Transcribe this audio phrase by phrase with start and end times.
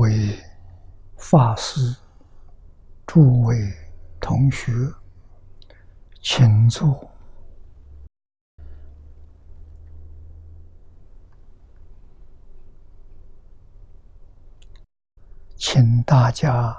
[0.00, 0.34] 位
[1.18, 1.94] 法师、
[3.06, 3.70] 诸位
[4.18, 4.72] 同学，
[6.22, 7.06] 请坐。
[15.54, 16.74] 请大家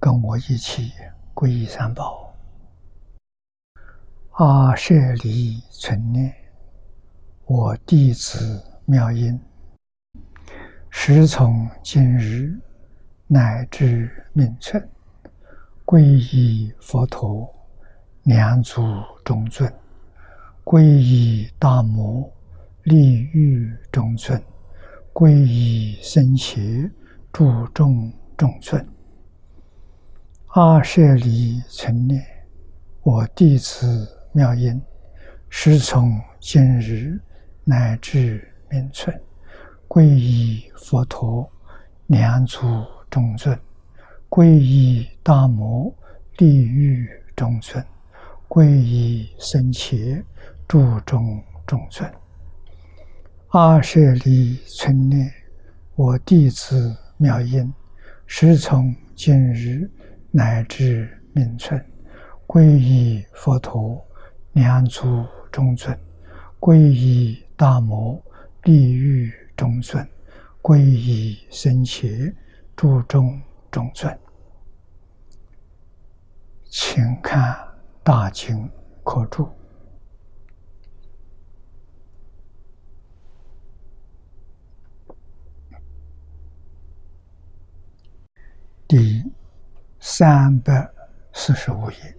[0.00, 0.90] 跟我一起
[1.32, 2.34] 皈依三宝。
[4.32, 6.34] 阿舍离存念，
[7.44, 9.40] 我弟子妙音，
[10.98, 12.58] 时从今日
[13.28, 14.82] 乃至命存，
[15.84, 17.54] 皈依佛陀，
[18.22, 18.82] 两足
[19.22, 19.70] 中尊；
[20.64, 22.28] 皈依大摩，
[22.82, 24.40] 利欲中尊；
[25.12, 26.90] 皈依僧伽。
[27.30, 28.84] 注重众尊，
[30.46, 32.24] 阿舍离存念，
[33.02, 34.80] 我弟子妙音，
[35.50, 37.20] 师从今日
[37.64, 39.14] 乃至命存，
[39.88, 41.50] 皈依佛陀，
[42.06, 42.66] 两足
[43.10, 43.58] 众尊，
[44.28, 45.94] 皈依大摩
[46.36, 47.84] 地狱众尊，
[48.48, 50.24] 皈依僧伽
[50.68, 52.10] 注重众尊，
[53.48, 55.30] 阿舍离存念，
[55.94, 56.96] 我弟子。
[57.18, 57.72] 妙音，
[58.26, 59.90] 时从今日
[60.30, 61.82] 乃至命存，
[62.46, 64.06] 皈依佛陀，
[64.52, 65.96] 两足中尊；
[66.60, 68.22] 皈依大摩，
[68.62, 70.04] 地狱中尊；
[70.62, 72.34] 皈依僧伽，
[72.76, 73.40] 诸中
[73.70, 74.16] 中尊。
[76.64, 77.56] 请看
[78.02, 78.70] 大经
[79.02, 79.48] 可注。
[88.88, 89.20] 第
[89.98, 90.88] 三百
[91.32, 92.18] 四十五页，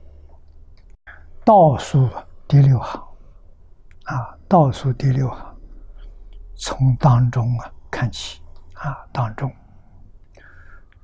[1.46, 2.10] 倒数
[2.48, 3.02] 第六行，
[4.04, 5.47] 啊，倒数第六行，
[6.58, 8.42] 从当中啊看起，
[8.74, 9.52] 啊，当中，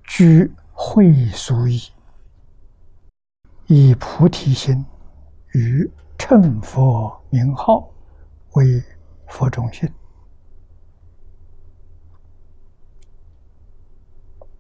[0.04, 1.80] 居会俗矣，
[3.68, 4.84] 以菩提心
[5.54, 7.88] 与称佛名号
[8.54, 8.84] 为
[9.28, 9.88] 佛中心。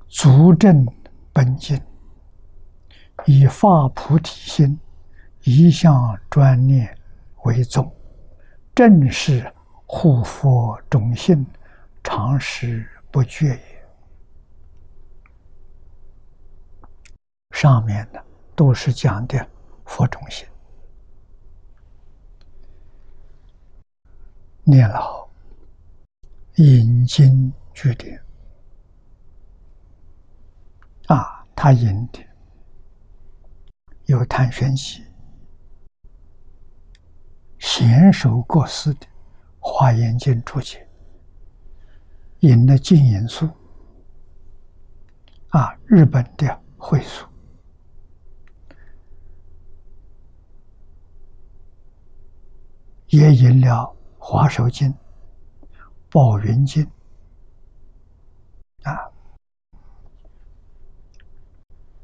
[0.07, 0.85] 足证
[1.33, 1.81] 本经，
[3.25, 4.79] 以发菩提心，
[5.41, 6.95] 一向专念
[7.45, 7.91] 为宗，
[8.75, 9.51] 正是
[9.95, 11.45] 护佛种性，
[12.03, 13.85] 常时不绝也。
[17.51, 19.47] 上面的都是讲的
[19.85, 20.47] 佛种性，
[24.63, 25.29] 念老
[26.55, 28.19] 引经据典。
[31.05, 32.19] 啊，他引的
[34.05, 35.05] 有谭玄熙、
[37.59, 39.05] 贤首过世的
[39.65, 40.85] 《华严经》注解，
[42.41, 43.49] 引了净言书，
[45.49, 47.25] 啊，日本的会书，
[53.07, 53.67] 也引了
[54.19, 54.89] 《华首经》、
[56.11, 56.85] 《宝云经》，
[58.83, 59.09] 啊。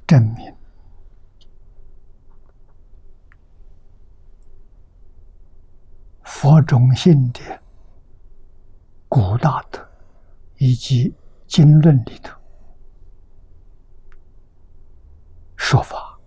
[0.07, 0.51] 证明
[6.41, 7.41] 佛中性的
[9.09, 9.85] 古大德
[10.55, 11.13] 以及
[11.45, 12.33] 经论里头
[15.57, 16.17] 说法，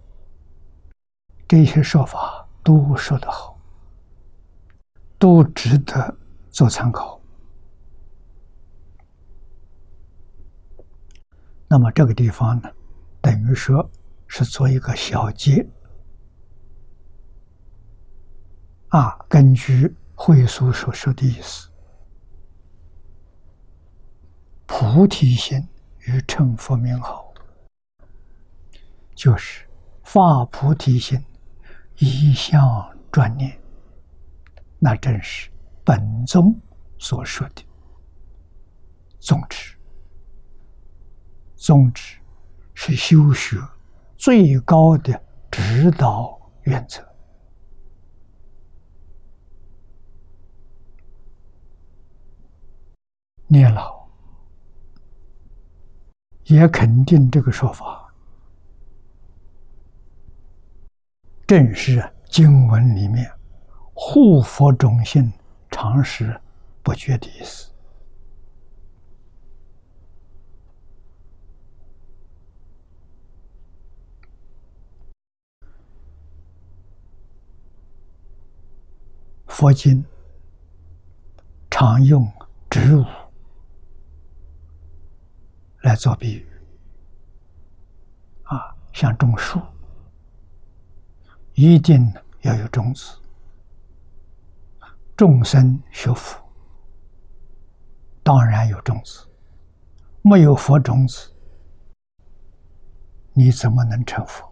[1.49, 3.59] 这些说法都说得好，
[5.19, 6.15] 都值得
[6.51, 7.19] 做参考。
[11.67, 12.71] 那么这个地方呢？
[13.23, 13.91] 等于说
[14.27, 15.67] 是做一个小结
[18.89, 21.69] 啊，根据会所所说的意思，
[24.67, 25.69] 菩提心
[26.07, 27.35] 与成佛名号，
[29.17, 29.67] 就是
[30.05, 31.21] 发菩提心，
[31.97, 33.61] 一向专念，
[34.79, 35.51] 那正是
[35.83, 36.57] 本宗
[36.99, 37.65] 所说的
[39.19, 39.77] 宗旨，
[41.57, 42.17] 宗旨。
[42.75, 43.59] 是修学
[44.17, 47.12] 最高的指导原则。
[53.53, 54.09] 念老
[56.45, 58.11] 也肯定这个说法，
[61.47, 63.31] 正是经文里面
[63.93, 65.31] 护佛种性
[65.71, 66.41] 常时
[66.83, 67.71] 不绝的意思。
[79.47, 80.03] 佛经
[81.71, 82.27] 常用
[82.71, 83.05] 植物
[85.83, 86.47] 来做比喻，
[88.45, 89.61] 啊，像种树，
[91.55, 92.13] 一定
[92.43, 93.19] 要有种子，
[95.17, 96.41] 众生学佛，
[98.23, 99.27] 当然有种子，
[100.23, 101.35] 没有佛种子，
[103.33, 104.49] 你怎么能成佛？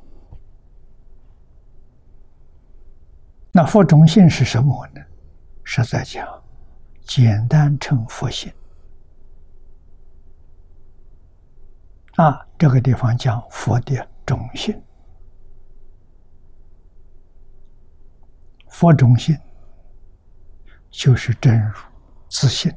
[3.53, 5.01] 那佛种性是什么呢？
[5.63, 6.27] 实在讲
[7.03, 8.53] 简单成佛性。
[12.17, 14.83] 啊，这个地方讲佛的种性，
[18.69, 19.39] 佛种性
[20.91, 21.75] 就是真如
[22.29, 22.71] 自信，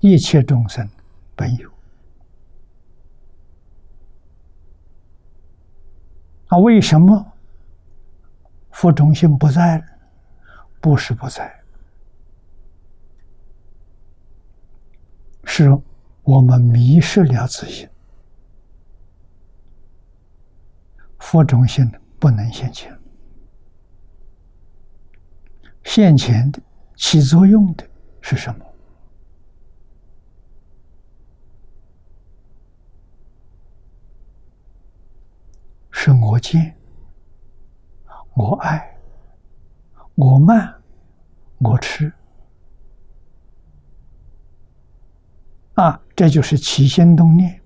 [0.00, 0.86] 一切众生
[1.34, 1.70] 本有。
[6.48, 7.32] 啊，为什么
[8.72, 9.82] 佛种性不在？
[10.80, 11.60] 不是不在，
[15.44, 15.76] 是。
[16.28, 17.88] 我们迷失了自信，
[21.18, 22.94] 佛种心不能现前，
[25.84, 26.60] 现前的
[26.96, 27.88] 起作用的
[28.20, 28.66] 是什么？
[35.90, 36.76] 是我见、
[38.34, 38.98] 我爱、
[40.14, 40.74] 我慢、
[41.60, 42.12] 我痴。
[45.78, 47.62] 啊，这就是起心动念，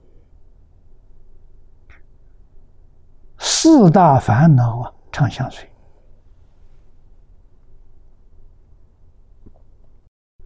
[3.39, 5.67] 四大烦恼啊，常相随，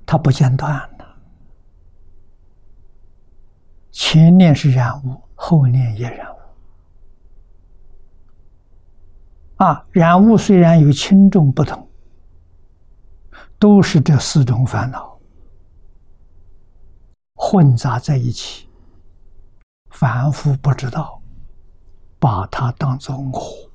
[0.07, 1.05] 它不间断的。
[3.91, 6.39] 前念是染污，后念也染污。
[9.57, 11.91] 啊，染污虽然有轻重不同，
[13.59, 15.16] 都是这四种烦恼。
[17.49, 18.69] 混杂在一起，
[19.91, 21.23] 凡夫不知道，
[22.19, 23.71] 把它当做我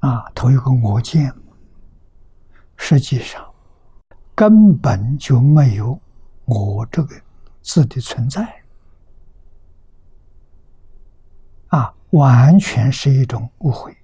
[0.00, 1.30] 啊，头一个我见，
[2.78, 3.44] 实际上
[4.34, 6.00] 根本就没有
[6.46, 7.14] 我这个
[7.60, 8.62] 字的存在
[11.68, 13.94] 啊，完全是一种误会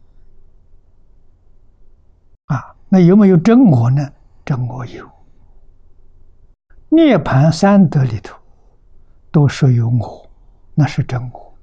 [2.48, 2.76] 啊。
[2.90, 4.12] 那有没有真我呢？
[4.44, 5.10] 真我有。
[6.92, 8.36] 涅盘三德里头，
[9.30, 10.28] 都说有我，
[10.74, 11.54] 那是真我，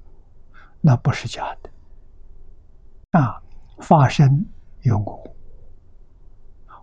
[0.80, 1.70] 那不是假的。
[3.20, 3.38] 啊，
[3.78, 4.42] 发生
[4.80, 5.36] 有我，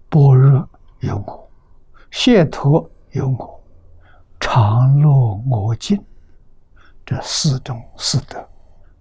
[0.09, 1.51] 般若有我，
[2.11, 3.63] 解脱有我，
[4.39, 5.99] 常乐我净，
[7.03, 8.47] 这四种四德，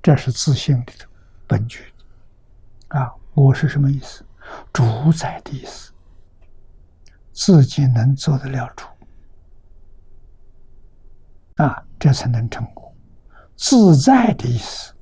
[0.02, 1.06] 这是自性里头
[1.46, 1.92] 本具。
[2.88, 4.24] 啊，我是什么意思？
[4.72, 5.92] 主宰的意思，
[7.30, 8.86] 自己能做得了主。
[11.56, 12.94] 啊，这才能成功。
[13.56, 14.92] 自在的意思。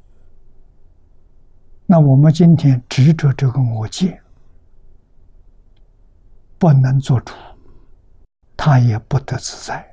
[1.87, 4.23] 那我们今天执着这个我见，
[6.59, 7.35] 不能做主，
[8.57, 9.87] 他也不得自在。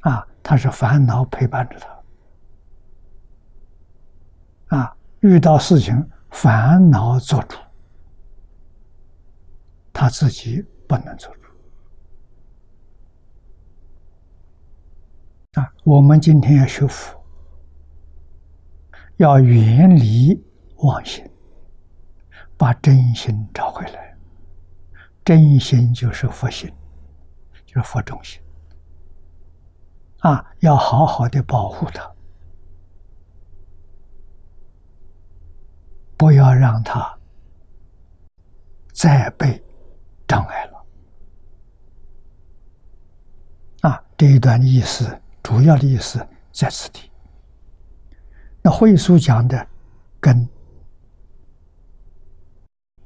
[0.00, 1.78] 啊，他是烦恼陪伴着
[4.68, 4.76] 他。
[4.76, 7.56] 啊，遇到事情烦恼做主，
[9.92, 11.47] 他自己不能做主。
[15.58, 17.20] 啊，我们今天要学佛，
[19.16, 20.40] 要远离
[20.76, 21.28] 妄心，
[22.56, 24.16] 把真心找回来。
[25.24, 26.72] 真心就是佛心，
[27.66, 28.40] 就是佛中心。
[30.20, 32.08] 啊，要好好的保护它，
[36.16, 37.18] 不要让它
[38.92, 39.60] 再被
[40.28, 40.86] 障碍了。
[43.80, 45.20] 啊，这一段意思。
[45.42, 47.10] 主要的意思在此地。
[48.62, 49.66] 那会书讲的
[50.20, 50.48] 跟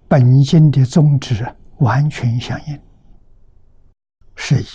[0.08, 1.46] 本经的宗旨
[1.78, 2.80] 完全相应，
[4.34, 4.66] 是以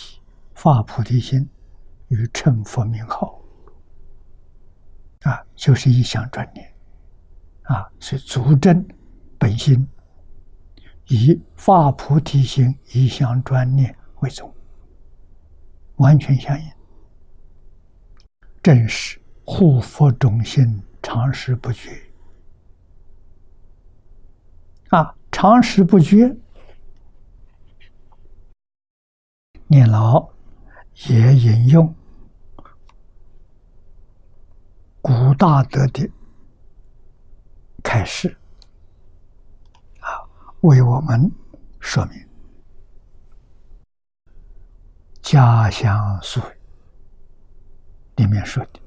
[0.54, 1.48] 发菩提心
[2.08, 3.40] 与成佛名号
[5.24, 6.74] 啊，就是一项专念
[7.64, 8.88] 啊，是足证
[9.38, 9.88] 本心，
[11.08, 14.52] 以发菩提心一项专念为宗，
[15.98, 16.77] 完全相应。
[18.68, 21.90] 正是护佛中心，长时不绝
[24.90, 25.16] 啊！
[25.32, 26.36] 长时不绝，
[29.68, 30.28] 念老
[31.08, 31.96] 也引用
[35.02, 36.12] 古大德的
[37.82, 38.38] 开示
[40.02, 40.28] 啊，
[40.60, 41.32] 为我们
[41.80, 42.28] 说明：
[45.22, 46.57] 家乡俗语
[48.18, 48.80] 里面说的：“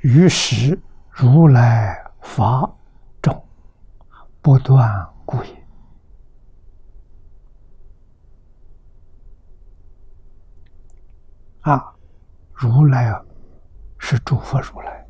[0.00, 2.72] 于是如来法
[3.20, 3.44] 中
[4.40, 5.60] 不断故也。”
[11.62, 11.94] 啊，
[12.54, 13.22] 如来啊，
[13.98, 15.06] 是诸佛如来，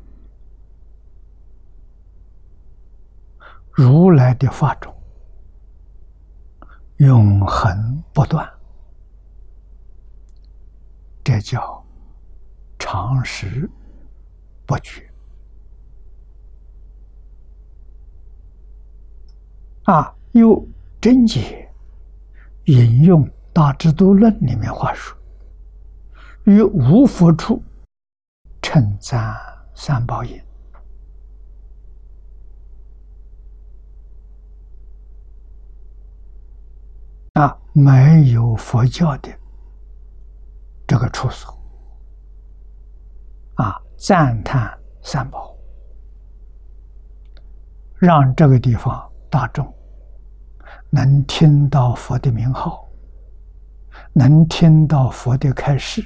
[3.71, 4.93] 如来的法中
[6.97, 8.45] 永恒不断。
[11.23, 11.80] 这叫
[12.91, 13.69] 常识
[14.65, 15.09] 不绝
[19.83, 20.13] 啊！
[20.33, 20.67] 又
[20.99, 21.71] 真解
[22.65, 25.17] 引用《大智度论》里面话说
[26.43, 27.63] ：“于无佛处
[28.61, 29.39] 称赞
[29.73, 30.45] 三宝也。”
[37.39, 39.31] 啊，没有佛教的。
[40.85, 41.57] 这个处所，
[44.03, 45.55] 赞叹三宝，
[47.99, 49.71] 让这个地方大众
[50.89, 52.89] 能听到佛的名号，
[54.11, 56.01] 能听到佛的开示，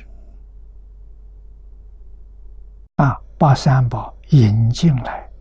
[2.97, 5.31] 啊，把三宝引进来，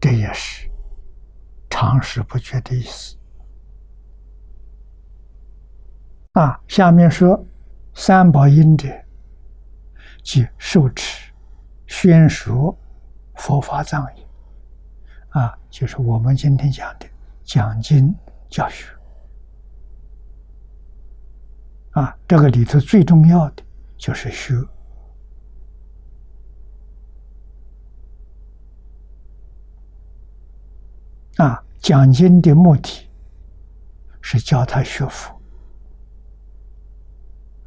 [0.00, 0.70] 这也是
[1.68, 3.14] 常识不绝的意思。
[6.32, 7.46] 啊，下面说
[7.94, 8.88] 三宝因者，
[10.22, 11.32] 即受持、
[11.86, 12.76] 宣说
[13.34, 14.26] 佛法藏义。
[15.30, 17.06] 啊，就是我们今天讲的
[17.44, 18.14] 讲经
[18.48, 18.86] 教学。
[21.92, 23.62] 啊，这个里头最重要的
[23.96, 24.54] 就是学。
[31.36, 33.08] 啊，讲经的目的
[34.20, 35.39] 是教他学佛。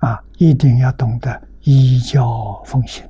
[0.03, 3.09] 啊，一定要懂得依教奉行，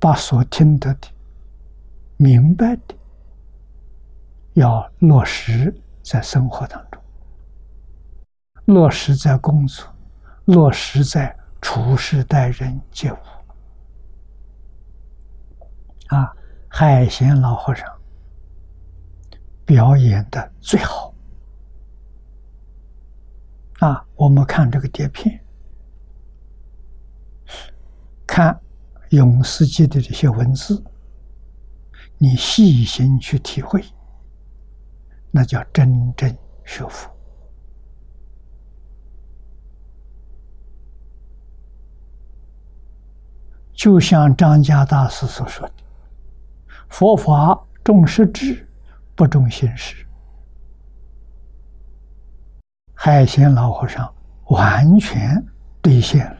[0.00, 1.06] 把所听得的、
[2.16, 2.96] 明白的，
[4.54, 5.72] 要落实
[6.02, 7.00] 在生活当中，
[8.64, 9.86] 落实在工作，
[10.46, 13.16] 落实在处事待人接物。
[16.08, 16.34] 啊，
[16.66, 17.88] 海贤老和尚
[19.64, 21.13] 表演的最好。
[23.84, 25.38] 啊，我们看这个碟片，
[28.26, 28.58] 看
[29.16, 30.82] 《永世记》的这些文字，
[32.16, 33.84] 你细心去体会，
[35.30, 37.10] 那叫真正学佛。
[43.74, 45.74] 就像张家大师所说的
[46.88, 48.66] ：“佛法重实质，
[49.14, 49.96] 不重形式。”
[53.04, 54.10] 海贤老和尚
[54.46, 55.44] 完全
[55.82, 56.36] 兑现了，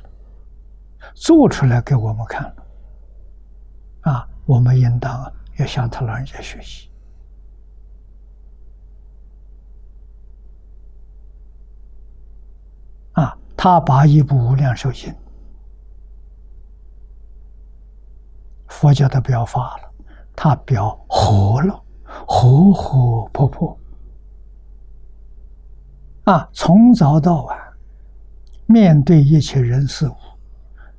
[1.14, 4.10] 做出来给我们看了。
[4.10, 6.90] 啊，我们应当要向他老人家学习。
[13.12, 15.12] 啊，他把一部《无量寿经》，
[18.68, 19.92] 佛教的表法了，
[20.34, 21.84] 他表活了，
[22.26, 23.78] 活活泼泼。
[26.24, 27.58] 啊，从早到晚，
[28.66, 30.16] 面对一切人事物，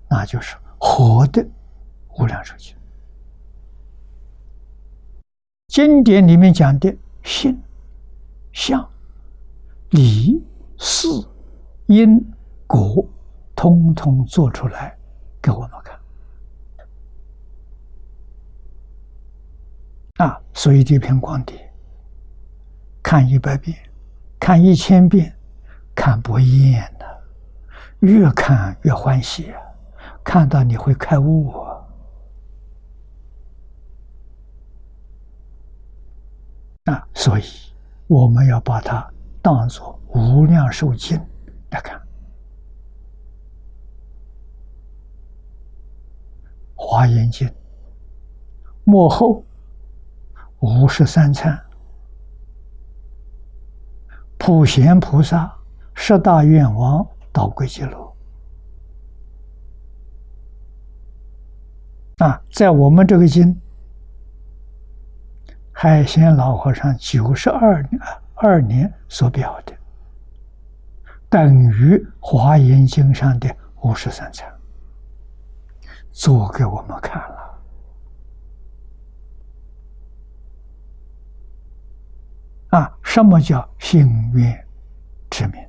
[0.08, 1.44] 那就是活的
[2.20, 2.76] 无量寿经。
[5.68, 7.60] 经典里面讲的性、
[8.54, 8.88] 相、
[9.90, 10.42] 理、
[10.78, 11.08] 事、
[11.88, 12.24] 因、
[12.68, 13.04] 果，
[13.56, 14.96] 通通做出来
[15.42, 16.00] 给我们看。
[20.28, 21.74] 啊，所以这篇光碟，
[23.02, 23.76] 看一百遍。
[24.40, 25.36] 看一千遍，
[25.96, 27.24] 看不厌的，
[28.00, 29.54] 越看越欢喜，
[30.24, 31.52] 看到你会开悟
[36.86, 37.08] 啊！
[37.16, 37.44] 所以
[38.06, 39.12] 我们要把它
[39.42, 41.20] 当做无量寿经
[41.72, 42.00] 来看，
[46.76, 47.48] 《华严经》
[48.84, 49.44] 幕后
[50.60, 51.60] 五十三参。
[54.46, 55.52] 普贤菩萨
[55.96, 58.16] 十大愿望到归极乐。
[62.18, 63.60] 啊，在我们这个经，
[65.72, 68.00] 海贤老和尚九十二年
[68.36, 69.74] 二年所表的，
[71.28, 73.50] 等于华严经上的
[73.82, 74.48] 五十三层，
[76.12, 77.35] 做给我们看了。
[82.76, 82.92] 啊。
[83.02, 84.68] 什么叫心愿
[85.30, 85.66] 之名？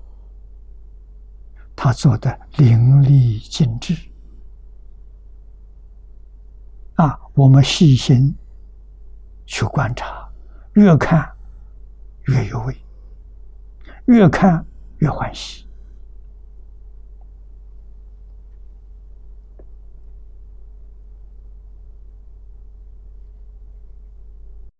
[1.76, 3.94] 他做的淋漓尽致
[6.96, 7.20] 啊！
[7.34, 8.34] 我们细心
[9.44, 10.28] 去观察，
[10.72, 11.30] 越看
[12.24, 12.76] 越有味，
[14.06, 14.66] 越看
[14.98, 15.68] 越欢喜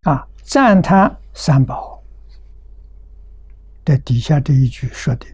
[0.02, 0.26] 啊！
[0.42, 1.95] 赞叹三宝，
[3.86, 5.24] 在底下这一句说的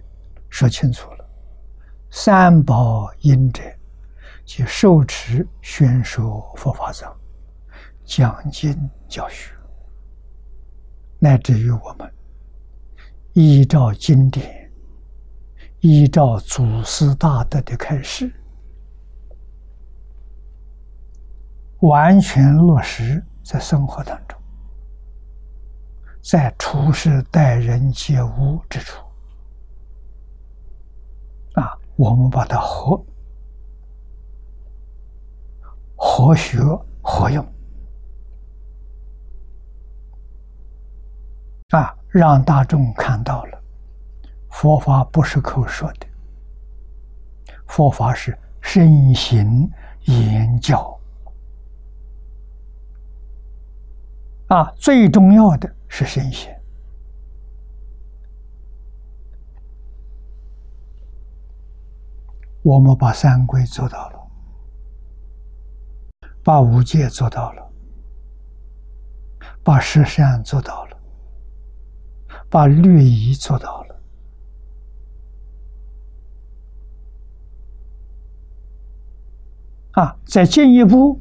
[0.50, 1.26] 说清楚了。
[2.10, 3.62] 三宝因者，
[4.44, 7.10] 即受持宣说佛法僧，
[8.04, 8.76] 讲经
[9.08, 9.54] 教学，
[11.18, 12.12] 乃至于我们
[13.32, 14.70] 依照经典，
[15.80, 18.30] 依照祖师大德的开示，
[21.80, 24.38] 完全落实在生活当中，
[26.22, 29.04] 在处事待人接物之处。
[31.54, 33.04] 啊我们把它和
[35.96, 36.58] 合学
[37.02, 37.44] 合用。
[41.70, 43.62] 啊，让大众看到了
[44.50, 46.06] 佛法不是口说的，
[47.66, 49.70] 佛法是身行
[50.04, 50.98] 言教。
[54.52, 56.54] 啊，最重要的是神仙。
[62.60, 64.30] 我们把三规做到了，
[66.44, 67.72] 把五戒做到了，
[69.64, 70.98] 把十善做到了，
[72.50, 74.00] 把律仪做到了，
[79.92, 81.18] 啊，再进一步，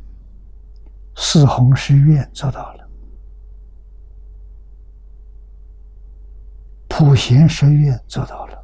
[1.16, 2.81] 四弘誓愿做到了，
[7.02, 8.64] 普贤十愿做到了。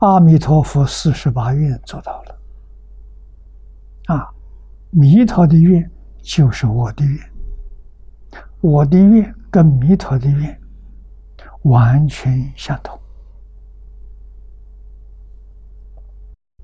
[0.00, 2.38] 阿弥陀佛，四十八愿做到了。
[4.08, 4.30] 啊，
[4.90, 5.90] 弥陀的愿
[6.20, 7.32] 就是我的愿，
[8.60, 10.60] 我的愿跟弥陀的愿
[11.62, 13.00] 完全相同。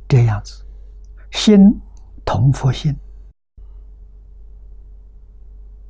[0.07, 0.63] 这样子，
[1.31, 1.75] 心
[2.23, 2.95] 同佛心，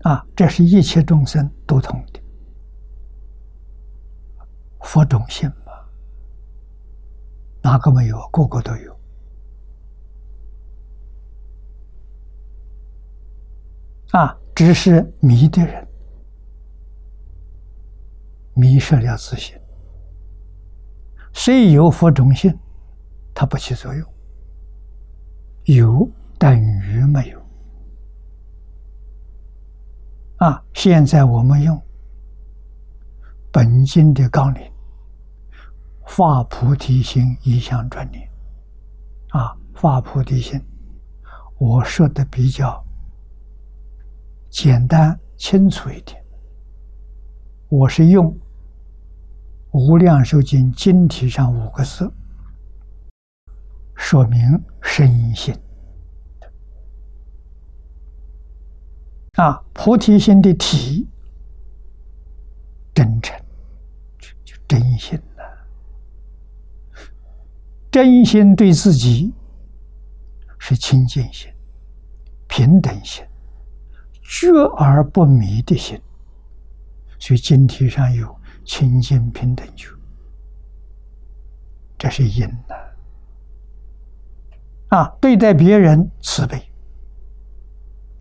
[0.03, 2.21] 啊，这是一切众生都同的，
[4.85, 5.73] 佛种性嘛。
[7.63, 8.19] 哪个没有？
[8.29, 9.01] 个个都有
[14.13, 14.39] 啊！
[14.55, 15.89] 只是迷的人
[18.53, 19.59] 迷失了自信，
[21.33, 22.57] 虽有佛种性，
[23.35, 24.07] 它不起作用；
[25.65, 27.41] 有等于没有
[30.37, 30.63] 啊！
[30.75, 31.83] 现在我们用
[33.51, 34.74] 本经的纲领。
[36.07, 38.29] 发菩提心，一向专念。
[39.31, 40.61] 啊，发菩提心，
[41.59, 42.85] 我说的比较
[44.49, 46.23] 简单清楚一点。
[47.69, 48.27] 我是用
[49.73, 52.09] 《无量寿经》经题上五个字
[53.97, 54.41] 说明
[54.83, 55.53] 身心。
[59.33, 61.09] 啊，菩提心的体，
[62.95, 63.37] 真诚，
[64.45, 65.21] 就真心。
[67.95, 69.33] 真心对自己
[70.59, 71.49] 是清净心、
[72.49, 73.25] 平等心、
[74.21, 76.03] 觉而不迷的心，
[77.21, 79.91] 所以经题上有清净平等觉，
[81.97, 82.75] 这是因呐。
[84.89, 86.61] 啊，对待别人慈悲，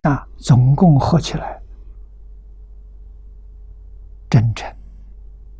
[0.02, 1.60] 啊，总共合起来，
[4.30, 4.72] 真诚、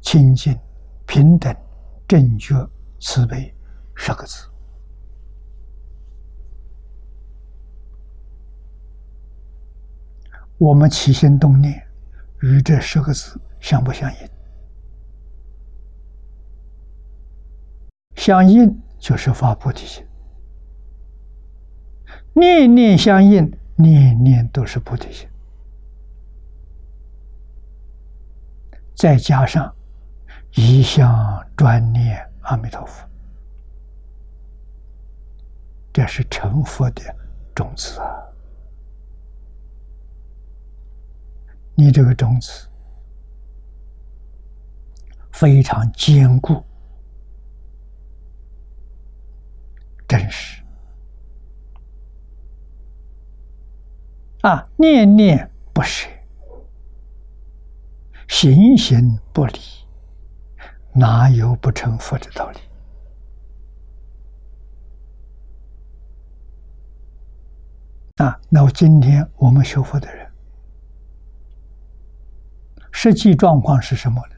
[0.02, 0.56] 清净、
[1.04, 1.52] 平等、
[2.06, 2.54] 正觉、
[3.00, 3.52] 慈悲。
[3.94, 4.46] 十个字，
[10.58, 11.86] 我们起心动念
[12.40, 14.28] 与这十个字相不相应？
[18.16, 20.06] 相应就是发菩提心，
[22.32, 25.28] 念念相应，念念都是菩提心，
[28.94, 29.74] 再加上
[30.52, 33.06] 一向专念阿弥陀佛。
[35.94, 37.02] 这是成佛的
[37.54, 38.04] 种子啊！
[41.76, 42.68] 你这个种子
[45.30, 46.64] 非常坚固、
[50.08, 50.60] 真实
[54.42, 56.08] 啊，念念不舍，
[58.26, 59.60] 行行不离，
[60.92, 62.58] 哪有不成佛的道理？
[68.18, 70.30] 啊，那我今天我们学佛的人，
[72.92, 74.36] 实际状况是什么呢？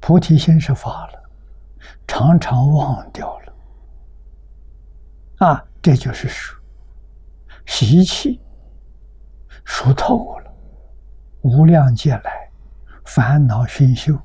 [0.00, 1.22] 菩提心是发了，
[2.06, 3.52] 常常忘掉了。
[5.46, 6.58] 啊，这就是说，
[7.66, 8.40] 习气
[9.64, 10.50] 熟透了，
[11.42, 12.50] 无量劫来
[13.04, 14.18] 烦恼熏修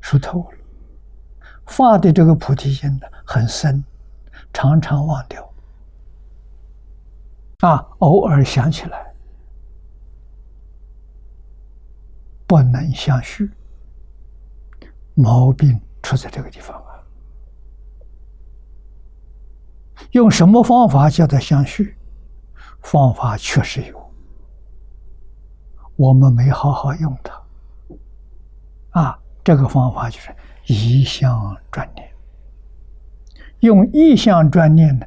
[0.00, 0.58] 熟透了。
[1.66, 3.82] 发的这个菩提心呢，很深，
[4.52, 5.52] 常常忘掉，
[7.58, 9.12] 啊，偶尔想起来，
[12.46, 13.50] 不能相续，
[15.14, 17.02] 毛病出在这个地方啊。
[20.12, 21.96] 用什么方法叫它相续？
[22.80, 24.12] 方法确实有，
[25.96, 27.42] 我们没好好用它，
[29.00, 30.34] 啊，这个方法就是。
[30.68, 32.12] 一相转念，
[33.60, 35.06] 用意象专念呢，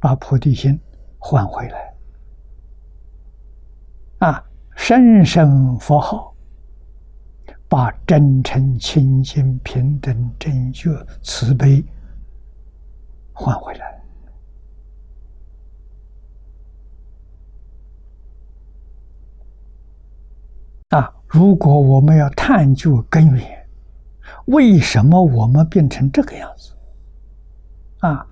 [0.00, 0.78] 把菩提心
[1.18, 1.94] 换回来。
[4.18, 4.44] 啊，
[4.76, 6.34] 声声佛号，
[7.68, 10.90] 把真诚、清净、平等、正觉、
[11.22, 11.84] 慈悲
[13.32, 14.02] 换回来。
[20.90, 23.58] 啊，如果我们要探究根源。
[24.46, 26.71] 为什么我们变成这个样子？
[28.02, 28.26] 啊，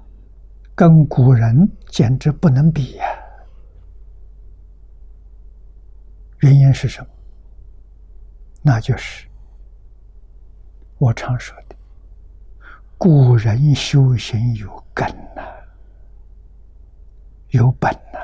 [0.75, 3.07] 跟古人简直不能比呀！
[6.41, 7.09] 原因是什么？
[8.63, 9.29] 那就是
[10.99, 11.77] 我常说的，
[12.99, 15.07] 古人修行有根
[15.37, 15.43] 呐，
[17.51, 18.19] 有本呐。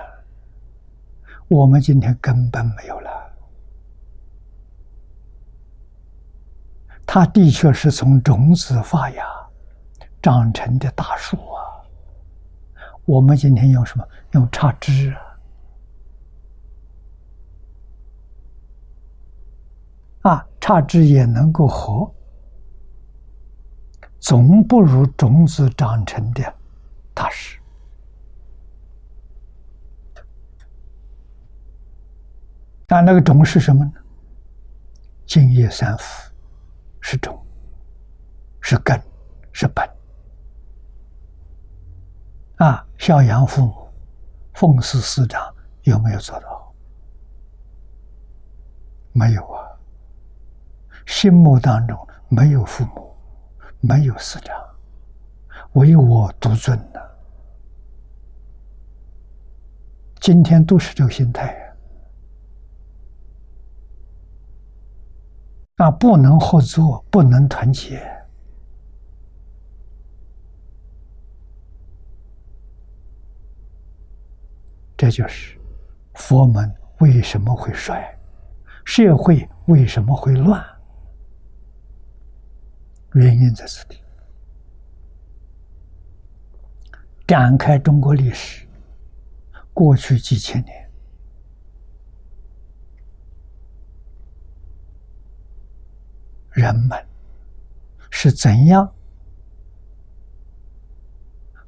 [1.46, 3.09] 我们今天根本没有了。
[7.06, 9.24] 它的确是从种子发芽
[10.27, 11.62] 长成的大树啊！
[13.05, 14.05] 我们今天用什么？
[14.33, 15.15] 用插枝
[20.23, 20.33] 啊！
[20.33, 22.12] 啊，插枝也能够活，
[24.19, 26.43] 总不如种子长成的
[27.15, 27.61] 踏实。
[32.85, 33.93] 但那个种是什么呢？
[35.25, 36.33] 净业三福。
[37.01, 37.41] 是种，
[38.61, 39.01] 是根，
[39.53, 39.89] 是本。
[42.57, 43.88] 啊，孝养父母，
[44.55, 46.73] 奉事师长，有没有做到？
[49.12, 49.66] 没有啊。
[51.05, 53.14] 心目当中没有父母，
[53.81, 54.57] 没有师长，
[55.75, 57.01] 唯我独尊呐。
[60.21, 61.55] 今天都是这个心态。
[65.77, 68.03] 啊，不能合作，不能团结，
[74.96, 75.59] 这就是
[76.14, 78.18] 佛门为什么会衰，
[78.85, 80.64] 社会为什么会乱，
[83.12, 84.00] 原因在此地。
[87.26, 88.66] 展开中国历史，
[89.74, 90.90] 过去几千年。
[96.52, 97.06] 人们
[98.11, 98.90] 是怎样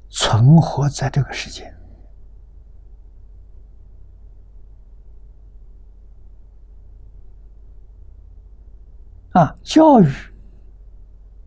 [0.09, 1.71] 存活在这个世界？
[9.31, 10.11] 啊，教育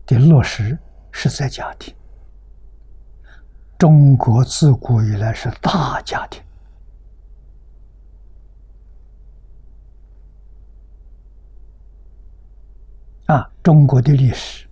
[0.05, 0.77] 的落实
[1.11, 1.93] 是在家庭。
[3.77, 6.41] 中国自古以来是大家庭。
[13.25, 14.67] 啊，中国的历史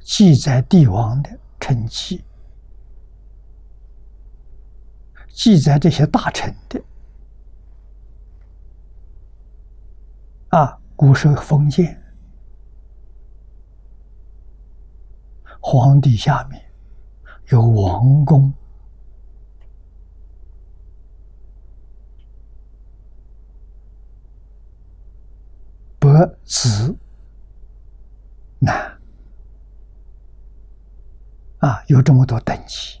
[0.00, 2.24] 记载帝王的成绩，
[5.28, 6.82] 记载这些大臣的
[10.50, 12.00] 啊，古时候封建，
[15.60, 16.60] 皇帝下面
[17.48, 18.52] 有王公。
[26.00, 26.96] 伯子
[28.58, 28.98] 男
[31.58, 32.98] 啊，有这么多等级，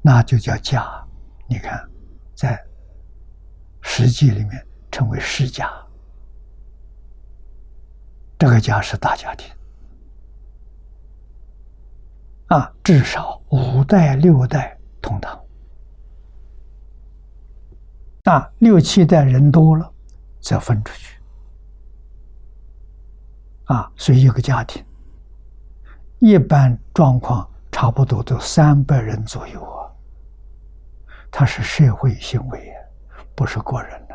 [0.00, 1.06] 那就叫家。
[1.48, 1.90] 你看，
[2.34, 2.56] 在
[3.80, 4.66] 《史记》里面
[4.98, 5.70] 称为世家，
[8.36, 9.48] 这个家是大家庭
[12.48, 15.40] 啊，至少五代六代同堂
[18.24, 19.88] 啊，六七代人多了，
[20.40, 21.16] 再分出去。
[23.66, 24.84] 啊，所以一个家庭，
[26.18, 29.86] 一般状况差不多都三百人左右啊。
[31.30, 32.74] 它是社会行为
[33.36, 34.07] 不是个人。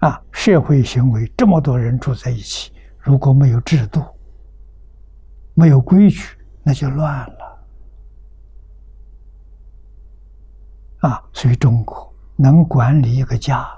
[0.00, 4.00] 啊，社会行为这么多人住在一起，如果没有制度、
[5.54, 7.58] 没有规矩，那就乱了。
[11.00, 13.68] 啊，所以中国能管理一个家，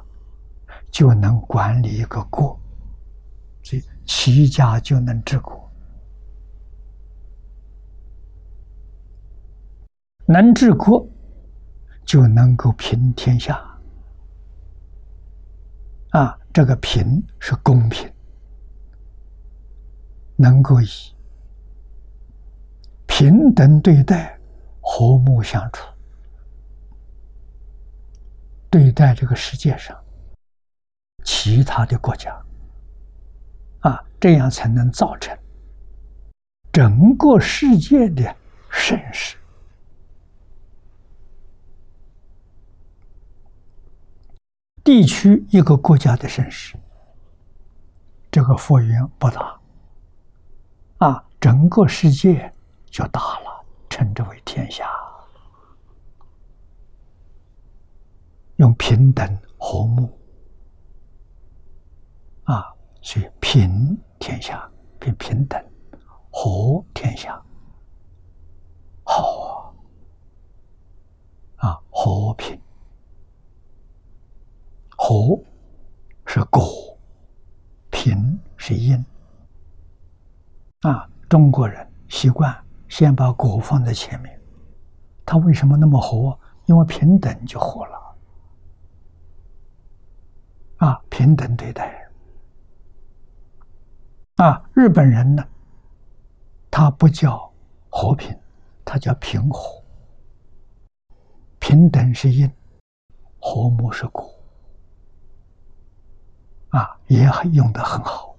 [0.90, 2.58] 就能管理一个国，
[3.62, 5.70] 所以齐家就能治国，
[10.26, 11.08] 能治国
[12.04, 13.69] 就能够平天下。
[16.10, 18.10] 啊，这个平是公平，
[20.36, 20.88] 能够以
[23.06, 24.38] 平等对待、
[24.80, 25.86] 和睦相处
[28.68, 29.96] 对待这个世界上
[31.24, 32.34] 其他的国家，
[33.80, 35.36] 啊，这样才能造成
[36.72, 38.34] 整个世界的
[38.68, 39.36] 盛世。
[44.82, 46.74] 地区一个国家的盛世，
[48.30, 49.60] 这个佛缘不大，
[50.98, 52.52] 啊，整个世界
[52.86, 54.88] 就大了，称之为天下。
[58.56, 60.18] 用平等和睦，
[62.44, 65.62] 啊，所以平天下，平平等，
[66.30, 67.42] 和天下，
[69.04, 69.74] 好
[71.56, 72.60] 啊，啊，和平。
[75.02, 75.42] 和
[76.26, 76.62] 是果，
[77.90, 79.02] 平是因。
[80.82, 82.54] 啊，中国人习惯
[82.86, 84.38] 先把果放在前面。
[85.24, 86.38] 他为什么那么和？
[86.66, 88.16] 因为平等就和了。
[90.76, 92.06] 啊，平等对待。
[94.36, 95.42] 啊，日本人呢，
[96.70, 97.50] 他不叫
[97.88, 98.38] 和平，
[98.84, 99.82] 他叫平和。
[101.58, 102.52] 平等是因，
[103.40, 104.30] 和睦是果。
[106.70, 108.36] 啊，也很用的很好，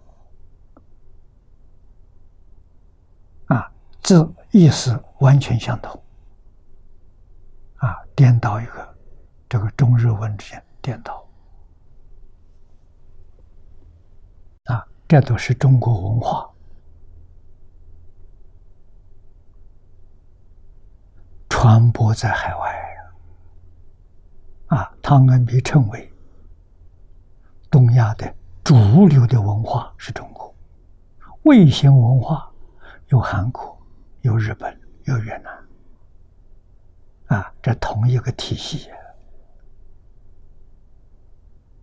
[3.48, 6.02] 啊，字意思完全相同，
[7.78, 8.96] 啊，颠倒一个，
[9.50, 11.28] 这个中日文之间颠倒，
[14.66, 16.50] 啊，这都是中国文化，
[21.50, 22.98] 传播在海外，
[24.68, 26.11] 啊，汤恩比称为。
[27.72, 28.32] 东亚的
[28.66, 30.54] 主流的文化是中国，
[31.44, 32.52] 卫星文化
[33.08, 33.76] 有韩国、
[34.22, 35.58] 有日本、有越南，
[37.28, 38.92] 啊，这同一个体系。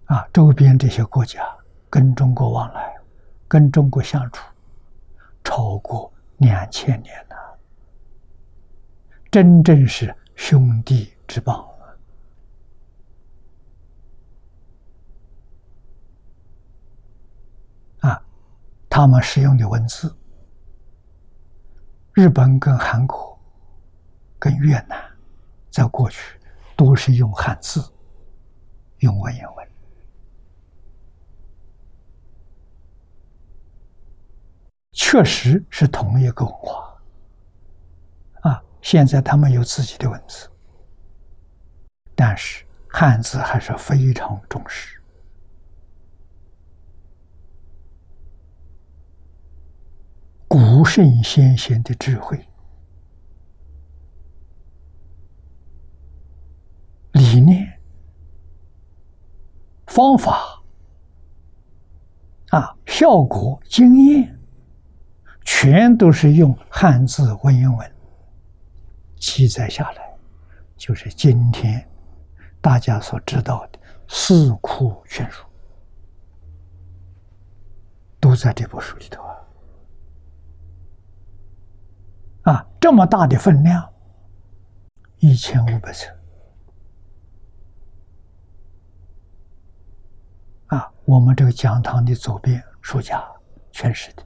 [0.05, 1.43] 啊，周边这些国家
[1.91, 2.95] 跟中国往来，
[3.47, 4.43] 跟中国相处
[5.43, 7.59] 超过两千年了，
[9.31, 11.68] 真正是兄弟之邦。
[18.99, 20.13] 他们使用的文字，
[22.15, 23.39] 日本跟韩国、
[24.41, 25.01] 跟越南，
[25.71, 26.37] 在过去
[26.77, 27.81] 都是用汉字、
[28.99, 29.69] 用文言文，
[34.91, 37.01] 确实是同一个文化。
[38.41, 40.51] 啊，现在他们有自己的文字，
[42.17, 44.98] 但是汉字还是非常重视。
[50.49, 52.43] 古圣先贤的智慧、
[57.13, 57.79] 理念、
[59.87, 60.63] 方法
[62.49, 64.41] 啊，效果、经验，
[65.45, 67.93] 全都是用汉字文言文
[69.17, 70.17] 记载下来，
[70.79, 71.87] 就是今天
[72.63, 75.45] 大家所知道的《四库全书》，
[78.19, 79.28] 都在这部书里头。
[82.51, 82.65] 啊。
[82.81, 83.93] 这么大的分量，
[85.19, 86.07] 一千五百册。
[90.69, 93.27] 啊，我们这个讲堂的左边书架
[93.73, 94.23] 全是的，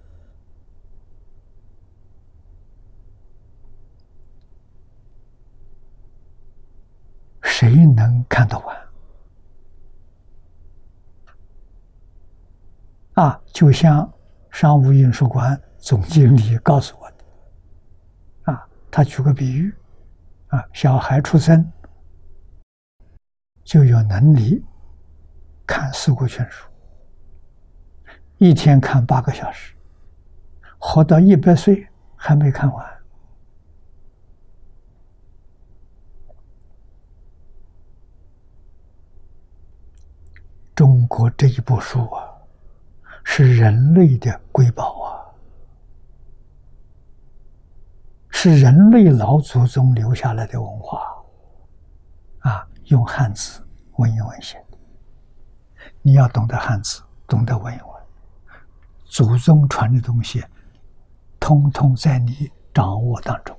[7.41, 8.77] 谁能看得完？
[13.15, 14.13] 啊，就像
[14.51, 17.12] 商务印书馆总经理告诉我。
[18.95, 19.75] 他举个比喻，
[20.49, 21.73] 啊，小孩出生，
[23.65, 24.63] 就有能力
[25.67, 26.69] 看《四库全书》，
[28.37, 29.73] 一天看八个小时，
[30.79, 32.87] 活到一百岁还没看完。
[40.75, 42.31] 中国这一部书啊，
[43.25, 45.25] 是人类的瑰宝啊，
[48.43, 51.01] 是人类老祖宗留下来的文化。
[52.41, 53.65] 啊，用汉字
[53.99, 54.61] 文言文写，
[56.01, 58.03] 你要懂得汉字，懂得文言文，
[59.05, 60.45] 祖宗传的东西，
[61.39, 63.57] 通通在你掌握当中。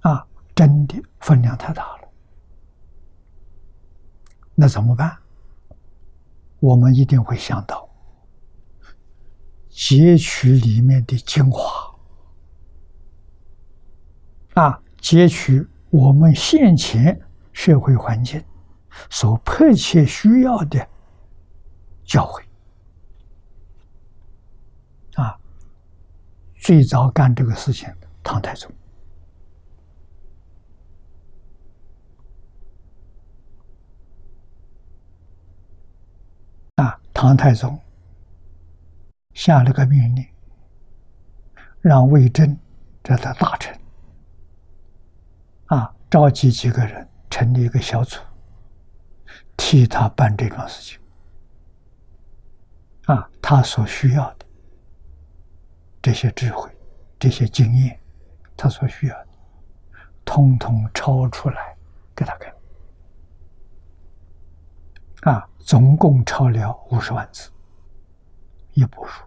[0.00, 2.08] 啊，真的分量太大了，
[4.54, 5.16] 那怎么办？
[6.60, 7.85] 我们一定会想到
[9.76, 11.94] 截取里面的精华，
[14.54, 14.82] 啊。
[14.98, 17.20] 截取我们现前
[17.52, 18.42] 社会环境
[19.08, 20.88] 所迫切需要的
[22.04, 22.42] 教诲
[25.14, 25.38] 啊！
[26.58, 27.88] 最早干这个事情，
[28.24, 28.68] 唐太宗
[36.76, 37.78] 啊，唐太宗
[39.36, 40.26] 下了个命令，
[41.82, 42.58] 让魏征
[43.02, 43.78] 这的大臣。
[45.66, 48.18] 啊，召集几个人成立一个小组，
[49.54, 50.98] 替他办这桩事情。
[53.04, 54.46] 啊，他所需要的
[56.00, 56.70] 这些智慧、
[57.18, 58.00] 这些经验，
[58.56, 59.28] 他所需要的，
[60.24, 61.76] 通通抄出来
[62.14, 62.54] 给他看。
[65.34, 67.50] 啊，总共抄了五十万字，
[68.76, 69.24] 一部书。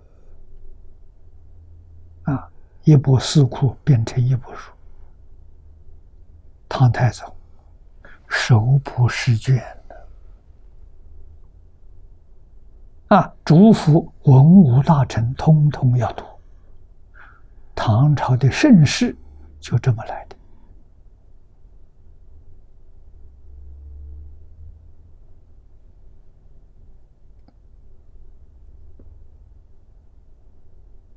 [2.32, 2.48] 啊，
[2.84, 4.72] 一部四库变成一部书。
[6.70, 7.36] 唐太宗
[8.28, 9.66] 手谱试卷
[13.08, 16.24] 啊，嘱咐文武大臣通通要读。
[17.74, 19.18] 唐朝的盛世
[19.60, 20.36] 就这么来的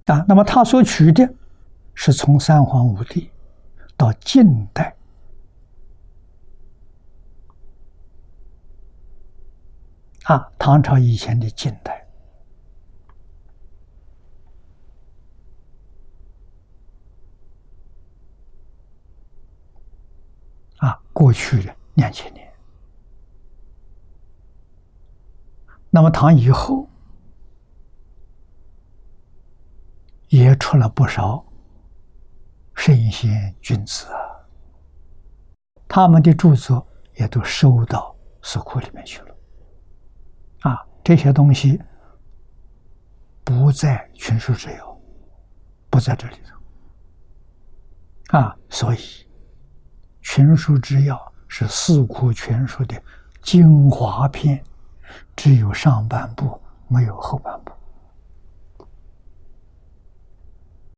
[0.06, 0.24] 啊。
[0.28, 1.34] 那么他所取的，
[1.94, 3.30] 是从三皇五帝
[3.96, 4.96] 到近代。
[10.24, 12.06] 啊，唐朝以前的近代，
[20.76, 22.48] 啊，过去的两千年，
[25.90, 26.88] 那么唐以后
[30.32, 31.44] 也出了不少
[32.74, 34.16] 圣贤君子啊，
[35.86, 39.36] 他们的著作也都收到书库里面去了。
[40.60, 41.78] 啊，这些东西
[43.44, 44.98] 不在群书之要，
[45.90, 48.38] 不在这里头。
[48.38, 48.98] 啊，所以
[50.22, 52.98] 群书之要是四库全书的
[53.42, 54.64] 精华篇，
[55.36, 56.58] 只有上半部，
[56.88, 57.71] 没有后半部。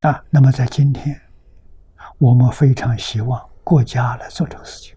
[0.04, 1.18] 啊，那么在今天，
[2.18, 4.94] 我们非常希望国家来做这个事情，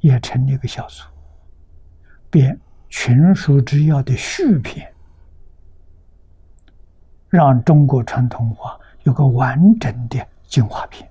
[0.00, 1.04] 也成立一个小组，
[2.30, 2.58] 编。
[2.94, 4.94] 群书之要的续篇，
[7.30, 11.10] 让中国传统文化有个完整的精华篇，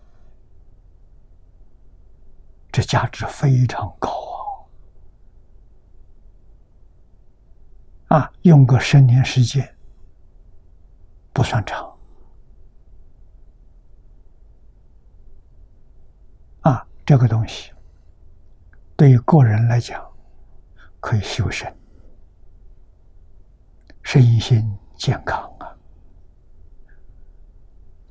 [2.72, 4.12] 这价值非常高
[8.10, 8.20] 啊！
[8.20, 9.76] 啊，用个十年时间
[11.34, 11.92] 不算长
[16.60, 17.74] 啊，这个东西
[18.96, 20.02] 对于个人来讲。
[21.02, 21.76] 可以修身，
[24.02, 25.76] 身心健康啊，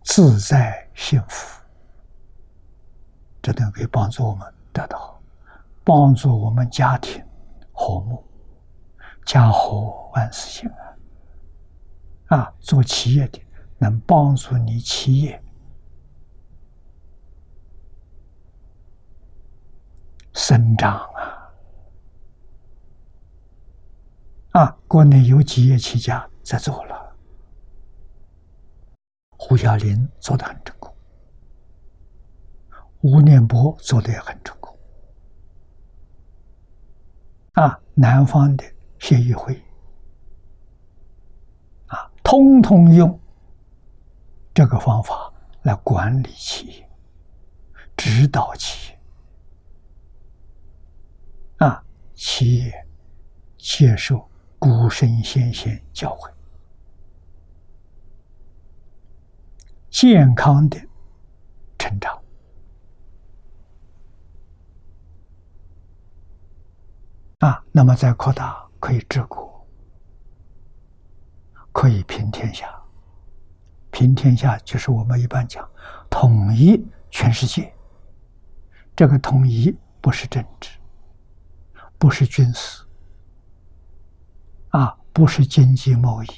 [0.02, 1.62] 自在幸福，
[3.40, 5.18] 这都可以帮助我们得到，
[5.82, 7.24] 帮助我们家庭
[7.72, 8.22] 和睦，
[9.24, 10.68] 家和万事兴
[12.28, 12.36] 啊！
[12.36, 13.40] 啊，做企业的
[13.78, 15.40] 能帮助你企业
[20.32, 21.50] 生长啊！
[24.52, 27.16] 啊，国内有几业企业家在做了，
[29.36, 30.94] 胡小林做的很成功，
[33.00, 34.76] 吴念波做的也很成功。
[37.52, 38.64] 啊，南方的
[38.98, 39.62] 协议会，
[41.86, 43.20] 啊，通通用
[44.54, 46.90] 这个方法来管理企业、
[47.96, 48.99] 指导企业，
[51.60, 51.84] 啊，
[52.14, 52.86] 企业
[53.58, 54.26] 接受
[54.58, 56.32] 古圣先贤教诲，
[59.90, 60.80] 健康的
[61.78, 62.18] 成长
[67.40, 69.66] 啊，那么再扩大，可以治国，
[71.72, 72.74] 可以平天下。
[73.90, 75.68] 平天下就是我们一般讲
[76.08, 77.70] 统一全世界。
[78.96, 80.70] 这个统一不是政治，
[82.00, 82.82] 不是军事，
[84.70, 86.28] 啊，不是经济贸易，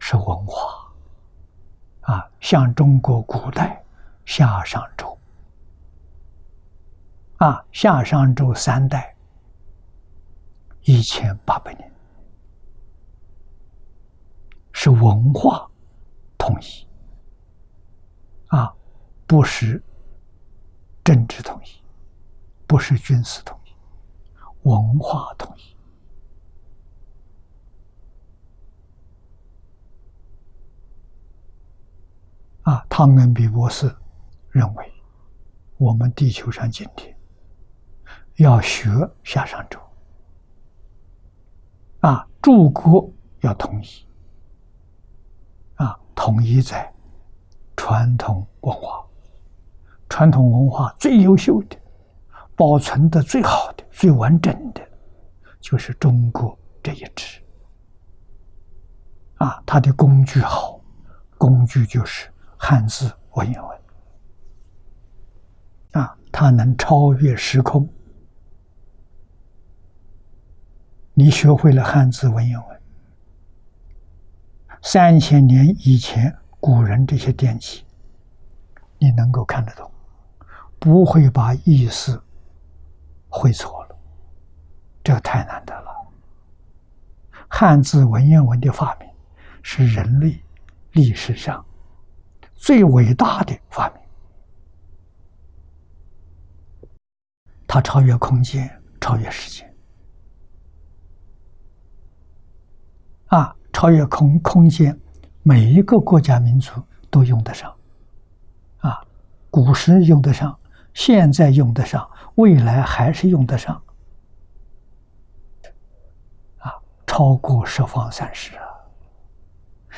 [0.00, 0.92] 是文化，
[2.00, 3.80] 啊，像中国古代
[4.24, 5.16] 夏商周，
[7.36, 9.14] 啊，夏商周三代
[10.82, 11.88] 一千八百年，
[14.72, 15.70] 是文化
[16.36, 16.86] 统一，
[18.48, 18.74] 啊，
[19.28, 19.80] 不是。
[21.04, 21.68] 政治统一
[22.66, 23.63] 不是军事统一，
[24.64, 25.76] 文化统一
[32.62, 32.84] 啊！
[32.88, 33.94] 汤恩比博士
[34.50, 34.92] 认为，
[35.76, 37.14] 我们地球上今天
[38.36, 38.88] 要学
[39.22, 39.78] 夏商周
[42.00, 43.10] 啊，诸国
[43.40, 43.86] 要统一
[45.74, 46.90] 啊，统一在
[47.76, 49.04] 传统文化。
[50.08, 51.76] 传统文化最优秀的、
[52.56, 54.80] 保存的最好的、最完整的，
[55.60, 57.40] 就是中国这一支。
[59.36, 60.80] 啊，它的工具好，
[61.36, 63.80] 工具就是汉字文言文。
[65.92, 67.88] 啊，它能超越时空。
[71.14, 72.80] 你学会了汉字文言文，
[74.82, 77.84] 三千年以前古人这些典籍，
[78.98, 79.90] 你能够看得懂。
[80.78, 82.20] 不会把意思
[83.36, 83.96] 会错了，
[85.02, 85.90] 这太难得了。
[87.48, 89.08] 汉字文言文的发明
[89.60, 90.40] 是人类
[90.92, 91.64] 历史上
[92.54, 93.98] 最伟大的发明，
[97.66, 98.70] 它超越空间，
[99.00, 99.74] 超越时间，
[103.26, 104.96] 啊，超越空空间，
[105.42, 106.80] 每一个国家民族
[107.10, 107.76] 都用得上，
[108.78, 109.04] 啊，
[109.50, 110.56] 古时用得上。
[110.94, 113.82] 现在用得上，未来还是用得上，
[116.58, 116.72] 啊，
[117.06, 118.64] 超过十方三世啊，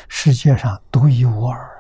[0.09, 1.71] 世界上独一无二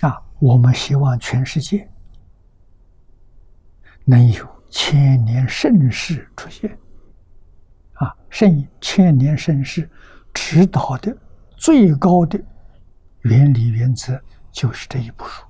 [0.00, 0.22] 啊！
[0.38, 1.90] 我们希望全世界
[4.04, 6.78] 能有千年盛世出现，
[7.94, 9.90] 啊，圣千年盛世
[10.32, 11.14] 指导的
[11.56, 12.40] 最高的
[13.22, 15.44] 原理原则就是这一部书。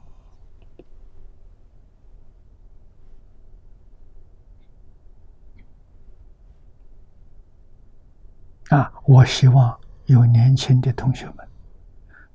[8.68, 11.48] 啊，我希望有年轻的同学们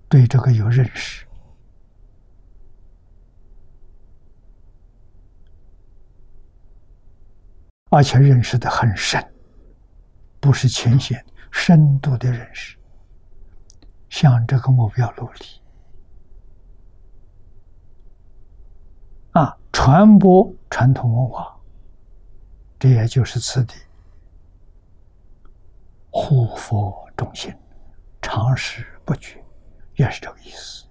[0.10, 1.26] 对这个有认识，
[7.90, 9.24] 而且认识的很深，
[10.40, 12.76] 不是浅显，深度的认识，
[14.10, 15.46] 向这个目标努力。
[19.34, 21.56] 啊，传播传统文化，
[22.80, 23.76] 这也就是此地。
[26.16, 27.51] 护佛众心，
[28.22, 29.43] 长时不绝，
[29.95, 30.86] 也是这个意思。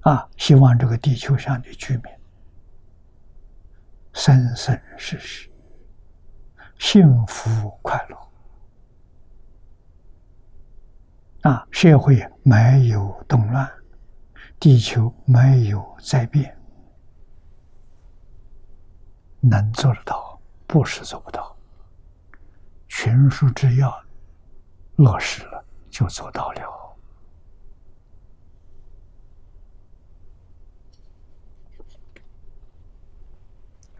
[0.00, 2.12] 啊，希望这个地球上的居民，
[4.12, 5.48] 生生世世
[6.76, 8.18] 幸福快乐。
[11.48, 13.70] 啊，社会没有动乱，
[14.58, 16.58] 地球没有灾变，
[19.40, 21.53] 能做得到，不是做不到。
[23.04, 24.02] 全书之要
[24.96, 26.96] 落实了，就做到了。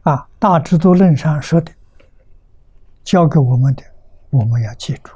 [0.05, 1.71] 啊，《大智度论》上说的，
[3.03, 3.85] 教给我们的，
[4.31, 5.13] 我们要记住。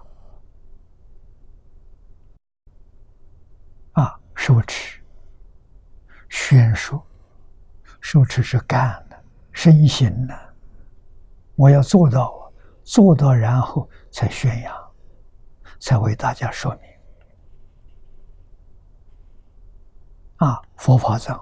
[3.93, 5.01] 啊，手持、
[6.29, 7.03] 宣说，
[8.03, 9.19] 手持是干的，
[9.51, 10.55] 身形的，
[11.55, 12.38] 我要做到。
[12.89, 14.75] 做到，然后才宣扬，
[15.79, 16.81] 才为大家说明。
[20.37, 21.39] 啊，佛法藏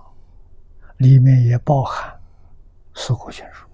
[0.97, 2.21] 里面也包含
[2.97, 3.65] 四库全书，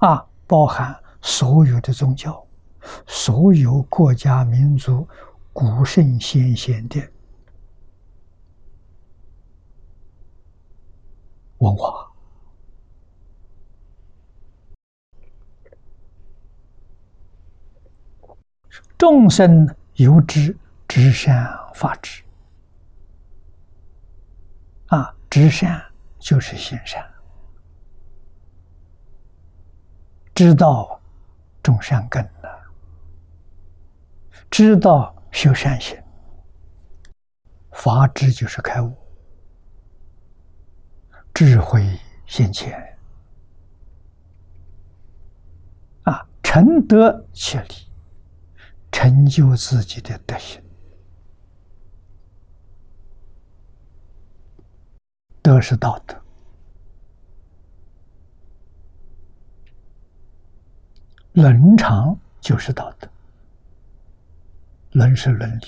[0.00, 2.44] 啊，包含所有的宗教、
[3.06, 5.06] 所有国家民族
[5.52, 7.00] 古圣先贤的
[11.58, 12.10] 文化。
[18.96, 22.22] 众生由知，知善法知。
[24.86, 25.82] 啊，知善
[26.18, 27.04] 就是行善，
[30.34, 31.00] 知道
[31.62, 32.48] 种善根呢，
[34.50, 36.00] 知道修善行，
[37.72, 38.96] 法知就是开悟，
[41.32, 42.96] 智慧现前，
[46.04, 47.74] 啊，成德切理。
[48.94, 50.62] 成就自己的德行，
[55.42, 56.16] 德是道德，
[61.32, 63.10] 伦常就是道德，
[64.92, 65.66] 伦是伦理，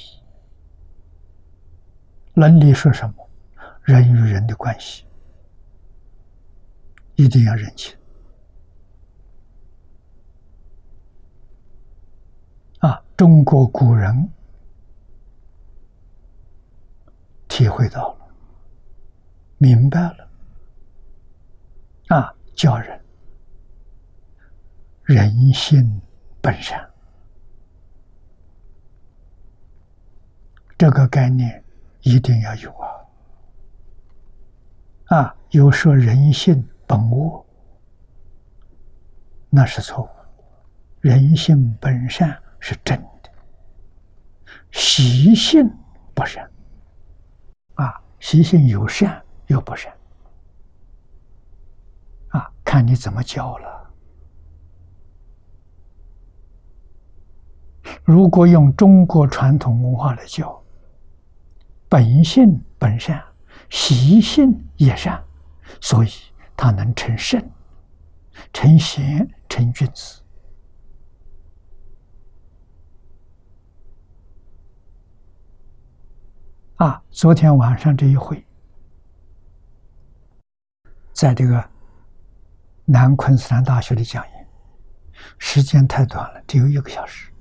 [2.35, 3.29] 伦理是什么？
[3.83, 5.05] 人与人的关系。
[7.17, 7.97] 一定要认清。
[12.79, 14.31] 啊，中国古人
[17.49, 18.29] 体会到了，
[19.57, 20.29] 明白了，
[22.09, 23.01] 啊，教人
[25.05, 25.99] 人性
[26.43, 26.87] 本善，
[30.77, 31.65] 这个概念
[32.03, 32.71] 一定要有
[35.07, 35.17] 啊！
[35.17, 37.47] 啊，有说人性本恶，
[39.49, 40.09] 那是错误，
[41.01, 42.43] 人性本善。
[42.69, 43.31] 是真的，
[44.73, 45.71] 习性
[46.13, 46.51] 不善
[47.75, 49.97] 啊，习性有善又不善
[52.31, 53.95] 啊，看你怎么教了。
[58.03, 60.61] 如果用中国传统文化来教，
[61.89, 63.25] 本性本善，
[63.71, 65.23] 习性也善，
[65.81, 66.09] 所以
[66.57, 67.41] 他能成圣、
[68.53, 70.21] 成贤、成君子。
[76.77, 78.45] 啊，昨天晚上这一会，
[81.15, 81.71] 在这个
[82.85, 84.49] 南昆斯坦大学的讲演，
[85.39, 87.33] 时间太短了，只有一个小时。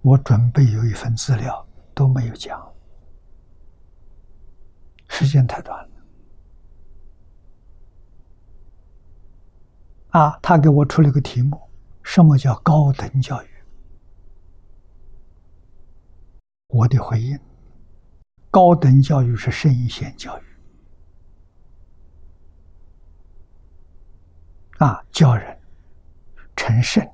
[0.00, 2.58] 我准备有一份资料都没有讲，
[5.08, 5.90] 时间太短了。
[10.10, 11.60] 啊，他给我出了个题目：
[12.02, 13.48] 什么叫高等教育？
[16.68, 17.38] 我的回应。
[18.50, 20.42] 高等教育是圣贤教育，
[24.78, 25.58] 啊，教人
[26.56, 27.06] 成圣、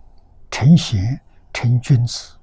[0.50, 1.20] 成贤、
[1.52, 2.36] 成君子，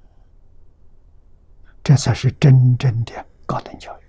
[1.82, 4.02] 这才是真正的高等教育。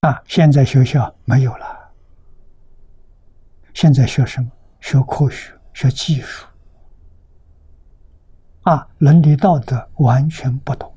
[0.00, 1.92] 啊，现在学校没有了，
[3.74, 4.50] 现在学什么？
[4.80, 6.47] 学科学，学技术。
[8.68, 10.94] 啊，伦理道德完全不同。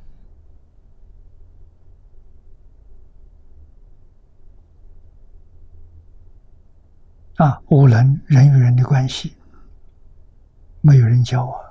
[7.37, 9.37] 啊，无能人与人的关系，
[10.81, 11.65] 没有人教我，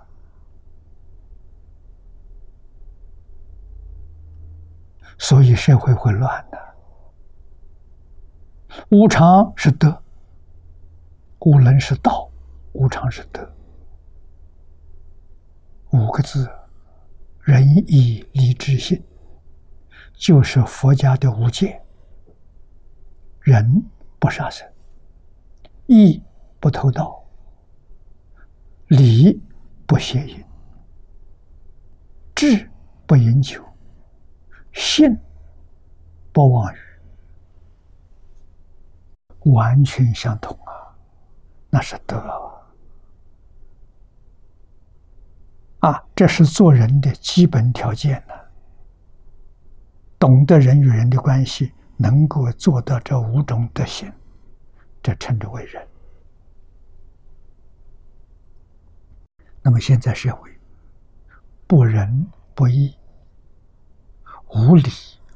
[5.18, 6.58] 所以社会会乱的。
[8.88, 10.02] 无常是德，
[11.40, 12.30] 无能是道，
[12.72, 13.46] 无常是德。
[15.92, 16.48] 五个字：
[17.40, 19.02] 仁义礼智信，
[20.14, 21.82] 就是佛家的五戒。
[23.40, 23.82] 仁
[24.20, 24.70] 不杀生，
[25.86, 26.22] 义
[26.60, 27.24] 不偷盗，
[28.86, 29.42] 礼
[29.86, 30.44] 不邪淫，
[32.36, 32.70] 智
[33.06, 33.64] 不饮酒，
[34.72, 35.18] 信
[36.32, 36.78] 不妄语，
[39.50, 40.94] 完全相同啊！
[41.70, 42.59] 那是德。
[45.80, 48.34] 啊，这是做人的基本条件呢。
[50.18, 54.12] 懂得人与人的关系，能够做到这五种德行，
[55.02, 55.88] 这称之为人。
[59.62, 60.50] 那么现在社会
[61.66, 62.94] 不仁不义、
[64.48, 64.90] 无礼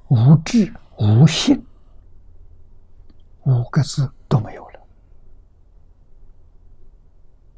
[0.08, 1.64] 无智无信，
[3.44, 4.80] 五个字都没有了。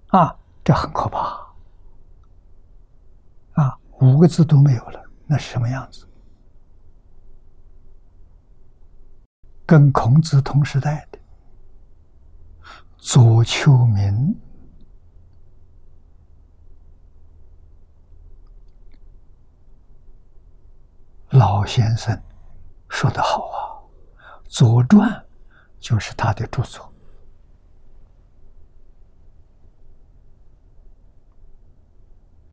[0.08, 1.45] 啊，这很可怕。
[4.00, 6.06] 五个字都没有了，那是什么样子？
[9.66, 11.18] 跟孔子同时代的
[12.98, 14.32] 左丘明
[21.30, 22.16] 老先生
[22.88, 23.58] 说得好啊，
[24.48, 25.10] 《左传》
[25.80, 26.92] 就是他的著作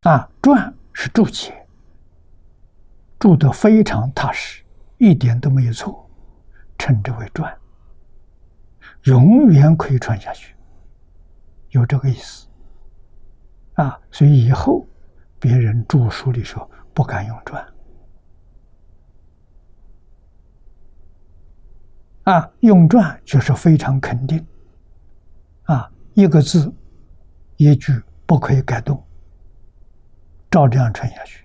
[0.01, 1.67] 啊，传是注解，
[3.19, 4.63] 注得非常踏实，
[4.97, 6.09] 一点都没有错，
[6.77, 7.55] 称之为传，
[9.03, 10.55] 永远可以传下去，
[11.69, 12.47] 有这个意思。
[13.73, 14.85] 啊，所以以后
[15.39, 17.67] 别人著书的时候不敢用传。
[22.25, 24.45] 啊，用传就是非常肯定，
[25.63, 26.73] 啊，一个字、
[27.57, 27.91] 一句
[28.25, 29.03] 不可以改动，
[30.53, 31.43] 照这样传下去。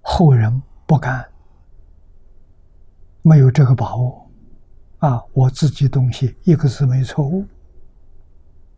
[0.00, 1.28] 后人不敢，
[3.22, 4.30] 没有这个把握，
[4.98, 7.44] 啊，我自己东西一个字没错误，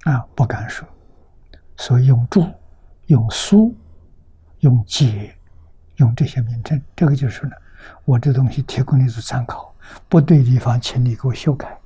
[0.04, 0.88] 啊，不敢说，
[1.76, 2.42] 所以用注、
[3.08, 3.76] 用书、
[4.60, 5.36] 用解。
[5.98, 7.52] 用这些名称，这个就是呢，
[8.04, 9.72] 我这东西提供你做参考，
[10.08, 11.78] 不对地方，请你给我修改。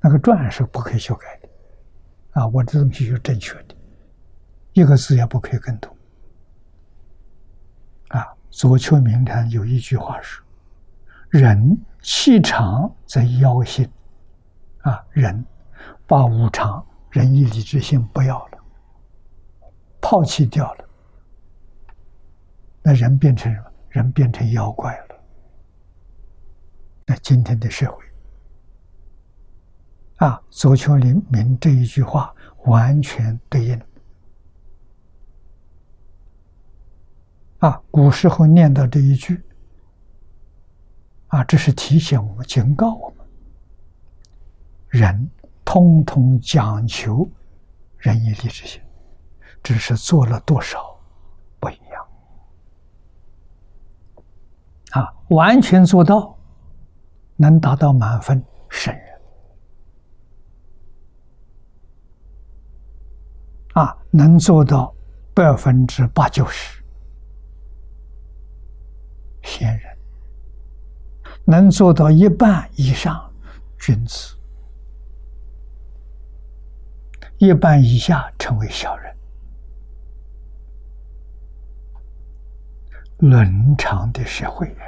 [0.00, 1.43] 那个篆是不可以修改的，
[2.34, 3.74] 啊，我这东西是正确的，
[4.72, 5.96] 一个字也不可以更动。
[8.08, 10.44] 啊，左丘明谈有一句话说
[11.30, 13.88] ：“人气长则妖性。”
[14.82, 15.44] 啊，人
[16.06, 18.58] 把无常、仁义礼智信不要了，
[20.00, 20.84] 抛弃掉了。
[22.82, 23.70] 那人变成什么？
[23.88, 25.16] 人变成妖怪了。
[27.06, 28.04] 那今天的社会
[30.16, 32.34] 啊，左丘灵明这一句话
[32.64, 33.80] 完全对应。
[37.58, 39.42] 啊，古时候念到这一句，
[41.28, 43.26] 啊，这是提醒我们、警告我们：
[44.88, 45.30] 人
[45.64, 47.28] 通通讲求
[47.96, 48.80] 仁义礼智信，
[49.62, 50.78] 只是做了多少
[51.58, 52.06] 不一样。
[54.92, 56.38] 啊，完全做到，
[57.36, 59.04] 能达到满分神人。
[63.74, 64.92] 啊，能做到
[65.34, 66.82] 百分之八九十。
[69.42, 69.96] 贤人，
[71.44, 73.30] 能做到一半以上
[73.78, 74.34] 君子，
[77.38, 79.14] 一半以下成为小人。
[83.18, 84.84] 伦常的社会呀，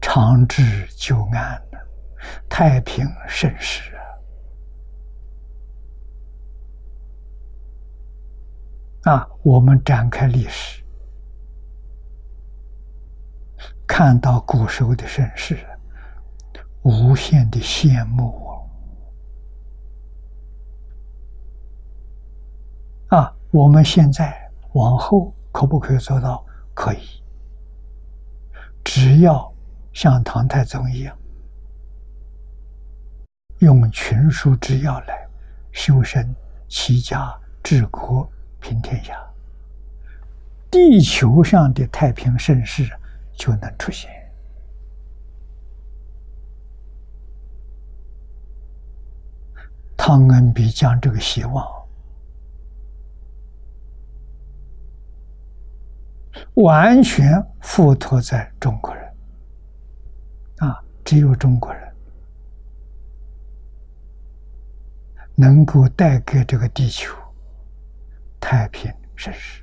[0.00, 1.62] 长治久安
[2.48, 3.92] 太平盛世
[9.02, 9.28] 啊！
[9.42, 10.82] 我们展开历史，
[13.86, 15.58] 看到古时候的盛世，
[16.82, 18.46] 无限的羡慕
[23.08, 23.36] 啊啊！
[23.50, 25.34] 我们现在往后。
[25.52, 26.46] 可不可以做到？
[26.72, 27.00] 可以，
[28.84, 29.52] 只要
[29.92, 31.18] 像唐太宗一样，
[33.58, 35.26] 用群书之要来
[35.72, 36.32] 修身、
[36.68, 38.30] 齐家、治国、
[38.60, 39.14] 平天下，
[40.70, 42.88] 地球上的太平盛世
[43.32, 44.10] 就能出现。
[49.96, 51.80] 汤恩比将这个希望。
[56.54, 59.12] 完全附托在中国人
[60.58, 60.82] 啊！
[61.04, 61.92] 只有中国人
[65.34, 67.14] 能够带给这个地球
[68.40, 69.62] 太平盛世，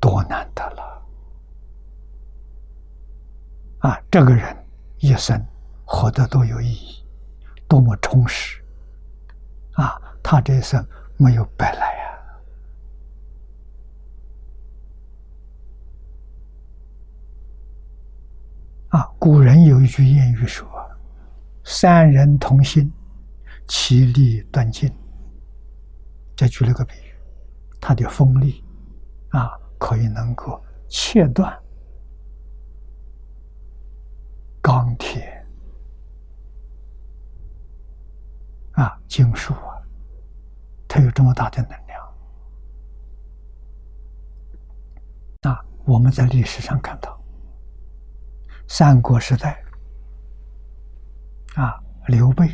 [0.00, 1.06] 多难得了
[3.80, 4.00] 啊！
[4.10, 4.56] 这个人
[4.98, 5.38] 一生
[5.84, 7.04] 活得多有意义，
[7.68, 8.60] 多么充实
[9.74, 10.00] 啊！
[10.22, 10.84] 他这一生
[11.18, 12.06] 没有白来呀！
[18.88, 20.66] 啊，古人有一句谚语说
[21.68, 22.90] ：“三人同心，
[23.66, 24.88] 其利断尽。”
[26.36, 27.12] 再举了个比喻，
[27.80, 28.64] 他的锋利
[29.30, 31.58] 啊，可以能够切断
[34.62, 35.44] 钢铁
[38.72, 39.74] 啊，金属啊。
[40.86, 42.14] 它有这么大的能量
[45.42, 45.64] 啊！
[45.84, 47.20] 我们在历史上看到，
[48.68, 49.62] 三国时代
[51.56, 52.48] 啊，刘备、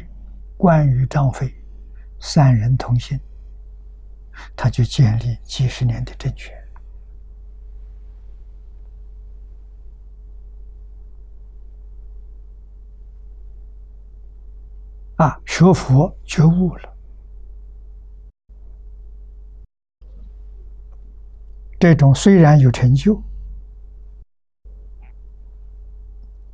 [0.57, 1.53] 关羽、张飞
[2.21, 3.19] 三人同心，
[4.55, 6.57] 他就建立几十年的政权。
[15.17, 16.97] 啊，学佛觉悟了，
[21.81, 23.21] 这种虽然有成就，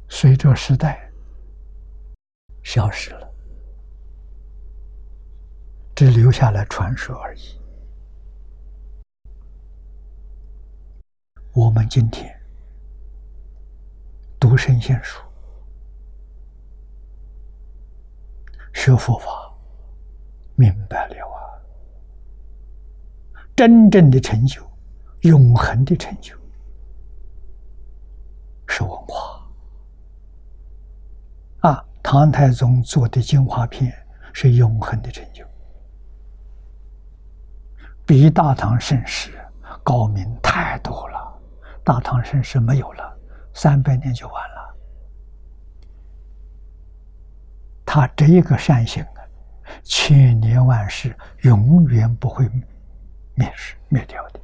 [0.09, 1.08] 随着时代
[2.69, 3.27] 消失了，
[5.97, 7.59] 只留下了传说而已。
[11.55, 12.31] 我们今天
[14.39, 15.19] 读圣贤书。
[18.75, 19.51] 学佛法，
[20.55, 21.41] 明白了啊！
[23.57, 24.63] 真正的成就，
[25.23, 26.37] 永恒的成就，
[28.69, 29.38] 是文化！
[32.11, 33.93] 唐太宗做的精华片
[34.33, 35.45] 是永恒的成就，
[38.07, 39.39] 比大唐盛世
[39.85, 41.39] 高明太多了。
[41.85, 43.19] 大唐盛世没有了，
[43.53, 44.75] 三百年就完了。
[47.85, 49.21] 他这一个善行啊，
[49.83, 52.49] 千年万世永远不会
[53.35, 54.41] 灭失灭掉的。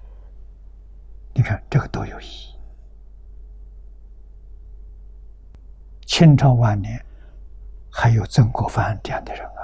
[1.32, 2.54] 你看这个多有意义！
[6.04, 7.02] 清朝晚年
[7.96, 9.62] 还有曾国藩这样的人啊，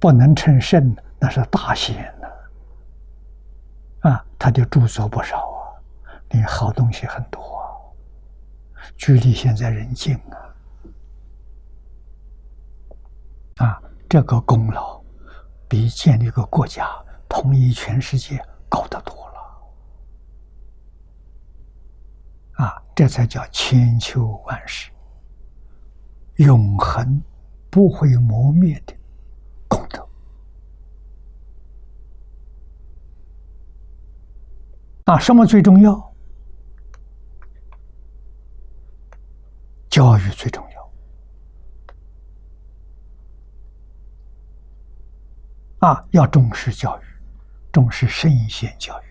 [0.00, 2.26] 不能称圣，那是大贤呐！
[4.08, 5.76] 啊，他的著作不少啊，
[6.30, 7.68] 你好东西很多啊。
[8.96, 10.16] 距离现在人近
[13.58, 13.66] 啊！
[13.66, 14.98] 啊，这个功劳
[15.68, 16.88] 比建立一个国家、
[17.28, 19.34] 统一全世界高得多了。
[22.64, 24.90] 啊，这才叫千秋万世、
[26.36, 27.22] 永恒
[27.70, 28.94] 不会磨灭的
[29.68, 30.08] 功德。
[35.04, 36.12] 啊，什么最重要？
[39.90, 40.92] 教育最重要
[45.80, 46.06] 啊！
[46.12, 47.04] 要重视教育，
[47.70, 49.04] 重视圣贤教育，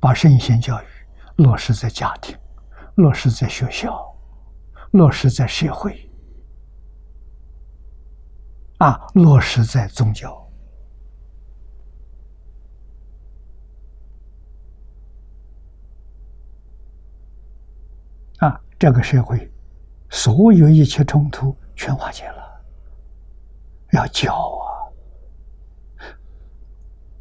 [0.00, 0.86] 把圣贤教育
[1.36, 2.36] 落实在家庭，
[2.96, 4.16] 落实在学校，
[4.92, 6.10] 落实在社会，
[8.78, 10.48] 啊，落实在宗教。
[18.38, 19.50] 啊，这个社会，
[20.10, 22.36] 所有一切冲突全化解了。
[23.92, 24.62] 要教啊！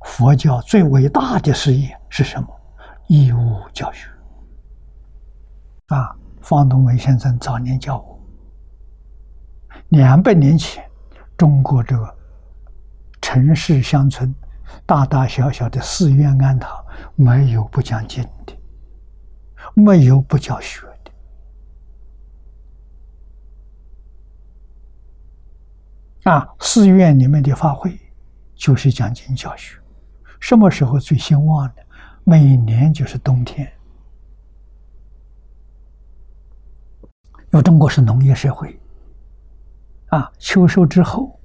[0.04, 2.57] 佛教最伟大的事业是什么？
[3.08, 3.98] 义务教育。
[5.88, 8.20] 啊，方东伟先生早年教我，
[9.90, 10.84] 两百年前，
[11.38, 12.18] 中国这个
[13.22, 14.36] 城市乡村，
[14.86, 16.86] 大大小小的寺院庵堂，
[17.16, 18.54] 没有不讲经的，
[19.74, 21.12] 没有不教学的。
[26.32, 27.98] 啊，寺院里面的法会
[28.56, 29.80] 就是讲经教学，
[30.42, 31.76] 什么时候最兴旺呢？
[32.30, 33.66] 每年就是冬天，
[37.02, 38.78] 因为中国是农业社会，
[40.08, 41.40] 啊，秋收之后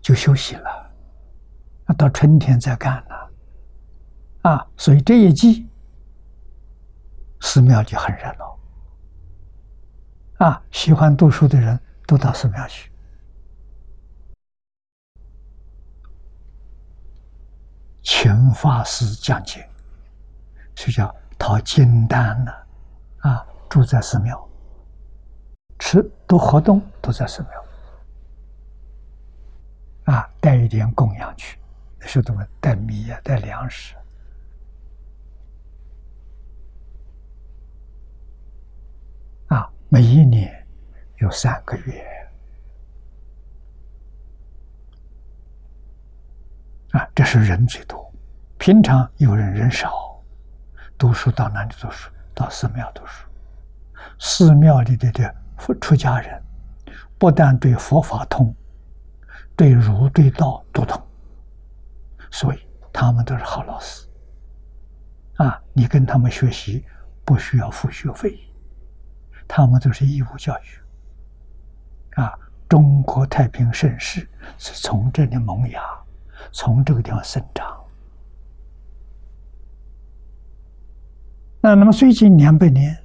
[0.00, 0.92] 就休息了，
[1.86, 3.32] 啊，到春天再干了，
[4.42, 5.68] 啊，所以这一季
[7.40, 8.56] 寺庙就很热闹，
[10.46, 11.76] 啊，喜欢读书的人。
[12.04, 12.91] 都到寺庙去，
[18.22, 19.60] 请法师讲经，
[20.76, 22.52] 是叫讨金丹呢，
[23.18, 24.48] 啊，住在寺庙，
[25.80, 27.42] 吃都活动都在寺
[30.04, 31.58] 庙，啊，带一点供养去，
[31.98, 33.96] 那时候都带米呀，带粮食，
[39.48, 40.64] 啊，每一年。
[41.18, 42.04] 有三个月。
[46.92, 48.11] 啊，这是人最多。
[48.62, 50.22] 平常有人人少，
[50.96, 52.08] 读书到哪里读书？
[52.32, 53.26] 到寺庙读书。
[54.20, 55.34] 寺庙里的的
[55.80, 56.40] 出家人，
[57.18, 58.54] 不但对佛法通，
[59.56, 61.04] 对儒对道都通，
[62.30, 64.06] 所以他们都是好老师。
[65.38, 66.86] 啊，你跟他们学习
[67.24, 68.38] 不需要付学费，
[69.48, 72.20] 他们都是义务教育。
[72.20, 72.32] 啊，
[72.68, 75.82] 中国太平盛世是从这里萌芽，
[76.52, 77.81] 从这个地方生长。
[81.64, 83.00] 那那么最近两百年，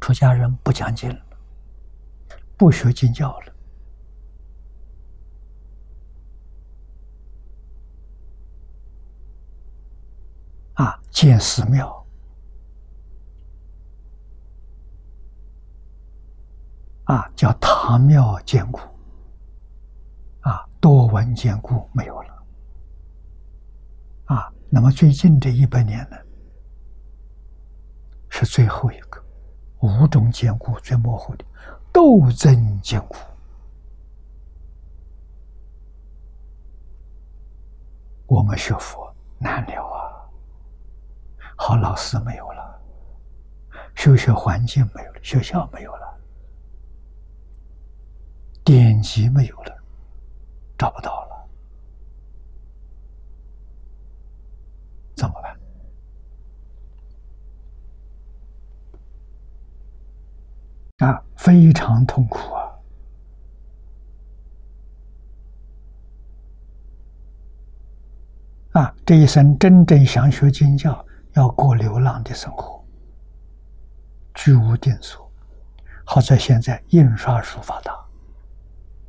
[0.00, 1.20] 出家人不讲经了，
[2.56, 3.52] 不学经教了，
[10.74, 11.94] 啊，建寺庙。
[17.04, 18.80] 啊，叫唐庙建固，
[20.40, 22.42] 啊，多闻建古没有了，
[24.24, 26.16] 啊，那么最近这一百年呢，
[28.38, 29.18] 是最后一个
[29.80, 31.44] 五种坚固最模糊的
[31.90, 33.16] 斗争坚固，
[38.26, 40.28] 我们学佛难了啊，
[41.56, 42.78] 好老师没有了，
[43.94, 46.20] 修学环境没有了，学校没有了。
[48.62, 49.82] 典籍没有了，
[50.76, 51.48] 找不到了，
[55.16, 55.58] 怎么办？
[60.98, 62.72] 啊，非常痛苦啊！
[68.80, 72.82] 啊，这一生真正想学经教，要过流浪的生活，
[74.34, 75.30] 居无定所。
[76.04, 77.92] 好在现在印刷术发达。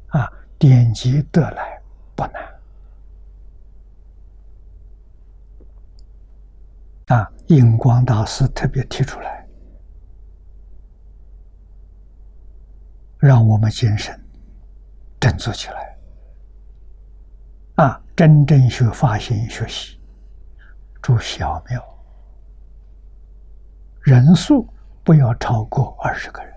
[0.09, 1.81] 啊，典籍得来
[2.15, 2.43] 不难。
[7.17, 9.36] 啊，印光大师特别提出来，
[13.19, 14.19] 让我们精神
[15.19, 15.97] 振作起来。
[17.75, 19.99] 啊，真正学发心学习，
[21.01, 21.83] 住小庙，
[24.01, 24.67] 人数
[25.03, 26.53] 不要超过二十个人。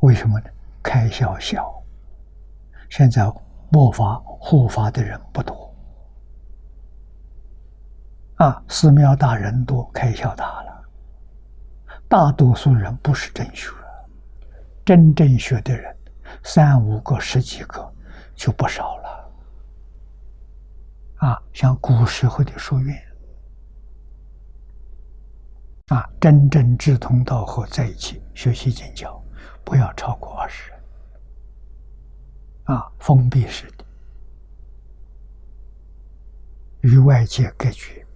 [0.00, 0.46] 为什么呢？
[0.82, 1.82] 开销小，
[2.88, 3.30] 现在
[3.70, 5.74] 末法护法的人不多，
[8.36, 10.84] 啊，寺庙大人多，开销大了。
[12.08, 13.70] 大多数人不是真学，
[14.88, 15.94] 真正学的人
[16.44, 17.94] 三五个、十几个
[18.34, 19.30] 就不少了。
[21.16, 22.96] 啊，像古时候的书院，
[25.88, 29.22] 啊，真正志同道合在一起学习经教，
[29.62, 30.80] 不要超过二十人。
[32.64, 33.84] 啊，封闭式的，
[36.80, 38.06] 与外界隔绝，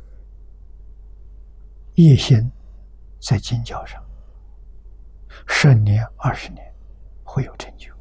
[1.97, 2.51] 一心
[3.20, 4.01] 在经教上，
[5.47, 6.74] 十年、二十年
[7.22, 7.93] 会有成就。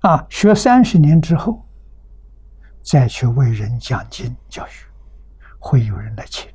[0.00, 1.66] 啊，学三十年之后，
[2.82, 4.86] 再去为人讲经教学，
[5.58, 6.50] 会有人来请。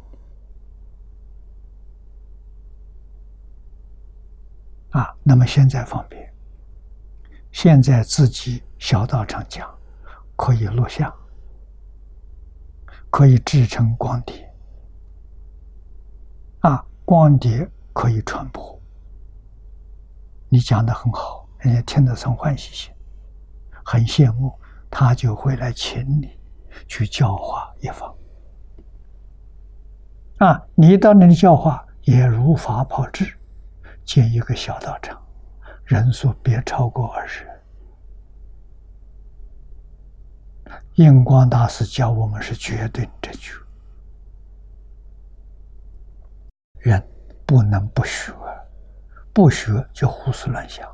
[4.92, 6.34] 啊，那么现在方便。
[7.52, 9.70] 现在自己小道场讲，
[10.36, 11.14] 可以录像，
[13.10, 14.54] 可以制成光碟，
[17.06, 18.82] 光碟可以传播。
[20.50, 22.92] 你讲的很好，人家听得生欢喜心，
[23.86, 24.52] 很羡慕，
[24.90, 26.38] 他就会来请你
[26.88, 28.14] 去教化一方。
[30.40, 33.38] 啊，你到那里教化也如法炮制，
[34.04, 35.22] 建一个小道场。
[35.86, 37.56] 人数别超过二十人。
[40.96, 43.54] 印光大师教我们是绝对正确，
[46.86, 47.04] 人
[47.48, 48.32] 不能不学，
[49.34, 50.88] 不学就胡思乱想，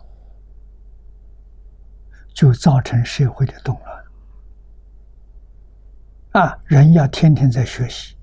[2.33, 3.77] 就造成社会的动
[6.31, 6.45] 乱。
[6.45, 8.15] 啊，人要天天在学习，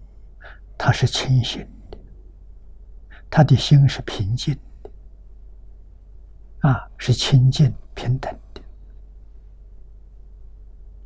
[0.78, 1.60] 他是清醒
[1.90, 1.98] 的，
[3.28, 4.90] 他的心是平静的。
[6.70, 8.62] 啊，是清净平等的，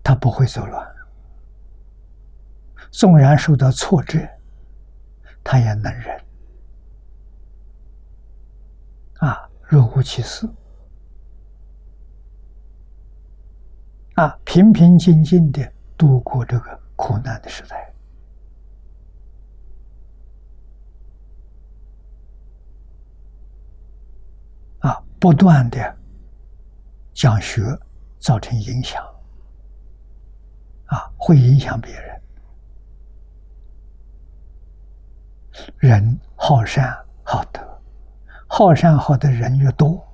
[0.00, 0.94] 他不会走乱。
[2.92, 4.20] 纵然受到挫折，
[5.42, 6.24] 他也能忍。
[9.22, 10.48] 啊，若无其事。
[14.16, 17.94] 啊，平平静静的度过这个苦难的时代。
[24.80, 25.96] 啊不断的
[27.14, 27.62] 讲学，
[28.18, 29.00] 造成影响，
[30.86, 32.20] 啊，会影响别人。
[35.78, 36.92] 人好善
[37.22, 37.71] 好德，
[38.54, 40.06] 好善好的人越多，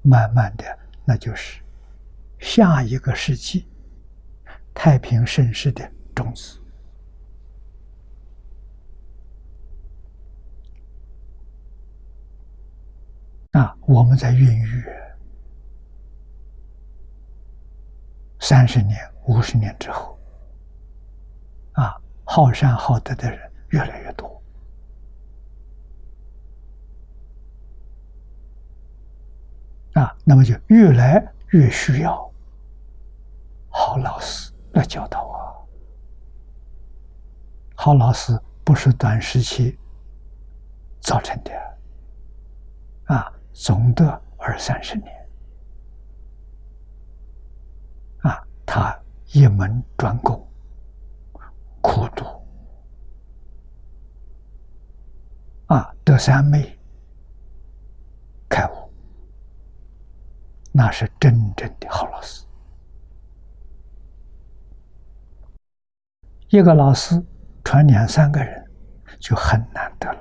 [0.00, 0.64] 慢慢的，
[1.04, 1.60] 那就是
[2.38, 3.68] 下一个世纪
[4.72, 6.58] 太平盛世的种子。
[13.50, 14.82] 啊，我们在孕育
[18.40, 20.18] 三十年、五十年之后，
[21.72, 24.41] 啊，好善好德的人越来越多，
[29.94, 32.32] 啊，那么就越来越需要
[33.68, 35.38] 好老师来教导啊。
[37.74, 39.76] 好老师不是短时期
[41.00, 41.52] 造成的，
[43.06, 45.28] 啊，总得二三十年，
[48.20, 48.96] 啊，他
[49.32, 50.48] 一门专攻，
[51.80, 52.24] 苦读，
[55.66, 56.78] 啊，得三昧，
[58.48, 58.81] 开悟，
[60.72, 62.44] 那是真正的好老师。
[66.48, 67.22] 一个老师
[67.62, 68.70] 传两三个人，
[69.20, 70.20] 就很难得了。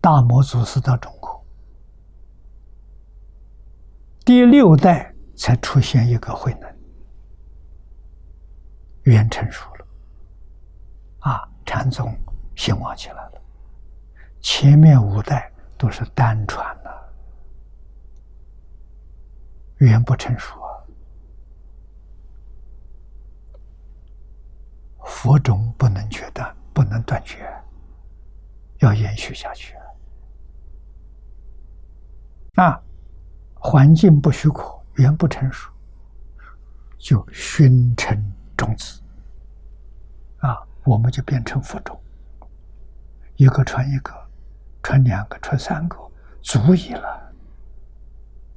[0.00, 1.44] 大魔祖师到中国，
[4.24, 6.76] 第六代才出现一个慧能，
[9.04, 9.86] 元成熟了，
[11.20, 12.14] 啊，禅宗
[12.54, 13.43] 兴旺起来了。
[14.44, 17.14] 前面五代都是单传的，
[19.78, 20.60] 元不成熟。
[25.02, 27.50] 佛种不能决断，不能断绝，
[28.80, 29.74] 要延续下去。
[32.56, 32.78] 啊，
[33.54, 35.72] 环境不许可，缘不成熟，
[36.98, 38.14] 就熏成
[38.58, 39.00] 种子。
[40.40, 41.98] 啊，我们就变成佛种，
[43.36, 44.14] 一个传一个，
[44.84, 45.96] 传两个，传三个，
[46.42, 47.32] 足以了。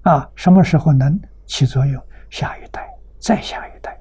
[0.03, 2.03] 啊，什么时候能起作用？
[2.29, 3.97] 下一代，再下一代。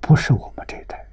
[0.00, 1.06] 不是我们这一代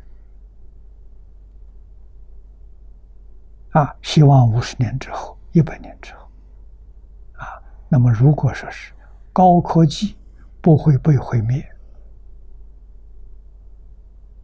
[3.71, 3.93] 啊！
[4.01, 6.27] 希望五十年之后、一百年之后
[7.33, 8.93] 啊，那么如果说是
[9.33, 10.17] 高科技
[10.61, 11.63] 不会被毁灭，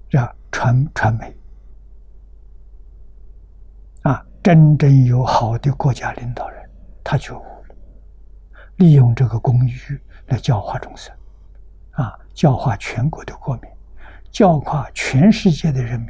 [0.10, 1.36] 这传传媒
[4.04, 6.70] 啊，真正有好的国家领导人，
[7.04, 7.76] 他觉悟了，
[8.76, 11.12] 利用这个工具来教化众生
[11.94, 13.64] 啊，教化全国的国民。
[14.30, 16.10] 教化全世界的人民，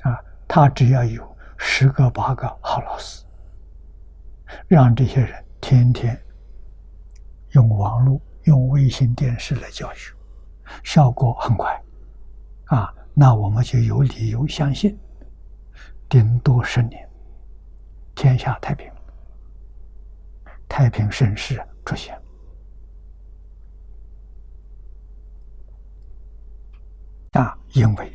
[0.00, 0.18] 啊，
[0.48, 1.22] 他只要有
[1.56, 3.24] 十个八个好老师，
[4.66, 6.20] 让这些人天天
[7.52, 10.12] 用网络、用卫星电视来教学，
[10.82, 11.80] 效果很快，
[12.64, 14.98] 啊，那我们就有理由相信，
[16.08, 17.06] 顶多十年，
[18.14, 18.90] 天下太平，
[20.66, 22.18] 太平盛世出现。
[27.32, 28.12] 啊，因为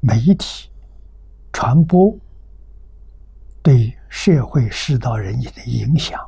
[0.00, 0.70] 媒体
[1.52, 2.16] 传播
[3.62, 6.18] 对社会世道人意的影响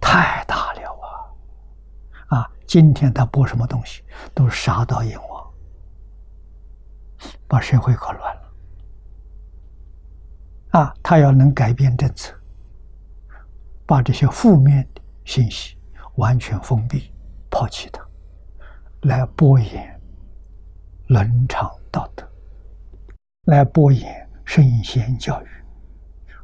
[0.00, 0.90] 太大了
[2.30, 2.38] 啊！
[2.38, 4.02] 啊，今天他播什么东西，
[4.34, 5.52] 都杀到阎王，
[7.46, 8.43] 把社会搞乱了。
[10.74, 12.34] 啊，他要能改变政策，
[13.86, 15.78] 把这些负面的信息
[16.16, 17.12] 完全封闭、
[17.48, 18.04] 抛弃它，
[19.02, 19.94] 来播演。
[21.06, 22.26] 伦常道德
[23.44, 25.46] 来播演圣贤教育，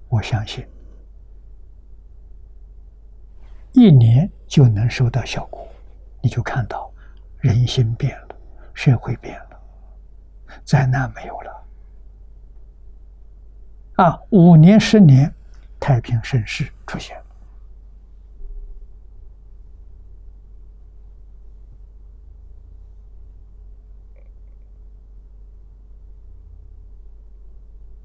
[0.07, 0.65] 我相信
[3.73, 5.67] 一年就能收到效果。
[6.21, 6.93] 你就看到
[7.39, 8.37] 人心变了，
[8.75, 9.61] 社会变了，
[10.63, 11.60] 灾难没有了
[14.01, 14.19] 啊！
[14.31, 15.31] 五年、十年，
[15.79, 17.25] 太平盛世出现了。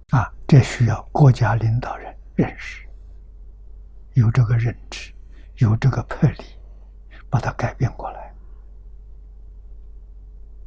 [0.10, 2.86] 啊，这需要国家领导人认识，
[4.16, 5.14] 有这个认知，
[5.60, 6.44] 有这个魄力，
[7.30, 8.36] 把它改变过来。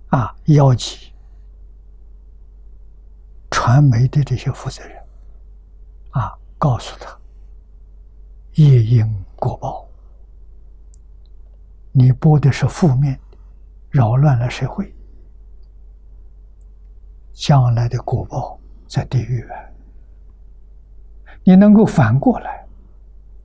[0.08, 1.12] 啊，邀请
[3.50, 4.98] 传媒的这些负责人，
[6.58, 7.16] 告诉他，
[8.54, 9.88] 业因果报，
[11.92, 13.18] 你播的是负面，
[13.90, 14.92] 扰乱了社会，
[17.32, 18.58] 将来的果报。
[18.88, 19.46] 在地狱！
[21.44, 22.66] 你能够反过来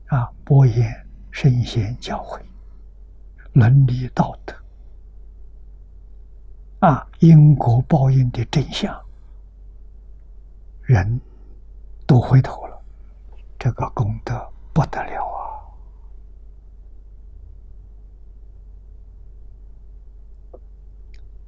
[0.05, 2.39] 啊，播言圣贤教诲、
[3.51, 4.55] 伦理道德
[6.80, 8.97] 啊，因果报应的真相，
[10.84, 11.20] 人
[12.07, 12.73] 都回头了，
[13.64, 15.64] 这个功德不得了啊！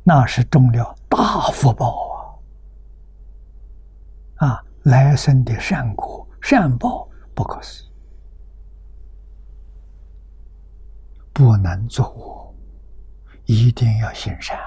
[0.01, 2.39] 那是中了大福报
[4.37, 4.47] 啊！
[4.47, 7.91] 啊，来生的善果善报不可思议，
[11.33, 12.55] 不能作恶，
[13.43, 14.57] 一定要行善，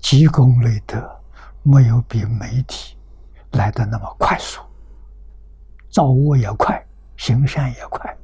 [0.00, 1.20] 积功累德，
[1.64, 2.96] 没有比媒体
[3.50, 4.62] 来的那么快速，
[5.92, 6.82] 造恶也快，
[7.18, 8.16] 行善也快，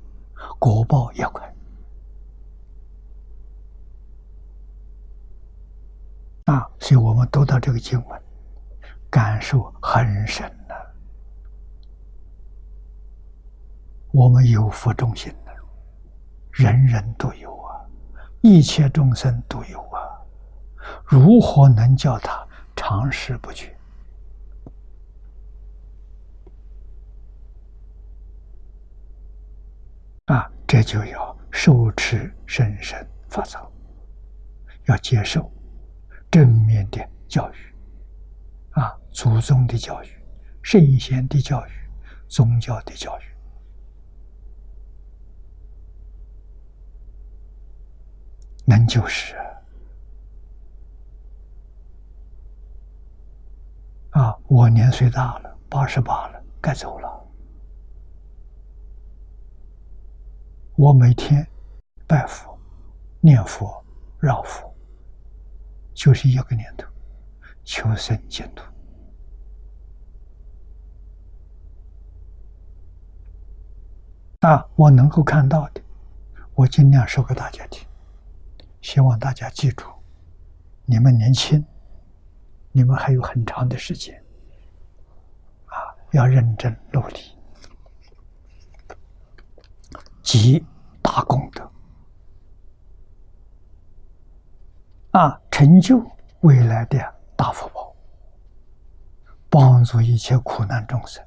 [0.58, 1.54] 果报也快。
[6.46, 8.22] 啊，所以我们读到这个经文，
[9.10, 10.74] 感受很深呐。
[14.12, 15.52] 我们有福众心的，
[16.50, 17.84] 人人都有啊，
[18.40, 20.00] 一切众生都有啊，
[21.04, 23.76] 如何能叫他长时不绝？
[30.24, 33.66] 啊，这就要受持深深法藏，
[34.84, 35.50] 要接受
[36.30, 37.56] 正面的教育，
[38.72, 40.08] 啊，祖宗的教育、
[40.62, 41.70] 圣贤的教育、
[42.28, 43.22] 宗教的教育，
[48.66, 49.34] 能就是
[54.10, 54.36] 啊！
[54.48, 57.17] 我年岁大了，八十八了，该走了。
[60.78, 61.44] 我每天
[62.06, 62.56] 拜佛、
[63.20, 63.84] 念佛、
[64.20, 64.72] 绕佛，
[65.92, 66.86] 就是一个念头：
[67.64, 68.62] 求生净土。
[74.46, 75.82] 啊，我能够看到的，
[76.54, 77.84] 我尽量说给大家听。
[78.80, 79.84] 希望大家记住：
[80.84, 81.66] 你们年轻，
[82.70, 84.14] 你们还有很长的时间，
[85.66, 85.74] 啊，
[86.12, 87.36] 要认真努力。
[90.28, 90.62] 积
[91.00, 91.70] 大功德
[95.12, 96.04] 啊，成就
[96.40, 96.98] 未来的
[97.34, 97.96] 大福报，
[99.48, 101.24] 帮助一切苦难众生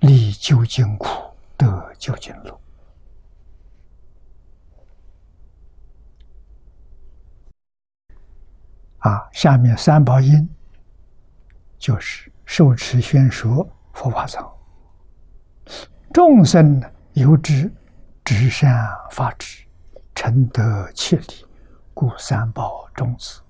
[0.00, 1.06] 离究竟苦
[1.56, 2.60] 得究竟乐。
[8.98, 10.48] 啊，下面三宝音
[11.78, 14.52] 就是受持宣说佛法藏，
[16.12, 17.72] 众生有之。
[18.26, 18.68] 至善
[19.08, 19.64] 法智，
[20.12, 21.46] 成德切理，
[21.94, 23.40] 故三宝种子，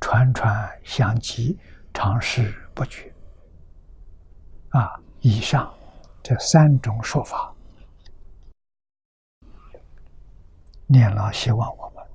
[0.00, 1.58] 传传相继，
[1.92, 3.12] 长世不绝。
[4.68, 4.88] 啊，
[5.18, 5.74] 以上
[6.22, 7.52] 这三种说法，
[10.86, 12.06] 念老希望我们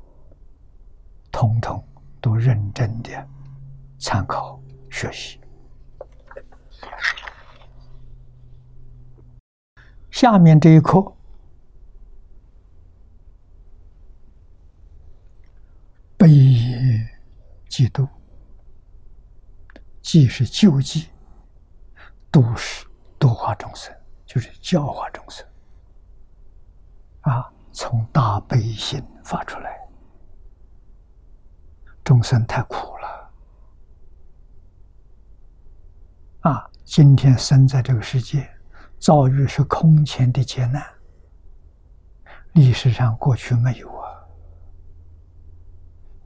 [1.34, 1.86] 统统
[2.22, 3.12] 都认真的
[4.00, 4.58] 参考
[4.90, 5.38] 学习。
[10.12, 11.14] 下面这一课。
[16.16, 17.10] 悲也
[17.74, 18.08] 嫉妒，
[20.00, 21.10] 既是救济，
[22.32, 22.86] 度是
[23.18, 23.92] 度化众生，
[24.28, 25.44] 就是教化众生。
[27.22, 29.90] 啊，从大悲心发出来，
[32.04, 33.34] 众生太苦了。
[36.42, 38.48] 啊，今天生在这个世界，
[39.00, 40.86] 遭遇是空前的劫难，
[42.52, 44.14] 历史上过去没有啊。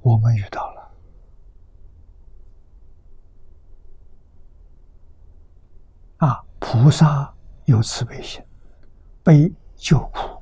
[0.01, 0.77] 我们遇到了
[6.17, 6.43] 啊！
[6.59, 7.33] 菩萨
[7.65, 8.43] 有慈悲心，
[9.23, 10.41] 悲救苦，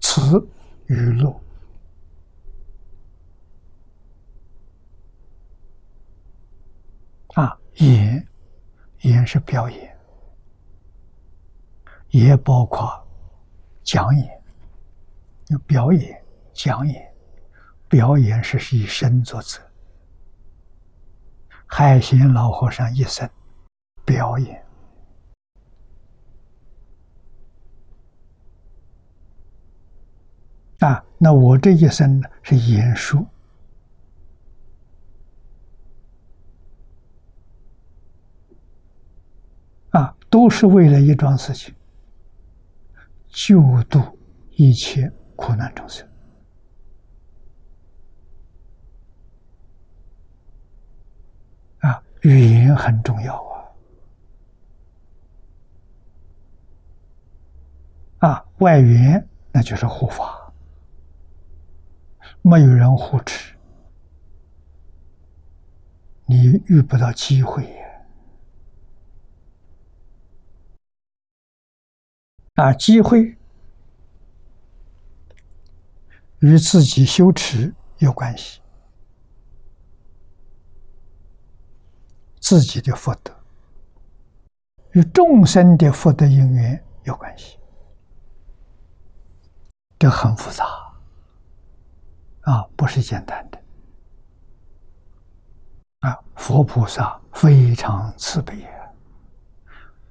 [0.00, 0.48] 慈
[0.86, 1.40] 娱乐
[7.34, 7.58] 啊！
[7.76, 8.26] 演
[9.02, 9.96] 演是表演，
[12.10, 13.06] 也包括
[13.82, 14.42] 讲演，
[15.48, 17.06] 有表演、讲演。
[17.88, 19.58] 表演是以身作则，
[21.66, 23.26] 海贤老和尚一生
[24.04, 24.62] 表演
[30.88, 33.22] 啊，那我这一生呢是演说
[39.90, 41.74] 啊，都是为了一桩事情，
[43.28, 44.18] 救度
[44.52, 46.08] 一切苦难众生。
[51.80, 53.36] 啊语言很重要
[58.20, 58.30] 啊！
[58.30, 60.47] 啊，外援那就是护法，
[62.48, 63.54] 没有人护持，
[66.24, 67.86] 你遇不到机会呀！
[72.54, 73.36] 啊，机会
[76.38, 78.62] 与自己修持有关系。
[82.40, 83.30] 自己的福德
[84.92, 87.58] 与众生的福德因缘有关系，
[89.98, 90.64] 这很复杂
[92.48, 93.58] 啊，不是简单的
[96.00, 96.18] 啊。
[96.34, 98.88] 佛菩萨非常慈悲啊，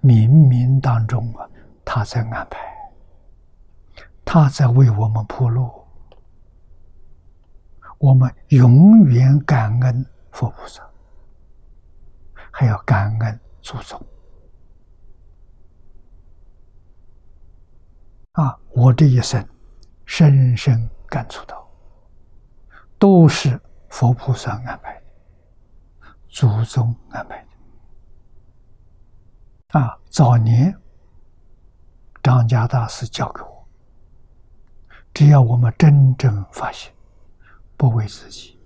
[0.03, 1.49] 冥冥当中啊，
[1.84, 2.59] 他在安排，
[4.23, 5.68] 他在为我们铺路，
[7.97, 10.88] 我们永远感恩佛菩萨，
[12.51, 13.99] 还要感恩祖宗。
[18.34, 19.43] 啊，我这一生
[20.05, 21.66] 深深感触到，
[22.99, 23.59] 都是
[23.89, 25.01] 佛菩萨安排的，
[26.29, 27.45] 祖宗安排
[29.71, 29.79] 的。
[29.79, 30.75] 啊，早年
[32.23, 33.67] 张家大师教给我，
[35.13, 36.93] 只要我们真正发现。
[37.79, 38.57] 不为自己，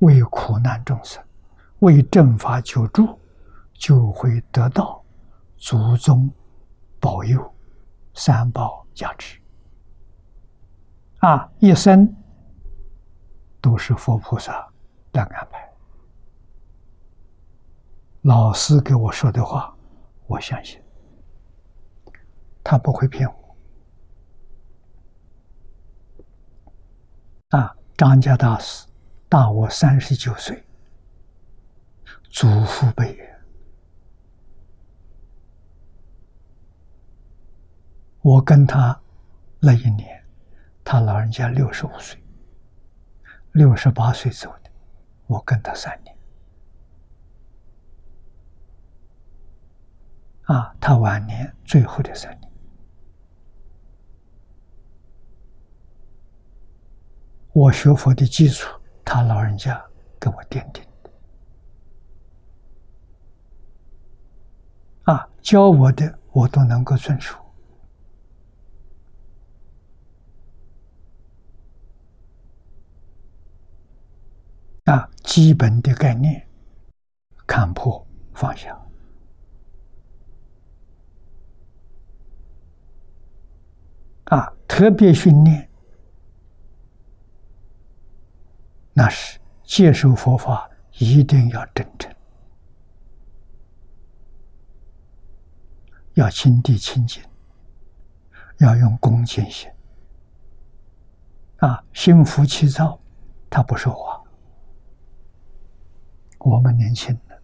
[0.00, 1.22] 为苦难众生，
[1.78, 3.16] 为正法救助，
[3.74, 5.00] 就会得到
[5.56, 6.28] 祖宗
[6.98, 7.54] 保佑、
[8.12, 9.40] 三宝加持。
[11.20, 12.12] 啊，一生
[13.64, 14.70] 都是佛菩萨
[15.10, 15.72] 的安排。
[18.20, 19.74] 老师给我说的话，
[20.26, 20.78] 我相信，
[22.62, 23.56] 他不会骗我。
[27.56, 28.86] 啊，张家大师
[29.30, 30.62] 大我三十九岁，
[32.24, 33.18] 祖父辈。
[38.20, 39.00] 我跟他
[39.58, 40.22] 那一年，
[40.84, 42.22] 他老人家六十五岁，
[43.54, 44.70] 六十八岁走的，
[45.28, 46.16] 我跟他三年。
[50.42, 52.52] 啊，他晚年最后的三年。
[57.52, 58.68] 我学佛的基础，
[59.04, 59.80] 他老人家
[60.18, 61.10] 给我奠定的。
[65.12, 67.43] 啊，教我的我都能够遵守。
[74.84, 76.46] 啊，基本的概念，
[77.46, 78.78] 看破放下。
[84.24, 85.68] 啊，特别训练。
[88.92, 92.14] 那是接受佛法一定要真诚，
[96.12, 97.22] 要心地清净，
[98.58, 99.68] 要用恭敬心
[101.56, 103.00] 啊，心浮气躁，
[103.50, 104.13] 他不说话。
[106.44, 107.42] 我们年轻的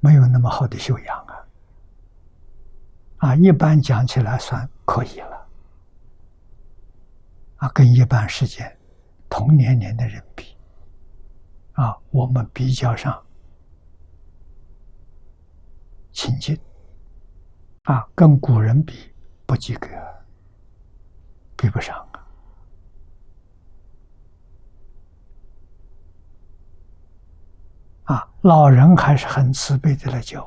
[0.00, 1.46] 没有那么好的修养啊，
[3.18, 5.46] 啊，一般讲起来算可以了，
[7.56, 8.76] 啊，跟一般世界
[9.28, 10.56] 同年龄的人比。
[11.72, 13.22] 啊，我们比较上
[16.10, 16.58] 亲近，
[17.84, 19.14] 啊，跟古人比
[19.46, 19.86] 不及格，
[21.56, 22.07] 比不上
[28.08, 28.28] 啊。
[28.42, 30.46] 老人还是很慈悲的来教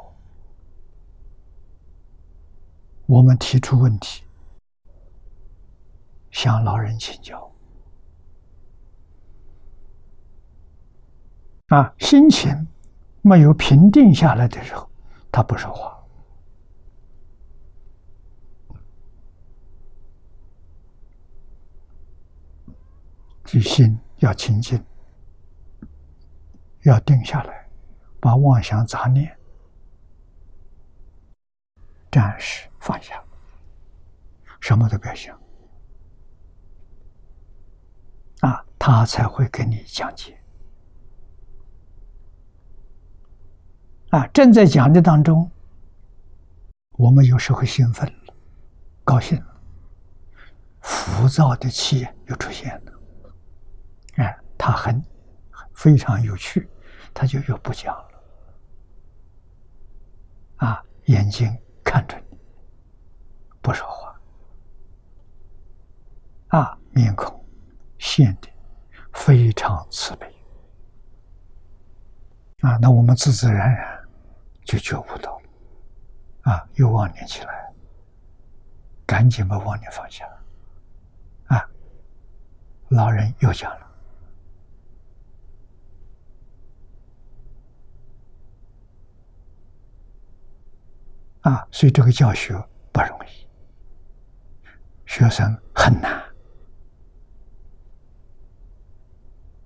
[3.05, 4.23] 我们提出问题，
[6.31, 7.51] 向老人请教。
[11.67, 12.67] 啊，心情
[13.21, 14.89] 没有平定下来的时候，
[15.31, 15.97] 他不说话。
[23.43, 24.81] 即心要清净，
[26.83, 27.67] 要定下来，
[28.19, 29.37] 把妄想杂念
[32.11, 33.23] 暂时放下，
[34.59, 35.39] 什么都不要想，
[38.41, 40.37] 啊，他才会给你讲解。
[44.09, 45.49] 啊，正在讲的当中，
[46.97, 48.33] 我们有时候兴奋了，
[49.05, 49.61] 高兴了，
[50.81, 52.91] 浮躁的气又出现了。
[54.15, 55.01] 哎，他很
[55.81, 56.69] 非常有趣，
[57.11, 58.23] 他就又不讲了。
[60.57, 61.51] 啊，眼睛
[61.83, 62.37] 看着你，
[63.63, 64.21] 不说话。
[66.49, 67.43] 啊，面孔
[67.97, 68.47] 现的
[69.13, 70.27] 非常慈悲。
[72.59, 73.99] 啊，那我们自自然然。
[74.63, 77.73] 就觉悟到了，啊，又妄念起来，
[79.07, 80.23] 赶紧把妄念放下，
[81.47, 81.67] 啊，
[82.89, 83.90] 老人又讲了，
[91.41, 92.53] 啊，所以这个教学
[92.91, 93.47] 不容易，
[95.05, 96.23] 学生很难，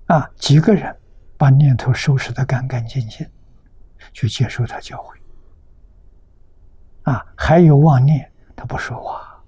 [0.08, 0.98] 啊，几个人
[1.38, 3.30] 把念头收拾的干干净净。
[4.14, 5.18] 去接受他教诲，
[7.12, 9.44] 啊，还有妄念，他不说话，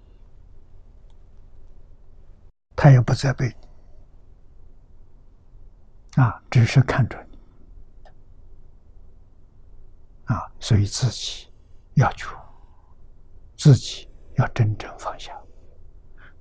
[2.75, 3.55] 他也不责备
[6.15, 7.37] 你，啊，只是看着你，
[10.25, 11.47] 啊，所以自己
[11.97, 12.35] 要求
[13.55, 15.35] 自己要真正放下，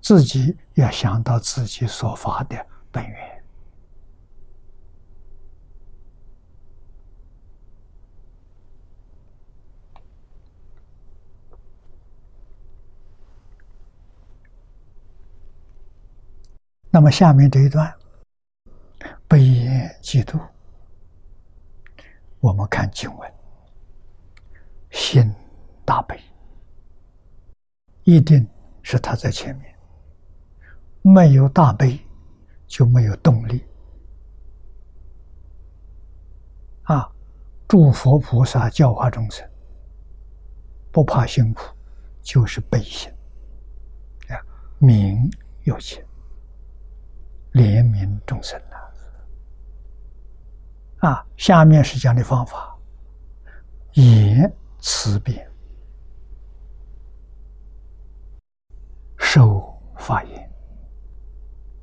[0.03, 3.43] 自己要想到自己所发的本源。
[16.91, 17.95] 那么下面这一段，
[19.27, 20.39] 不厌嫉妒，
[22.41, 23.35] 我们看经文，
[24.91, 25.35] 心。
[25.87, 26.21] 大悲，
[28.03, 28.47] 一定
[28.83, 29.75] 是他在前面，
[31.01, 31.99] 没有大悲
[32.67, 33.65] 就没有动力。
[36.83, 37.09] 啊，
[37.69, 39.49] 诸佛菩萨教化众生，
[40.93, 41.63] 不怕辛苦，
[42.21, 43.11] 就是悲心
[44.29, 44.43] 啊，
[44.79, 45.31] 名
[45.63, 46.05] 有情。
[47.53, 48.77] 怜悯众生呐，
[51.09, 52.77] 啊，下面是讲的方法：
[53.95, 55.51] 言辞辩，
[59.37, 60.51] 手发言。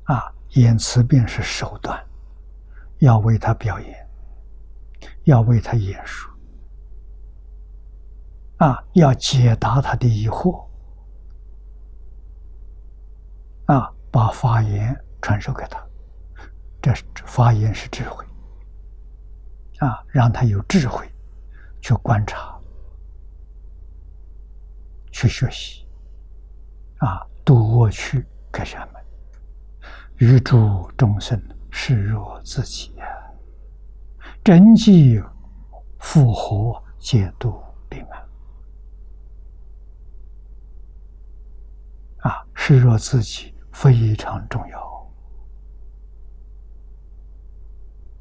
[0.06, 2.04] 啊，言辞便是手段，
[2.98, 4.10] 要为他表演，
[5.22, 6.28] 要为他演说，
[8.56, 10.66] 啊，要解答他的疑惑，
[13.66, 15.00] 啊，把发言。
[15.22, 15.82] 传授给他，
[16.82, 16.92] 这
[17.24, 18.22] 发言是智慧
[19.78, 21.10] 啊，让他有智慧
[21.80, 22.60] 去观察、
[25.10, 25.88] 去学习
[26.98, 29.04] 啊，度我去开善门，
[30.16, 31.40] 与诸众生
[31.70, 33.06] 视若自己呀，
[34.42, 35.22] 真迹
[35.98, 38.22] 复活解度平安。
[42.30, 45.12] 啊，视若自己非常重要。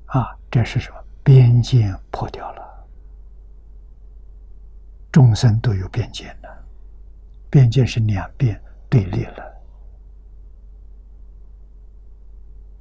[0.08, 0.98] 啊，这是什么？
[1.24, 2.88] 边界破掉了，
[5.10, 6.66] 众生都有边界的，
[7.50, 8.62] 边界是两边。
[8.94, 9.64] 对立了。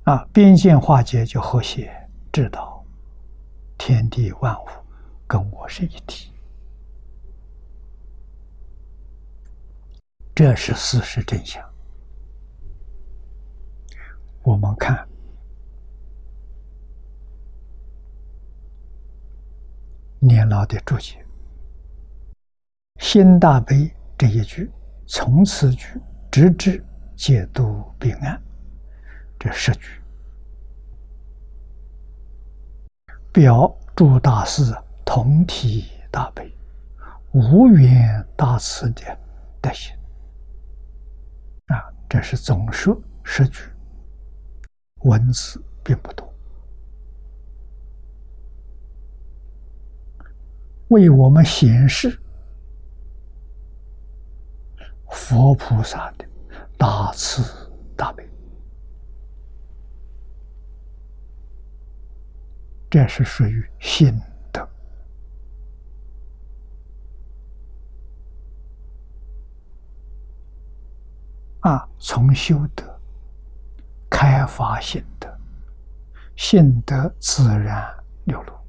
[0.05, 1.91] 啊，边界化解就和谐，
[2.31, 2.85] 知道
[3.79, 4.67] 天地万物
[5.27, 6.31] 跟我是一体，
[10.35, 11.67] 这是事实真相。
[14.43, 15.09] 我们看。
[20.19, 21.25] 年老的注解
[23.01, 24.71] ，“心大悲”这一句，
[25.15, 26.83] 从此句直至
[27.15, 28.43] 解读彼岸，
[29.39, 30.01] 这十句，
[33.31, 34.75] 表诸大师
[35.05, 36.51] 同体大悲、
[37.33, 39.03] 无缘大慈的
[39.61, 39.95] 德行。
[41.67, 43.65] 啊，这是总说十句，
[45.03, 46.27] 文字并不多。
[50.89, 52.19] 为我们显示
[55.13, 56.27] 佛菩萨的
[56.77, 57.43] 大慈
[57.97, 58.29] 大悲，
[62.91, 64.19] 这是属于心
[64.51, 64.69] 德
[71.61, 71.89] 啊！
[71.99, 72.85] 从修德
[74.11, 75.29] 开发心德，
[76.37, 77.95] 心德自然
[78.25, 78.62] 流露。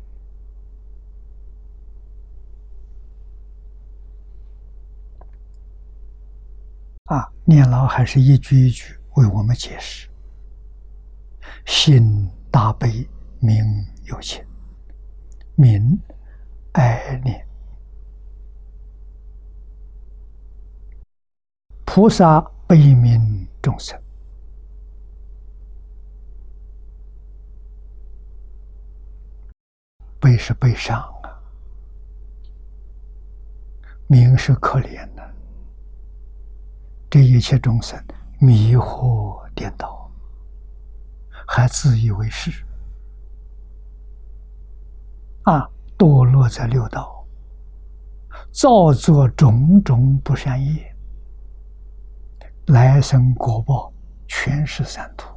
[7.06, 10.08] 啊，念老还是一句一句为我们解释：
[11.66, 13.06] 心大悲，
[13.40, 13.62] 名
[14.06, 14.42] 有情，
[15.56, 16.00] 名
[16.72, 17.46] 爱念，
[21.84, 24.02] 菩萨悲悯众生，
[30.22, 31.38] 悲是悲伤啊，
[34.08, 35.13] 名是可怜。
[37.14, 38.04] 这一切众生
[38.40, 40.12] 迷惑颠倒，
[41.48, 42.66] 还自以为是
[45.44, 45.70] 啊！
[45.96, 47.24] 堕落在六道，
[48.52, 50.96] 造作种种不善业，
[52.66, 53.94] 来生果报
[54.28, 55.32] 全是三途。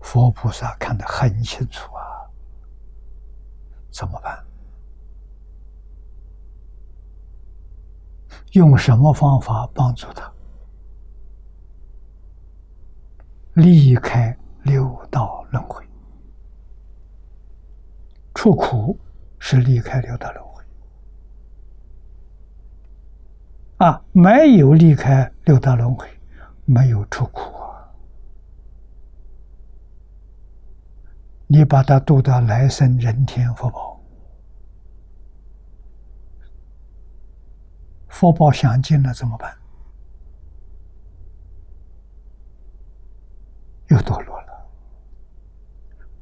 [0.00, 2.30] 佛菩萨看得很清楚啊，
[3.90, 4.40] 怎么办？
[8.52, 10.30] 用什么方法帮助他
[13.54, 15.84] 离开六道轮回？
[18.34, 18.98] 出苦
[19.38, 20.64] 是离开六道轮回
[23.78, 24.02] 啊！
[24.12, 26.06] 没有离开六道轮回，
[26.64, 27.88] 没有出苦啊！
[31.46, 33.91] 你把他渡到来生人天福报。
[38.12, 39.56] 福报享尽了怎么办？
[43.88, 44.70] 又堕落了。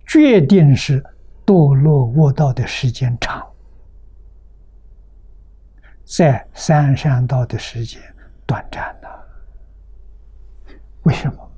[0.06, 1.04] 决定是
[1.44, 3.44] 堕落卧道的时间长，
[6.04, 8.00] 在三善道的时间
[8.46, 9.26] 短暂了。
[11.02, 11.52] 为什么？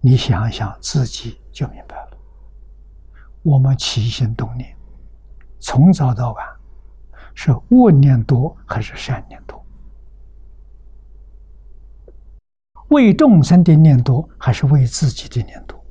[0.00, 2.18] 你想想自己就明白了。
[3.42, 4.74] 我们起心动念，
[5.60, 6.46] 从早到晚，
[7.34, 9.64] 是恶念多还是善念多？
[12.88, 15.82] 为众生的念多还是为自己的念多？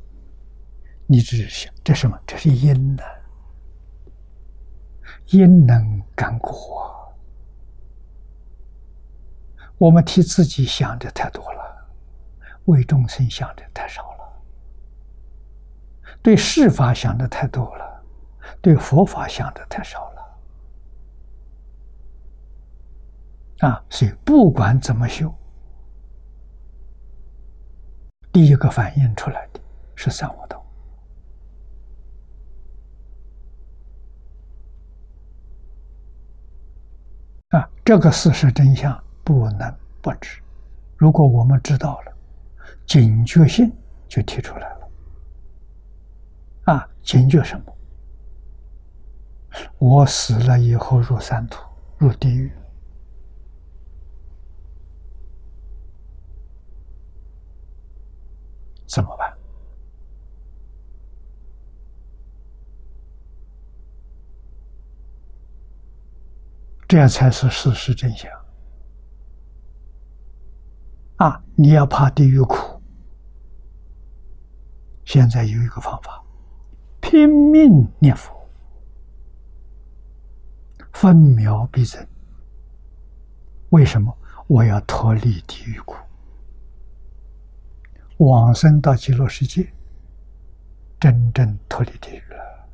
[1.08, 2.18] 你只是想，这什么？
[2.28, 3.04] 这是因呢？
[5.28, 6.90] 因能感果。
[9.78, 11.90] 我们替自己想的太多了，
[12.66, 14.44] 为众生想的太少了，
[16.22, 18.04] 对世法想的太多了，
[18.62, 20.11] 对佛法想的太少了。
[23.62, 25.34] 啊，所以不管怎么修，
[28.32, 29.60] 第一个反映出来的
[29.96, 30.66] 是三无道。
[37.50, 39.02] 啊，这个事实真相。
[39.24, 39.72] 不能
[40.02, 40.42] 不知。
[40.98, 42.14] 如果我们知道了，
[42.88, 43.72] 警觉性
[44.08, 44.90] 就提出来了。
[46.74, 47.78] 啊，警觉什么？
[49.78, 51.64] 我死了以后入三途，
[52.00, 52.52] 入地狱，
[58.92, 59.34] 怎么办？
[66.90, 68.30] 这样才是事实真相。
[71.16, 71.42] 啊！
[71.56, 72.82] 你要怕地狱苦，
[75.06, 76.22] 现在有一个方法，
[77.00, 78.46] 拼命念佛，
[80.92, 82.06] 分秒必争。
[83.70, 84.14] 为什么？
[84.48, 85.96] 我要脱离地狱苦，
[88.26, 89.72] 往生到极乐世界，
[91.00, 92.68] 真正脱离地狱了。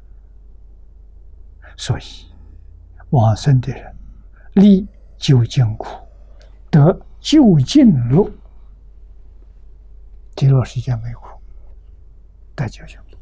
[1.77, 2.03] 所以，
[3.11, 3.95] 往生的人
[4.53, 4.85] 离
[5.17, 5.87] 究竟苦，
[6.69, 7.01] 得。
[7.19, 8.31] 就近路，
[10.35, 11.27] 极乐世界没苦，
[12.55, 13.17] 带究竟路，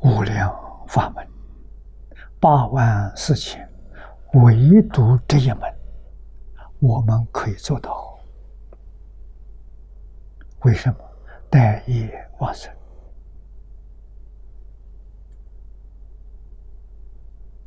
[0.00, 0.54] 无量
[0.88, 1.26] 法门，
[2.40, 3.66] 八万四千，
[4.34, 5.60] 唯独这一门，
[6.80, 8.17] 我们可以做到。
[10.62, 10.98] 为什么？
[11.50, 12.70] 待业往生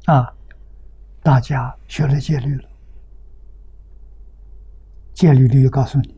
[0.05, 0.31] 啊！
[1.23, 2.69] 大家学了戒律了。
[5.13, 6.15] 戒律律告诉你，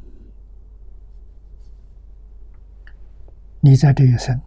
[3.59, 4.39] 你在这一生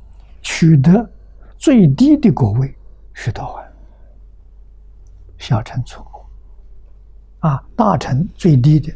[0.42, 1.10] 取得
[1.56, 2.74] 最低的果位
[3.12, 3.62] 是多少？
[5.38, 6.26] 小乘出果
[7.40, 8.92] 啊，大乘最低的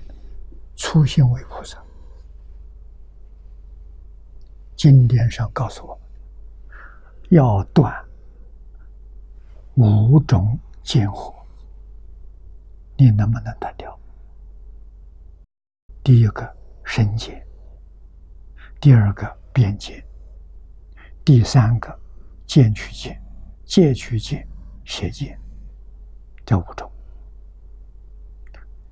[0.76, 1.78] 初心为菩萨。
[4.80, 6.78] 经典上告诉我们，
[7.28, 7.94] 要断
[9.74, 11.34] 五种见惑，
[12.96, 13.94] 你能不能断掉？
[16.02, 17.46] 第一个身见，
[18.80, 20.02] 第二个边界，
[21.26, 21.94] 第三个
[22.46, 23.22] 见取见、
[23.66, 24.48] 戒取见、
[24.86, 25.38] 邪见，
[26.46, 26.90] 这五种，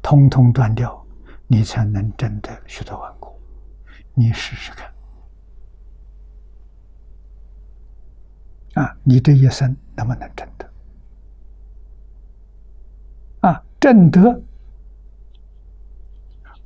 [0.02, 1.02] 通通断掉，
[1.46, 3.34] 你才能真的学得完果。
[4.12, 4.92] 你试试看，
[8.80, 10.70] 啊，你这一生能不能证得？
[13.40, 14.40] 啊，证得。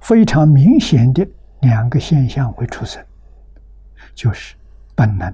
[0.01, 1.27] 非常明显的
[1.61, 3.03] 两个现象会出生，
[4.15, 4.57] 就是
[4.97, 5.33] 本能、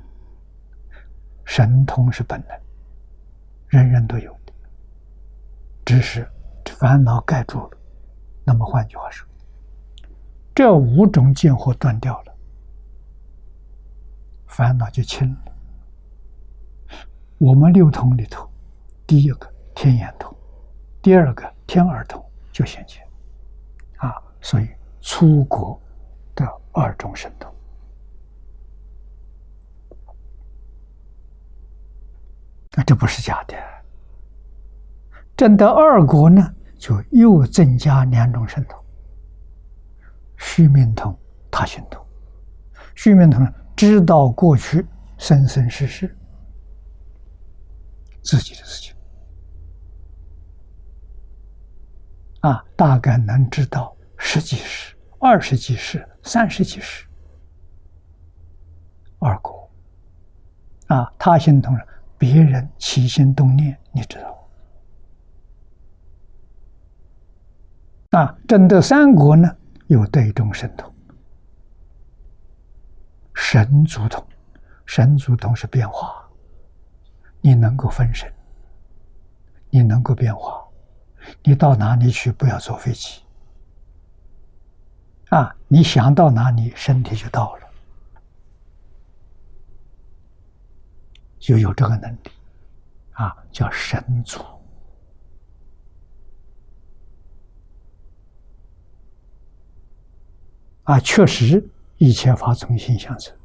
[1.45, 2.61] 神通是本能，
[3.69, 4.53] 人人都有的，
[5.87, 6.31] 只是
[6.67, 7.71] 烦恼盖住了。
[8.45, 9.27] 那么换句话说，
[10.55, 12.35] 这五种见惑断掉了，
[14.47, 15.48] 烦恼就轻了。
[17.39, 18.49] 我们六通里头，
[19.07, 20.37] 第一个天眼通，
[21.01, 23.03] 第二个天耳通就显现
[23.97, 24.15] 啊。
[24.41, 24.69] 所以，
[25.01, 25.81] 出国
[26.35, 27.53] 的二种神通，
[32.73, 33.57] 那这不是假的。
[35.37, 38.77] 证得二国呢，就又增加两种神通：
[40.37, 41.17] 虚命通、
[41.53, 42.05] 他心通。
[42.97, 44.85] 虚命通呢知道过去
[45.19, 46.17] 生生世世
[48.23, 48.95] 自己的事情，
[52.41, 53.95] 啊，大概能知道。
[54.21, 57.07] 十几世、二十几世、三十几世，
[59.21, 59.71] 二果
[60.89, 61.87] 啊，他心通了，
[62.19, 64.49] 别人起心动念，你知道
[68.11, 68.37] 啊？
[68.49, 70.93] 真的三国呢，有对中神通、
[73.35, 74.27] 神足通，
[74.85, 76.18] 神足通是变化，
[77.41, 78.33] 你能够分神，
[79.71, 80.67] 你能够变化，
[81.43, 82.33] 你到哪里去？
[82.33, 83.23] 不要坐飞机。
[85.31, 87.69] 啊，你想到哪里，身体就到了，
[91.39, 92.31] 就有这个能力，
[93.13, 94.43] 啊，叫神足。
[100.85, 101.63] 啊，确实
[101.99, 103.37] 一切法从心想生。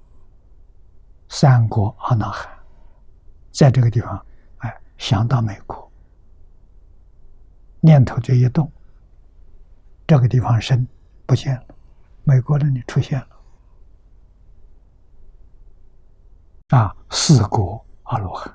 [1.27, 2.47] 三国阿那含，
[3.53, 4.25] 在这个地方，
[4.57, 5.89] 哎，想到美国，
[7.79, 8.69] 念头就一动，
[10.07, 10.85] 这个地方身
[11.25, 11.65] 不见了。
[12.23, 13.27] 美国那里出现了
[16.69, 18.51] 啊，四国阿罗汉，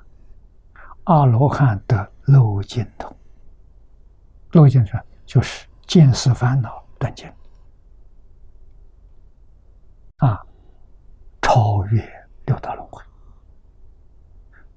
[1.05, 3.15] 阿罗汉的漏尽通，
[4.51, 7.31] 漏尽是就是见思烦恼断尽
[10.17, 10.45] 啊，
[11.41, 12.03] 超越
[12.45, 13.01] 六道轮回，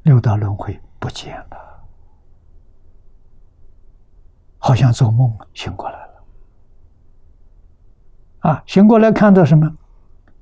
[0.02, 1.88] 六道轮回不见了，
[4.58, 6.24] 好像做梦醒过来了。
[8.40, 9.76] 啊，醒过来看到什么？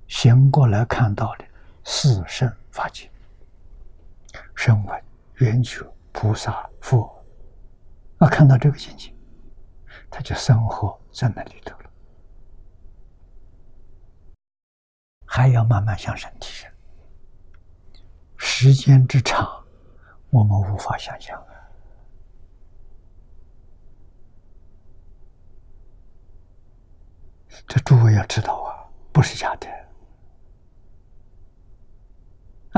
[0.09, 1.45] 醒过来看到的
[1.85, 3.11] 四圣法界，
[4.57, 5.05] 声闻、
[5.35, 7.23] 缘觉、菩萨、佛，
[8.19, 9.15] 啊，看到这个境界，
[10.11, 11.91] 他就生活在那里头了。
[15.27, 16.71] 还要慢慢向上提升，
[18.63, 19.49] 时间之长，
[20.29, 21.43] 我们无法想象。
[27.67, 29.67] 这诸位要知道啊，不是假的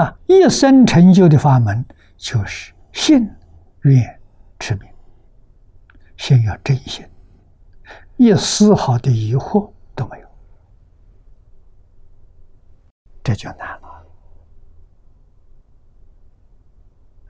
[0.01, 0.17] 啊！
[0.29, 1.85] 一生成就的法门
[2.17, 3.29] 就是信、
[3.81, 4.21] 愿、
[4.61, 4.89] 持名，
[6.17, 7.05] 先要真心，
[8.19, 10.29] 一丝毫的疑惑都没有，
[13.25, 13.91] 这就难了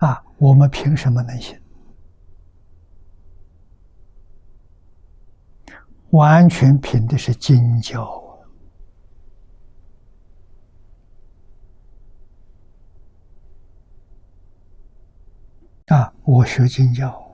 [0.02, 0.20] 啊！
[0.36, 1.56] 我们凭什么能信？
[6.10, 8.20] 完全凭的是经教
[15.86, 16.12] 啊！
[16.24, 17.32] 我学经教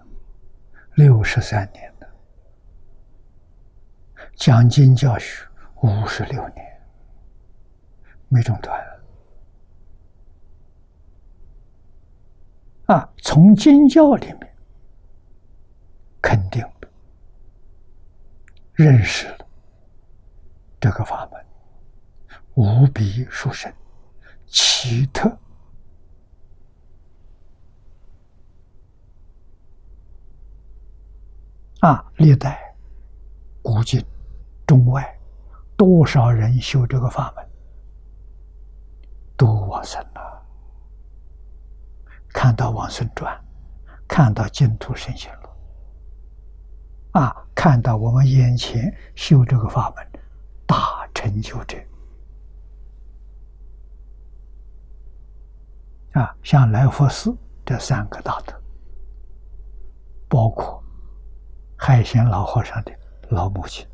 [0.96, 2.08] 六十三年了，
[4.36, 5.48] 讲经教学
[5.80, 6.82] 五十六年，
[8.28, 8.78] 没中断
[12.88, 13.08] 啊！
[13.18, 14.56] 从经教里面
[16.22, 16.88] 肯定的。
[18.72, 19.46] 认识了
[20.80, 21.46] 这个法门，
[22.54, 23.70] 无比殊胜、
[24.46, 25.28] 奇特
[31.80, 32.10] 啊！
[32.16, 32.74] 历代
[33.60, 34.02] 古今
[34.66, 35.18] 中外，
[35.76, 37.46] 多少人修这个法门，
[39.36, 40.02] 都往生。
[42.32, 43.34] 看到《往生传》，
[44.06, 45.42] 看到《净土圣贤录》。
[47.18, 47.34] 啊！
[47.54, 50.06] 看到我们眼前修这个法门，
[50.64, 51.76] 大成就者
[56.12, 58.54] 啊，像来佛寺这三个大德，
[60.28, 60.80] 包括
[61.76, 62.92] 海贤老和尚的
[63.30, 63.84] 老母亲，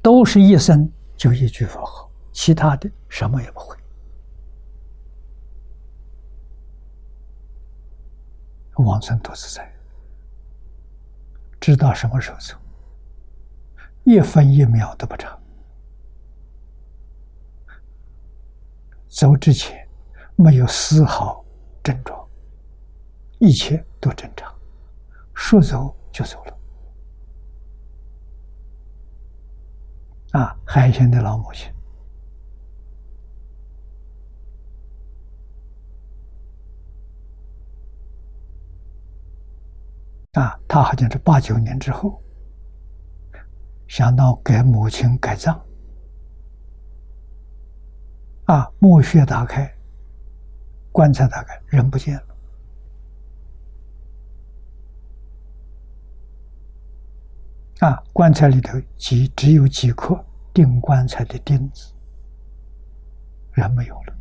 [0.00, 3.76] 都是一生就一句佛号，其他的什么也不会。
[8.84, 9.72] 往生多自在，
[11.60, 12.54] 知道什么时候走，
[14.04, 15.40] 一分一秒都不长。
[19.08, 19.88] 走之前
[20.34, 21.44] 没有丝毫
[21.82, 22.28] 症状，
[23.38, 24.54] 一切都正常，
[25.34, 26.58] 说走就走了。
[30.32, 31.72] 啊，海鲜的老母亲。
[40.36, 42.22] 啊，他好像是八九年之后，
[43.88, 45.58] 想到给母亲改葬，
[48.44, 49.74] 啊，墓穴打开，
[50.92, 52.36] 棺材打开，人不见了，
[57.88, 60.22] 啊，棺材里头几只有几颗
[60.52, 61.94] 钉棺材的钉子，
[63.52, 64.14] 人没有了。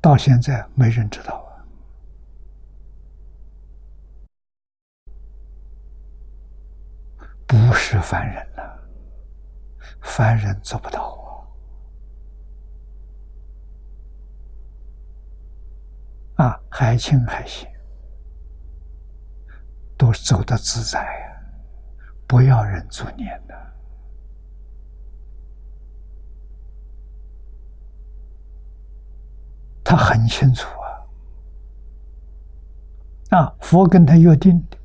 [0.00, 1.66] 到现在没人知道啊，
[7.46, 8.88] 不是凡人了，
[10.00, 11.18] 凡人做不到
[16.36, 16.46] 啊！
[16.46, 17.68] 啊，海清海贤
[19.96, 21.42] 都走得自在呀，
[22.26, 23.54] 不要人作念的
[29.88, 30.68] 他很清楚
[33.30, 34.76] 啊，啊，佛跟他约定的，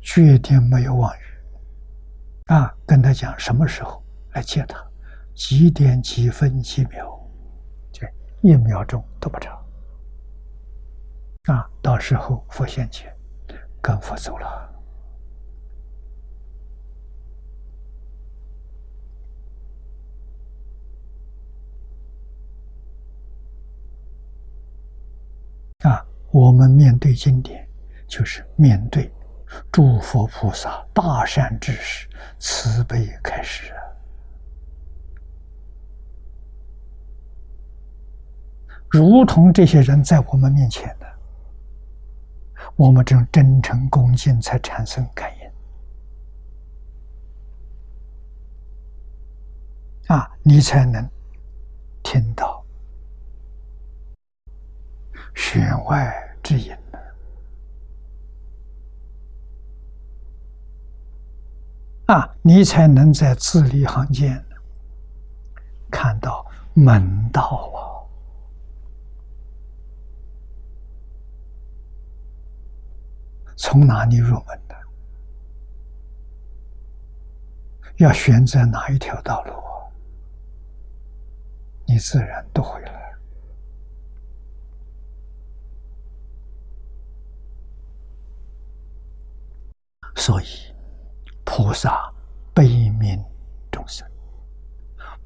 [0.00, 1.20] 决定没有妄语，
[2.46, 4.02] 啊，跟他讲什么时候
[4.32, 4.82] 来见他，
[5.34, 7.20] 几点几分几秒，
[7.92, 8.10] 这
[8.40, 9.62] 一秒钟都不差，
[11.52, 13.14] 啊，到时候佛现前，
[13.82, 14.64] 跟佛走了。
[25.84, 26.04] 啊，
[26.48, 27.68] 我们面对经典，
[28.06, 29.12] 就是面对
[29.70, 32.08] 诸佛菩萨大善之时，
[32.38, 33.76] 慈悲开始啊。
[38.88, 41.06] 如同这些人在我们面前的，
[42.76, 45.48] 我们这种真诚恭敬才产生感应。
[50.16, 51.06] 啊，你才能
[52.02, 52.64] 听到。
[55.34, 56.98] 弦外之音呢？
[62.06, 64.42] 啊，你才能在字里行间
[65.90, 67.78] 看到门道啊！
[73.56, 74.76] 从哪里入门的？
[77.96, 79.52] 要选择哪一条道路？
[81.84, 82.97] 你自然都会了。
[90.18, 90.46] 所以，
[91.44, 92.12] 菩萨
[92.52, 93.24] 悲悯
[93.70, 94.06] 众生，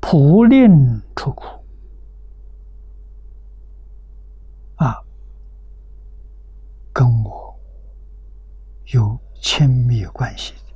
[0.01, 1.45] 普令出苦
[4.77, 5.03] 啊，
[6.93, 7.59] 跟我
[8.93, 10.75] 有亲密关系的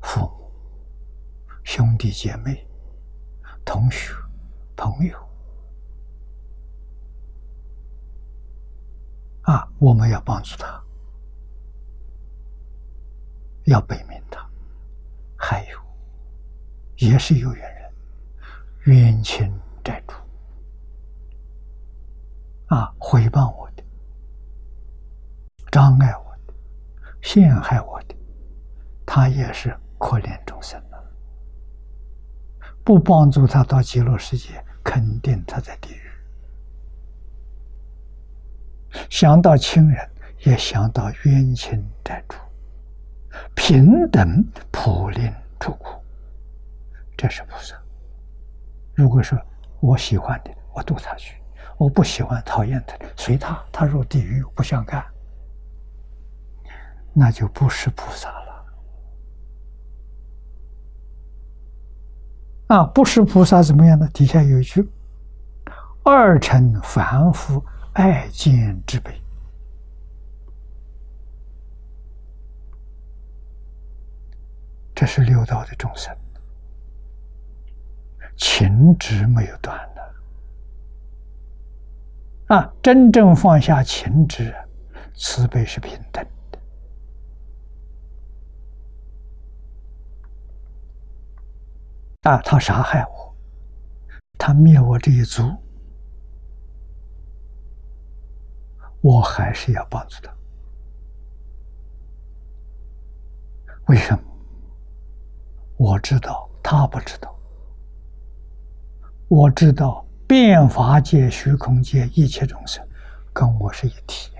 [0.00, 0.52] 父母、
[1.62, 2.66] 兄弟姐妹、
[3.64, 4.12] 同学、
[4.76, 5.16] 朋友
[9.42, 10.82] 啊，我们要帮助他。
[13.64, 14.44] 要悲悯他，
[15.36, 15.78] 还有，
[16.96, 17.92] 也是有缘人，
[18.84, 19.52] 冤亲
[19.84, 20.14] 债主
[22.66, 23.84] 啊，诽谤我的，
[25.70, 26.54] 障碍我的，
[27.20, 28.14] 陷害我的，
[29.06, 30.98] 他也是可怜众生啊！
[32.84, 36.00] 不帮助他到极乐世界，肯定他在地狱。
[39.08, 40.10] 想到亲人，
[40.40, 42.36] 也想到冤亲债主。
[43.54, 46.02] 平等普令出苦，
[47.16, 47.74] 这是菩萨。
[48.94, 49.38] 如果说
[49.80, 51.34] 我喜欢的，我度他去；
[51.78, 55.04] 我不喜欢、讨厌的，随他，他入地狱，我不想干，
[57.12, 58.64] 那就不是菩萨了。
[62.68, 64.08] 啊，不是菩萨怎么样呢？
[64.14, 64.88] 底下有一句
[66.04, 69.12] ：“二乘凡夫爱见之辈。”
[75.02, 76.16] 这是六道的众生，
[78.36, 80.14] 情执没有断的
[82.54, 82.72] 啊！
[82.80, 84.54] 真正放下情执，
[85.12, 86.60] 慈悲是平等的
[92.30, 92.40] 啊！
[92.42, 93.34] 他杀害我，
[94.38, 95.52] 他灭我这一族，
[99.00, 100.32] 我还是要帮助他。
[103.88, 104.31] 为什么？
[105.82, 107.36] 我知道他不知道，
[109.26, 112.86] 我知道变法界、虚空界一切众生
[113.32, 114.30] 跟我是一体，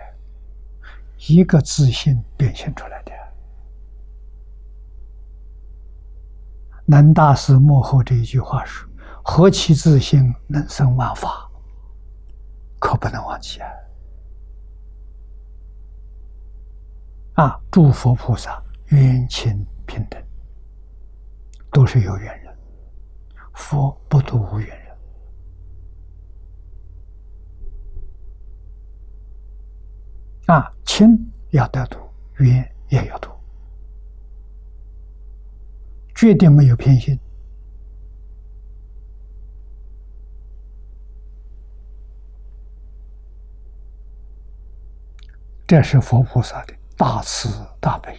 [1.27, 3.11] 一个自信变现出来的。
[6.85, 8.89] 南大师幕后这一句话说
[9.25, 11.51] ：“何其自信，能生万法。”
[12.79, 13.69] 可不能忘记啊！
[17.35, 20.23] 啊，诸佛菩萨冤亲平等。
[21.73, 22.55] 都是有缘人，
[23.55, 24.97] 佛不度无缘人
[30.47, 30.71] 啊！
[30.85, 31.09] 亲
[31.51, 31.99] 要得度，
[32.37, 33.31] 缘也要度，
[36.15, 37.19] 决定没有偏心。
[45.67, 47.49] 这是佛菩萨的大慈
[47.81, 48.15] 大悲。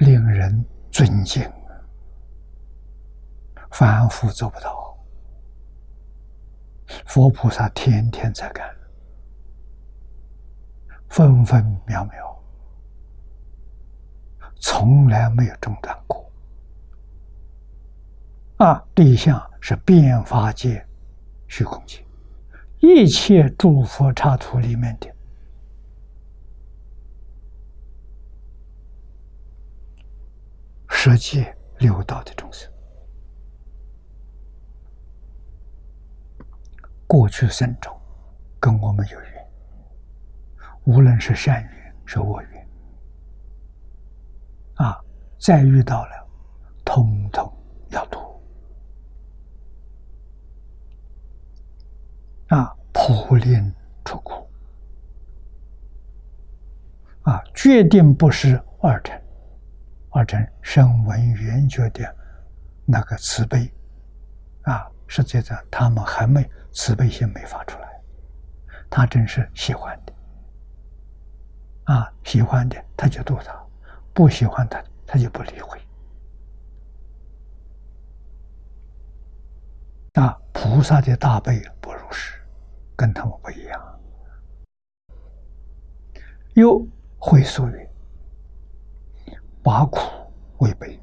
[0.00, 1.46] 令人尊敬，
[3.70, 4.98] 凡夫做不到，
[7.04, 8.66] 佛菩萨天天在干，
[11.10, 12.42] 分分秒秒，
[14.58, 16.32] 从来没有中断过。
[18.56, 20.82] 啊，对象是变法界
[21.46, 22.02] 虚空界，
[22.78, 25.14] 一切诸佛刹土里面的
[31.02, 32.70] 十界六道的众生，
[37.06, 37.90] 过去生中
[38.60, 39.50] 跟我们有缘，
[40.84, 42.68] 无论是善缘是恶缘，
[44.74, 45.02] 啊，
[45.38, 46.28] 再遇到了，
[46.84, 47.50] 通通
[47.88, 48.20] 要度。
[52.48, 53.74] 啊，普令
[54.04, 54.46] 出苦
[57.22, 59.18] 啊，决定不是二乘，
[60.10, 62.16] 二乘声闻缘觉的
[62.84, 63.72] 那个慈悲
[64.62, 68.00] 啊，实际上他们还没慈悲心没发出来，
[68.90, 70.12] 他真是喜欢的。
[71.84, 73.54] 啊，喜欢的他就度他，
[74.12, 75.80] 不喜欢他他就不理会。
[80.14, 82.36] 啊，菩萨的大悲不如是。
[82.96, 84.00] 跟他们不一样，
[86.52, 87.88] 又会说云
[89.62, 90.00] ：“把苦
[90.58, 90.98] 为悲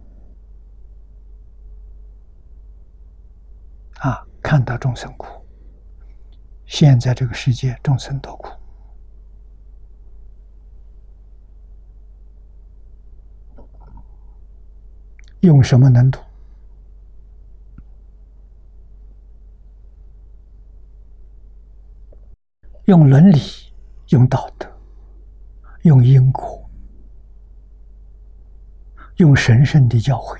[3.99, 4.25] 啊！
[4.41, 5.27] 看到众生苦，
[6.65, 8.49] 现在这个世界众生多苦，
[15.41, 16.19] 用什么能度？
[22.85, 23.39] 用伦理，
[24.09, 24.65] 用道德，
[25.81, 26.66] 用因果，
[29.17, 30.39] 用神圣的教诲，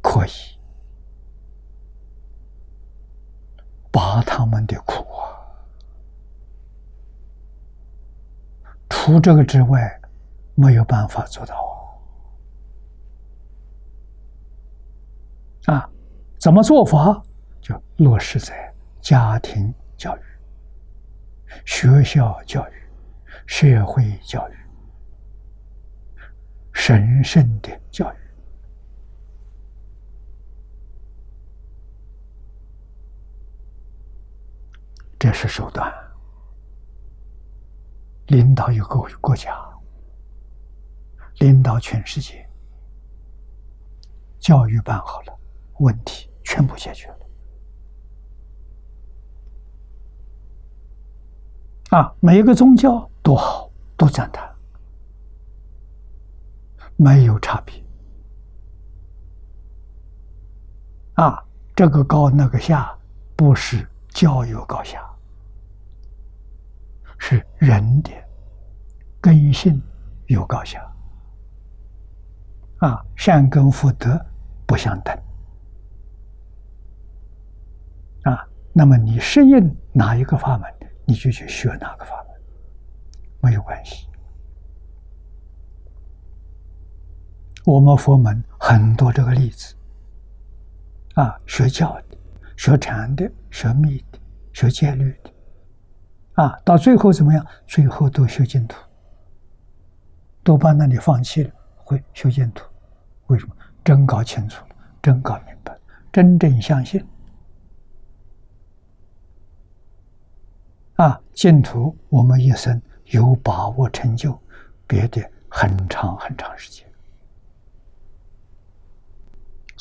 [0.00, 0.30] 可以
[3.90, 5.24] 把他们的苦啊！
[8.88, 10.00] 除这个之外，
[10.54, 11.56] 没有办法做到
[15.66, 15.74] 啊！
[15.74, 15.90] 啊，
[16.38, 17.22] 怎么做法？
[17.60, 18.72] 就落实在。
[19.00, 20.20] 家庭教育、
[21.64, 22.72] 学校教育、
[23.48, 24.54] 社会教育、
[26.84, 28.16] 神圣的教育，
[35.16, 35.88] 这是手段。
[38.26, 38.84] 领导一个
[39.20, 39.56] 国家，
[41.38, 42.44] 领导全世界，
[44.40, 45.38] 教育办好了，
[45.78, 47.18] 问题全部解决了。
[51.90, 54.51] 啊，每一个宗教都好，都赞叹，
[57.02, 57.74] 没有差别。
[61.14, 62.96] 啊，这个高那个下，
[63.34, 65.04] 不是教有高下，
[67.18, 68.10] 是人的
[69.20, 69.82] 根性
[70.26, 70.80] 有高下。
[72.78, 74.24] 啊，善根福德
[74.64, 75.14] 不相等。
[78.22, 80.72] 啊，那么你适应哪一个法门？
[81.04, 82.40] 你就去学哪个法门，
[83.40, 84.06] 没有关系。
[87.64, 89.74] 我们佛门很多这个例子，
[91.14, 92.04] 啊，学教的、
[92.56, 94.18] 学禅的、学密的、
[94.52, 97.46] 学戒律的，啊，到最后怎么样？
[97.66, 98.76] 最后都修净土，
[100.42, 102.64] 都把那里放弃了，会修净土。
[103.28, 103.54] 为什么？
[103.84, 105.76] 真搞清楚了，真搞明白，
[106.12, 107.04] 真正相信。
[110.96, 114.36] 啊，净土，我们一生有把握成就，
[114.86, 116.86] 别的很长很长时间，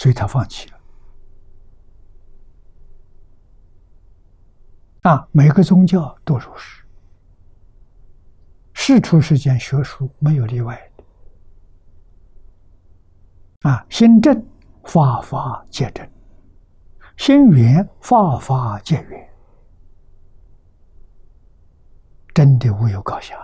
[0.02, 0.80] 所以他放弃了。
[5.03, 6.84] 啊，每个宗教都如是，
[8.73, 10.91] 世出世间学术没有例外
[13.61, 13.69] 的。
[13.69, 14.44] 啊，心正
[14.86, 16.10] 法法皆正，
[17.15, 19.30] 心圆法法皆圆。
[22.34, 23.38] 真的无有高下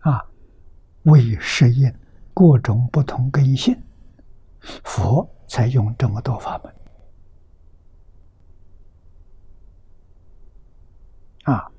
[0.00, 0.26] 啊！
[1.04, 1.94] 为适应
[2.34, 3.80] 各种不同根性，
[4.82, 6.74] 佛才用这么多法门
[11.44, 11.70] 啊，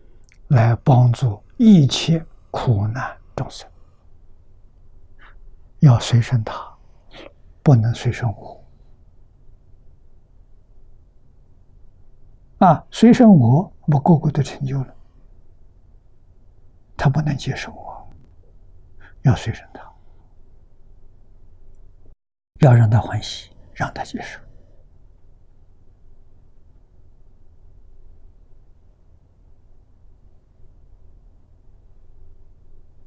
[0.47, 3.69] 来帮助一切苦难众生。
[5.79, 6.73] 要随顺他，
[7.61, 8.63] 不能随顺我。
[12.59, 14.95] 啊，随顺我，我个个都成就了。
[16.97, 18.09] 他不能接受我，
[19.23, 19.84] 要随顺他，
[22.59, 24.39] 要让他欢喜，让他接受。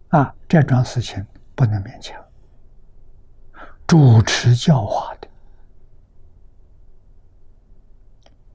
[0.08, 2.24] 啊，这种事情不能勉强。
[3.86, 5.28] 主持教化的。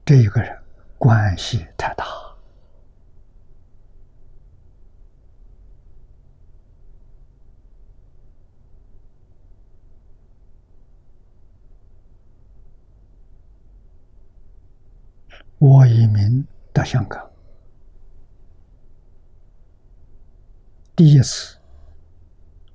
[0.05, 0.57] 这一个人
[0.97, 2.22] 关系太大。
[15.65, 17.25] 我移民到香港，
[20.93, 21.57] 第一次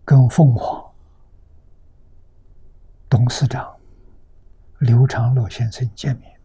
[0.06, 0.90] 跟凤凰
[3.06, 3.78] 董事长
[4.78, 6.40] 刘长乐先生见面，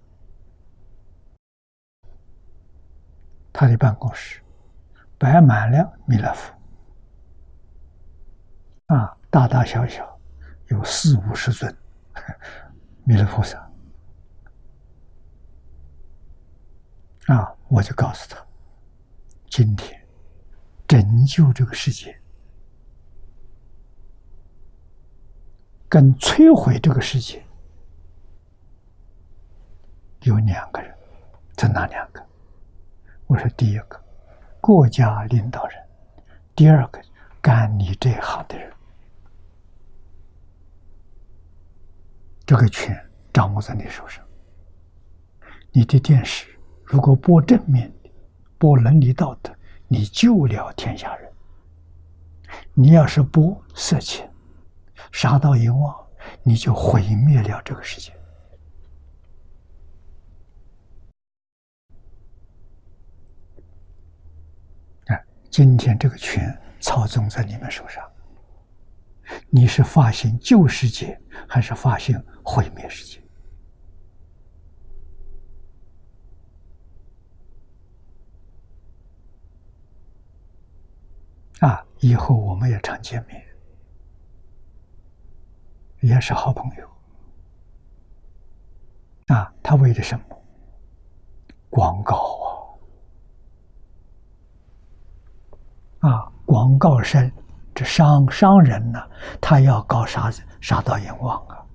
[3.53, 4.41] 他的办公室
[5.17, 6.53] 摆满了弥勒佛，
[8.87, 10.19] 啊，大大小小
[10.67, 11.73] 有四五十尊
[13.07, 13.62] 弥勒菩萨。
[17.27, 17.55] 啊！
[17.69, 18.45] 我就告诉他，
[19.49, 20.05] 今天
[20.87, 22.19] 拯救这个世界，
[25.87, 27.43] 跟摧毁这个世界
[30.21, 30.93] 有两个人，
[31.55, 32.23] 这哪两个？
[33.25, 34.03] 我说第一个，
[34.59, 35.79] 国家领导人；
[36.53, 37.01] 第二个，
[37.41, 38.71] 干你这行的人。
[42.45, 44.23] 这个权掌握在你手上，
[45.71, 46.52] 你的电视。
[46.93, 48.11] 如果播正面的，
[48.59, 49.51] 播伦理道德，
[49.87, 51.27] 你救了天下人；
[52.75, 54.23] 你要是播色情、
[55.11, 56.07] 杀盗淫妄，
[56.43, 58.13] 你就毁灭了这个世界。
[65.07, 65.17] 啊，
[65.49, 68.07] 今天这个权操纵在你们手上，
[69.49, 73.22] 你是发现救世界，还是发现毁灭世界？
[81.63, 83.41] 啊，以后我们也常见面，
[86.01, 86.89] 也是好朋友。
[89.33, 90.25] 啊，他为了什么？
[91.69, 92.75] 广告
[96.01, 96.09] 啊！
[96.09, 97.31] 啊，广告商，
[97.73, 98.99] 这商商人呢，
[99.39, 100.43] 他要搞啥子？
[100.59, 101.65] 杀到阎王啊！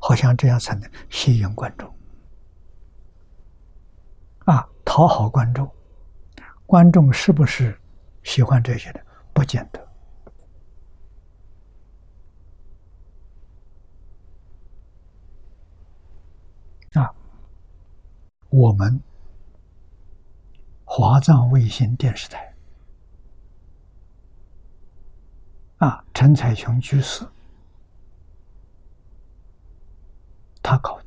[0.00, 1.88] 好像这样才能吸引观众。
[4.46, 5.70] 啊，讨好观众，
[6.66, 7.80] 观众是不是
[8.24, 9.04] 喜欢这些的？
[9.38, 9.80] 不见得
[17.00, 17.14] 啊！
[18.50, 19.00] 我们
[20.84, 22.52] 华藏卫星电视台
[25.76, 27.24] 啊，陈彩琼居士
[30.60, 31.04] 他搞的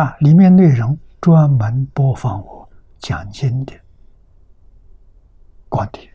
[0.00, 2.68] 啊，里面内容专门播放我
[2.98, 3.83] 讲经的。
[5.74, 6.08] 观点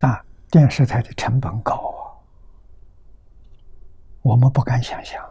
[0.00, 2.20] 啊，电视台的成本高啊，
[4.20, 5.24] 我们不敢想象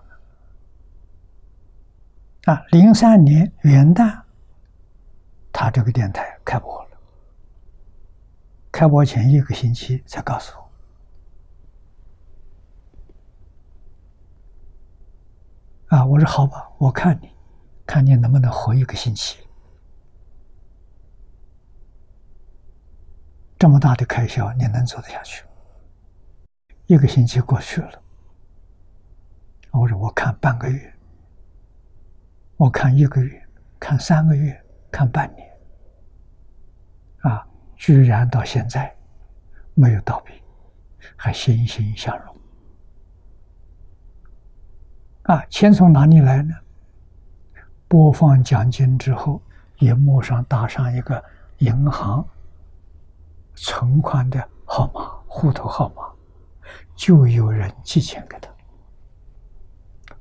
[2.46, 2.66] 啊。
[2.72, 4.24] 零三年元旦，
[5.54, 6.98] 他这个电台开播了，
[8.72, 10.58] 开播前一个星期才告诉
[15.90, 17.30] 我啊，我说好吧，我看你。
[17.92, 19.38] 看你能不能活一个星期，
[23.60, 25.44] 这么大的开销你能做得下去？
[26.86, 28.02] 一个星期过去了，
[29.72, 30.94] 我说我看半个月，
[32.56, 33.46] 我看一个月，
[33.78, 34.58] 看三个月，
[34.90, 35.52] 看半年，
[37.24, 37.46] 啊，
[37.76, 38.96] 居然到现在
[39.74, 40.32] 没有倒闭，
[41.18, 42.38] 还欣欣向荣，
[45.24, 46.56] 啊，钱从哪里来呢？
[47.92, 49.42] 播放奖金之后，
[49.80, 51.22] 荧幕上打上一个
[51.58, 52.26] 银行
[53.54, 56.10] 存款的号码、户头号码，
[56.96, 58.50] 就有人寄钱给他。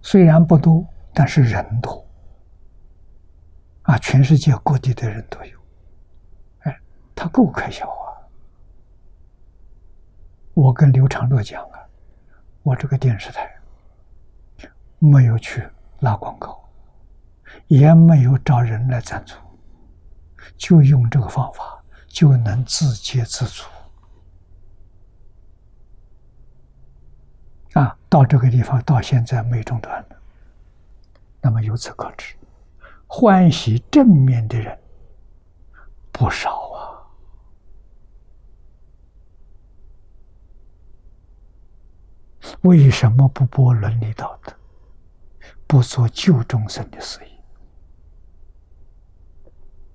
[0.03, 0.85] 虽然不多，
[1.15, 2.05] 但是人多
[3.83, 5.57] 啊，全世界各地的人都有。
[6.63, 6.77] 哎，
[7.15, 8.19] 他够开销啊！
[10.55, 11.79] 我跟刘长乐讲啊，
[12.65, 13.49] 我这个电视台
[14.99, 15.65] 没有去
[16.01, 16.61] 拉广告。
[17.67, 19.35] 也没有找人来赞助，
[20.57, 23.65] 就用这个方法就能自给自足。
[27.75, 30.17] 啊，到这个地方到现在没中断的，
[31.41, 32.35] 那么由此可知，
[33.07, 34.77] 欢喜正面的人
[36.11, 36.79] 不少啊。
[42.63, 44.53] 为什么不播伦理道德，
[45.69, 47.30] 不做救众生的事业？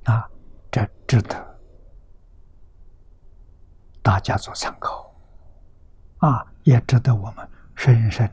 [0.06, 0.30] 啊，
[0.72, 1.60] 这值得
[4.02, 5.14] 大家做参考。
[6.20, 8.32] 啊，也值得我们深深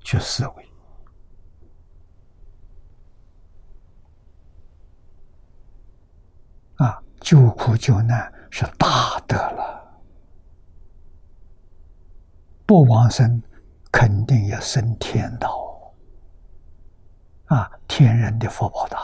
[0.00, 0.72] 去思维。
[6.76, 10.00] 啊，救苦救难是大德了，
[12.66, 13.42] 不往生，
[13.92, 15.67] 肯定要升天道。
[17.48, 19.00] 啊，天人的福报大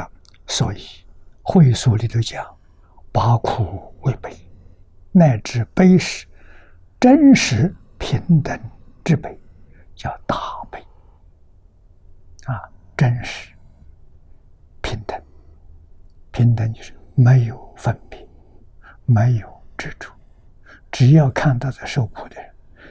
[0.00, 0.10] 啊，
[0.46, 0.86] 所以
[1.42, 2.56] 会所里头讲，
[3.10, 4.36] 把苦为悲，
[5.10, 6.28] 乃至悲时
[7.00, 8.58] 真实平等
[9.04, 9.36] 之悲，
[9.96, 10.80] 叫大悲。
[12.44, 13.52] 啊，真实
[14.80, 15.20] 平等，
[16.30, 18.24] 平等就是没有分别，
[19.04, 19.55] 没有。
[19.76, 20.10] 执着，
[20.90, 22.50] 只要看到在受苦的人，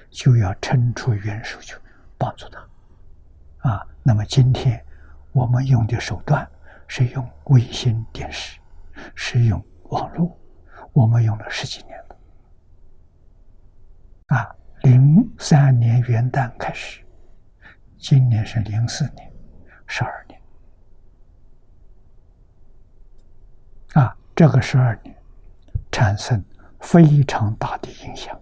[0.10, 1.76] 就要伸出援手去
[2.18, 3.70] 帮助他。
[3.70, 4.84] 啊，那么今天
[5.32, 6.48] 我们用的手段
[6.88, 8.60] 是用卫星电视，
[9.16, 10.38] 是用网络，
[10.94, 12.18] 我们用了十几年了。
[14.28, 17.04] 啊，零三年元旦开始，
[17.98, 19.32] 今年是零四年，
[19.88, 20.42] 十二年。
[23.94, 25.16] 啊，这个十二年
[25.92, 26.44] 产生。
[26.86, 28.40] 非常大的影响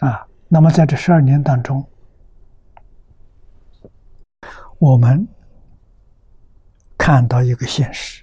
[0.00, 0.26] 啊！
[0.46, 1.84] 那么在这十二年当中，
[4.78, 5.26] 我们
[6.98, 8.22] 看到一个现实，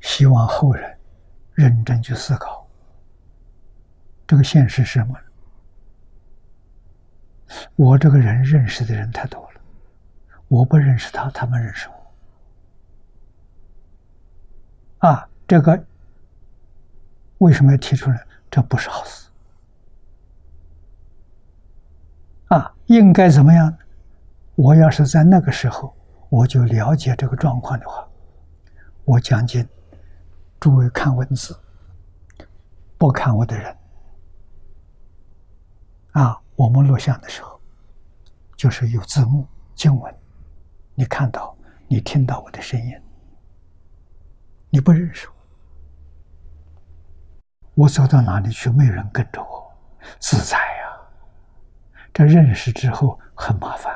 [0.00, 0.98] 希望后人
[1.54, 2.68] 认真去思考，
[4.26, 5.18] 这个现实是什么？
[7.76, 9.60] 我这个人认识的人太多了，
[10.48, 11.88] 我不认识他，他们认识
[15.00, 15.08] 我。
[15.08, 15.86] 啊，这个
[17.38, 18.26] 为什么要提出来？
[18.50, 19.30] 这不是好事。
[22.48, 23.76] 啊，应该怎么样？
[24.54, 25.94] 我要是在那个时候
[26.28, 28.08] 我就了解这个状况的话，
[29.04, 29.68] 我讲经，
[30.58, 31.56] 诸位看文字，
[32.98, 33.76] 不看我的人，
[36.12, 36.40] 啊。
[36.56, 37.60] 我们录像的时候，
[38.56, 40.14] 就是有字幕经文，
[40.94, 41.54] 你看到、
[41.86, 42.98] 你听到我的声音，
[44.70, 45.28] 你不认识
[47.74, 49.70] 我，我走到哪里去，没有人跟着我，
[50.18, 50.98] 自在呀。
[52.10, 53.94] 这认识之后很麻烦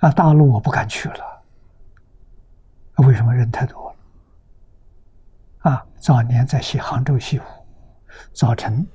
[0.00, 0.10] 啊！
[0.10, 1.42] 大陆我不敢去了，
[2.96, 5.70] 为什么人太多了？
[5.70, 7.46] 啊，早年在西杭州西湖，
[8.34, 8.86] 早晨。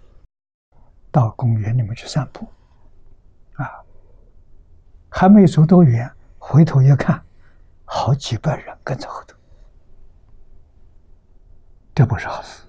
[1.14, 2.48] 到公园里面去散步，
[3.54, 3.70] 啊，
[5.10, 7.24] 还没走多远，回头一看，
[7.86, 9.36] 好几百人跟在后头，
[11.94, 12.64] 这不是好事。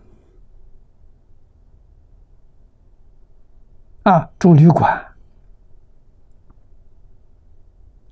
[4.02, 5.02] 啊，住旅馆，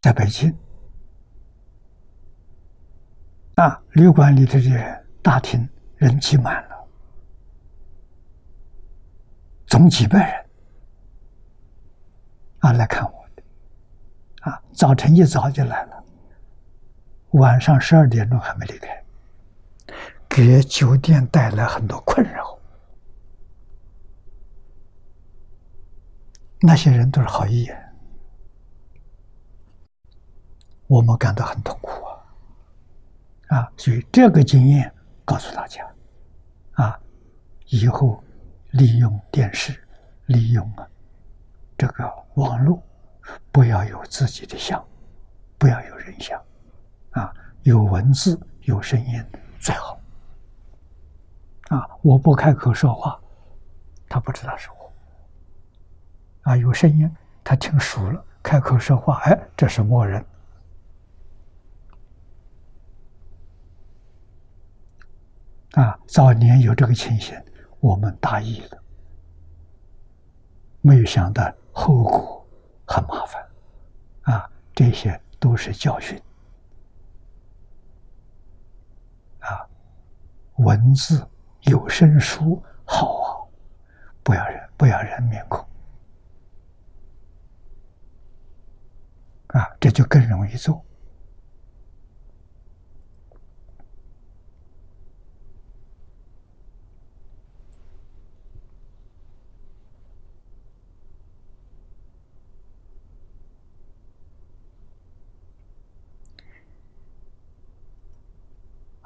[0.01, 0.51] 在北京，
[3.57, 6.82] 啊，旅馆里头的大厅人挤满了。
[9.73, 10.47] 总几百人
[12.59, 13.43] 啊来看我的，
[14.43, 16.05] 啊，早晨一早就来了，
[17.31, 19.03] 晚上十二点钟还没离开，
[20.29, 22.59] 给酒店带来很多困扰。
[26.61, 27.67] 那些人都是好意，
[30.87, 31.91] 我们感到很痛苦
[33.49, 33.57] 啊！
[33.57, 34.93] 啊，所以这个经验
[35.25, 35.91] 告诉大家，
[36.73, 37.01] 啊，
[37.69, 38.23] 以后。
[38.73, 39.83] 利用电视，
[40.27, 40.87] 利用啊
[41.77, 42.83] 这个网络，
[43.51, 44.83] 不要有自己的像，
[45.59, 46.41] 不要有人像，
[47.11, 47.33] 啊，
[47.63, 49.25] 有文字有声音
[49.59, 49.99] 最好。
[51.69, 53.21] 啊，我不开口说话，
[54.09, 54.93] 他不知道是我。
[56.43, 57.11] 啊，有声音
[57.45, 60.25] 他听熟了，开口说话，哎，这是默认。
[65.73, 67.35] 啊，早年有这个情形。
[67.83, 68.81] 我们大意了，
[70.83, 72.47] 没有想到后果
[72.87, 73.45] 很麻烦，
[74.23, 76.17] 啊，这些都是教训，
[79.41, 79.67] 啊，
[80.59, 81.27] 文字
[81.63, 83.35] 有声书好啊，
[84.23, 85.67] 不要人不要人面孔，
[89.49, 90.81] 啊，这就更容易做。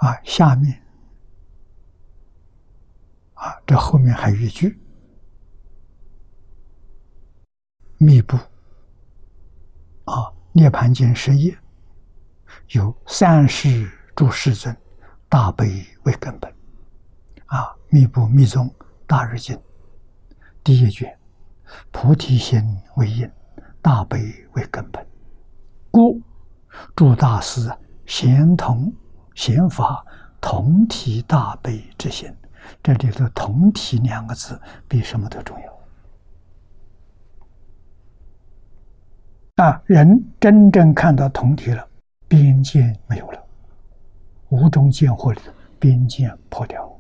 [0.07, 0.81] 啊，下面
[3.35, 4.79] 啊这后面还有一句
[7.99, 8.37] ：“密布
[10.05, 11.59] 啊，《涅盘经》十页
[12.69, 14.75] 有三世诸世尊
[15.29, 16.55] 大悲为根本
[17.47, 18.73] 啊，密布密宗
[19.09, 19.61] 大日经
[20.63, 21.19] 第一卷，
[21.91, 22.63] 菩提心
[22.95, 23.29] 为因，
[23.83, 24.21] 大悲
[24.53, 25.05] 为根本，
[25.91, 26.23] 故
[26.95, 27.69] 诸大师
[28.07, 28.93] 贤同
[29.37, 30.05] 贤法
[30.41, 32.29] 同体大悲之心。”
[32.83, 35.57] 这里头“同体”两个字比什么都重
[39.57, 39.81] 要啊！
[39.87, 41.89] 人真正看到同体了，
[42.27, 43.41] 边界没有了，
[44.49, 45.41] 无中见惑里
[45.79, 46.93] 边界破掉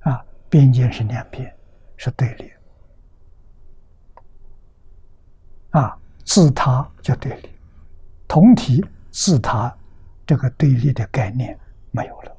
[0.00, 0.22] 啊！
[0.50, 1.50] 边界是两边，
[1.96, 2.52] 是对立
[5.70, 7.48] 啊，自他就对立，
[8.28, 9.74] 同体自他
[10.28, 11.58] 这个对立的概念
[11.90, 12.36] 没有了。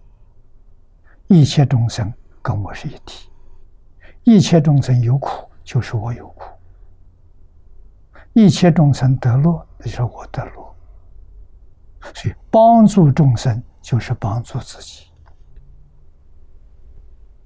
[1.25, 3.31] 一切众生跟我是一体，
[4.23, 6.45] 一切众生有苦，就是我有苦；
[8.33, 10.75] 一切众生得乐，那就是我得乐。
[12.13, 15.07] 所以，帮助众生就是帮助自己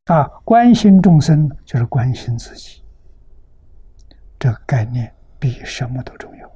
[0.07, 0.25] 啊！
[0.43, 2.83] 关心众生就是关心自己，
[4.37, 5.09] 这个概念
[5.39, 6.51] 比什么都重要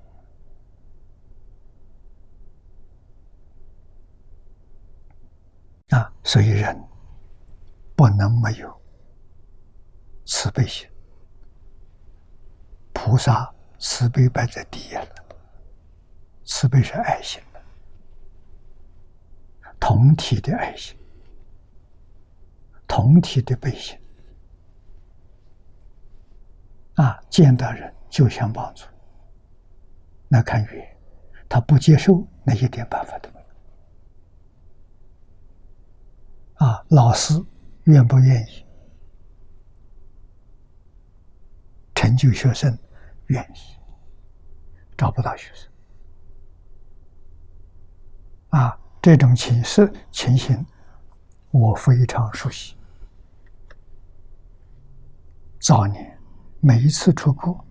[5.89, 6.13] 啊！
[6.23, 6.83] 所以人。
[7.95, 8.81] 不能没有
[10.23, 10.87] 慈悲心，
[12.93, 15.07] 菩萨慈悲摆在第一了。
[16.45, 17.59] 慈悲是爱心的，
[19.79, 20.95] 同体的爱心，
[22.87, 23.97] 同体的悲心。
[26.97, 28.85] 啊，见到人就想帮助，
[30.27, 30.97] 那看缘，
[31.49, 33.47] 他不接受，那一点办法都没有。
[36.57, 37.33] 啊，老师。
[37.87, 38.65] 愿不愿意
[41.95, 42.77] 成就学生？
[43.27, 43.77] 愿意，
[44.97, 45.71] 找不到学生
[48.49, 48.77] 啊！
[49.01, 50.65] 这种情势情形，
[51.51, 52.75] 我非常熟悉。
[55.61, 56.19] 早年
[56.59, 57.65] 每一次出国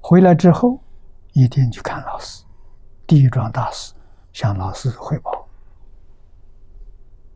[0.00, 0.82] 回来之后，
[1.34, 2.44] 一定去看老师，
[3.06, 3.94] 地庄大师
[4.32, 5.48] 向老师汇报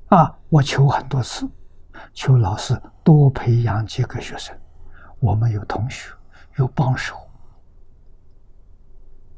[0.09, 0.38] 啊！
[0.49, 1.49] 我求很多次。
[2.15, 4.57] 求老师多培养几个学生，
[5.19, 6.15] 我们有同学，
[6.57, 7.17] 有帮手，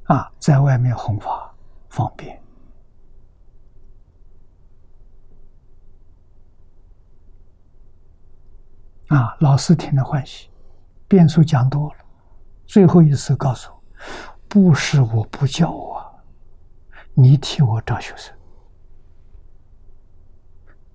[0.04, 1.54] 啊，在外面弘法
[1.88, 2.38] 方便，
[9.08, 10.50] 啊，老师听了欢喜，
[11.08, 12.04] 变数讲多了，
[12.66, 13.82] 最后一次告诉我，
[14.48, 16.12] 不是我不教啊，
[17.14, 18.36] 你替我找学生。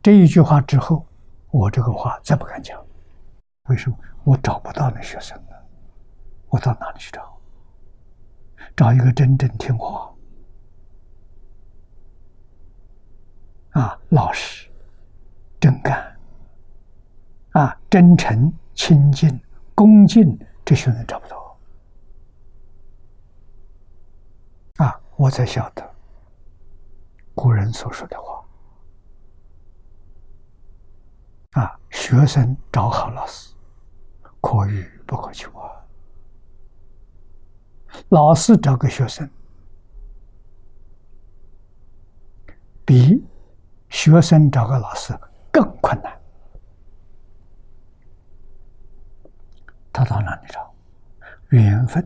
[0.05, 1.03] 这一句话之后。
[1.49, 2.85] 我这个话再不敢讲，
[3.69, 3.97] 为什么？
[4.25, 5.65] 我找不到那学生了，
[6.49, 7.41] 我到哪里去找？
[8.75, 10.13] 找一个真正听话、
[13.71, 14.69] 啊老实、
[15.61, 16.15] 真干、
[17.53, 19.41] 啊真诚、亲近、
[19.73, 21.57] 恭敬，这些人找不到。
[24.75, 25.95] 啊，我才晓得
[27.33, 28.44] 古人所说的话。
[31.55, 33.53] 啊，学生找好老师，
[34.41, 35.71] 可遇不可求啊。
[38.09, 39.29] 老师找个学生，
[42.83, 43.25] 比
[43.89, 45.17] 学生找个老师
[45.49, 46.21] 更困难。
[49.93, 50.73] 他到哪里找？
[51.51, 52.05] 缘分，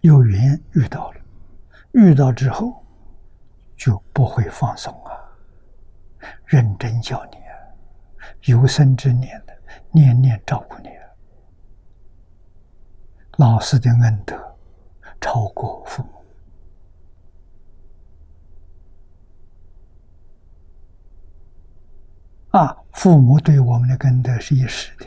[0.00, 1.20] 有缘遇到了，
[1.92, 2.84] 遇到之后
[3.76, 5.14] 就不会放松啊，
[6.46, 7.45] 认真教你。
[8.44, 9.56] 有生之年的，
[9.92, 10.88] 年年照顾你。
[13.38, 14.34] 老师的恩德
[15.20, 16.08] 超过父母
[22.58, 22.76] 啊！
[22.92, 25.06] 父母对我们的恩德是一时的，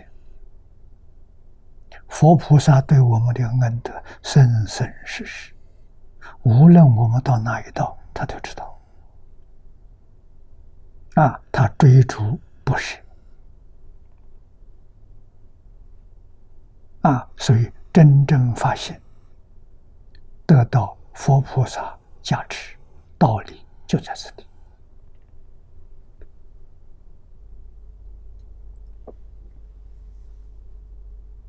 [2.07, 3.91] 佛菩萨对我们的恩德
[4.21, 5.55] 生生世世。
[6.43, 8.79] 无论我们到哪一道，他都知道。
[11.15, 12.95] 啊，他追逐不舍。
[17.01, 19.01] 啊，所以真正发现，
[20.45, 22.75] 得到佛菩萨加持，
[23.17, 24.45] 道理就在这里。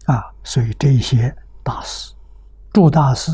[0.07, 2.15] 啊，所以这些大师，
[2.73, 3.33] 诸大师，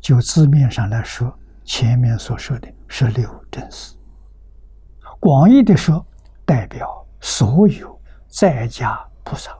[0.00, 3.96] 就字面上来说，前面所说的十六正师，
[5.18, 6.04] 广义的说，
[6.44, 9.56] 代表所有在家菩萨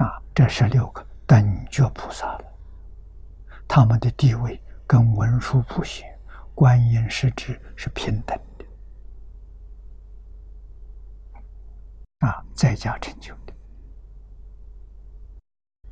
[0.00, 2.44] 啊，这十六个等觉菩萨了，
[3.68, 6.02] 他们的地位跟文殊菩萨、
[6.54, 8.64] 观音师侄是平等的
[12.26, 13.52] 啊，在家成就的。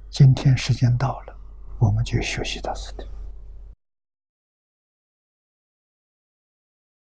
[0.08, 1.36] 今天时间到了，
[1.78, 3.06] 我们就学习到此地。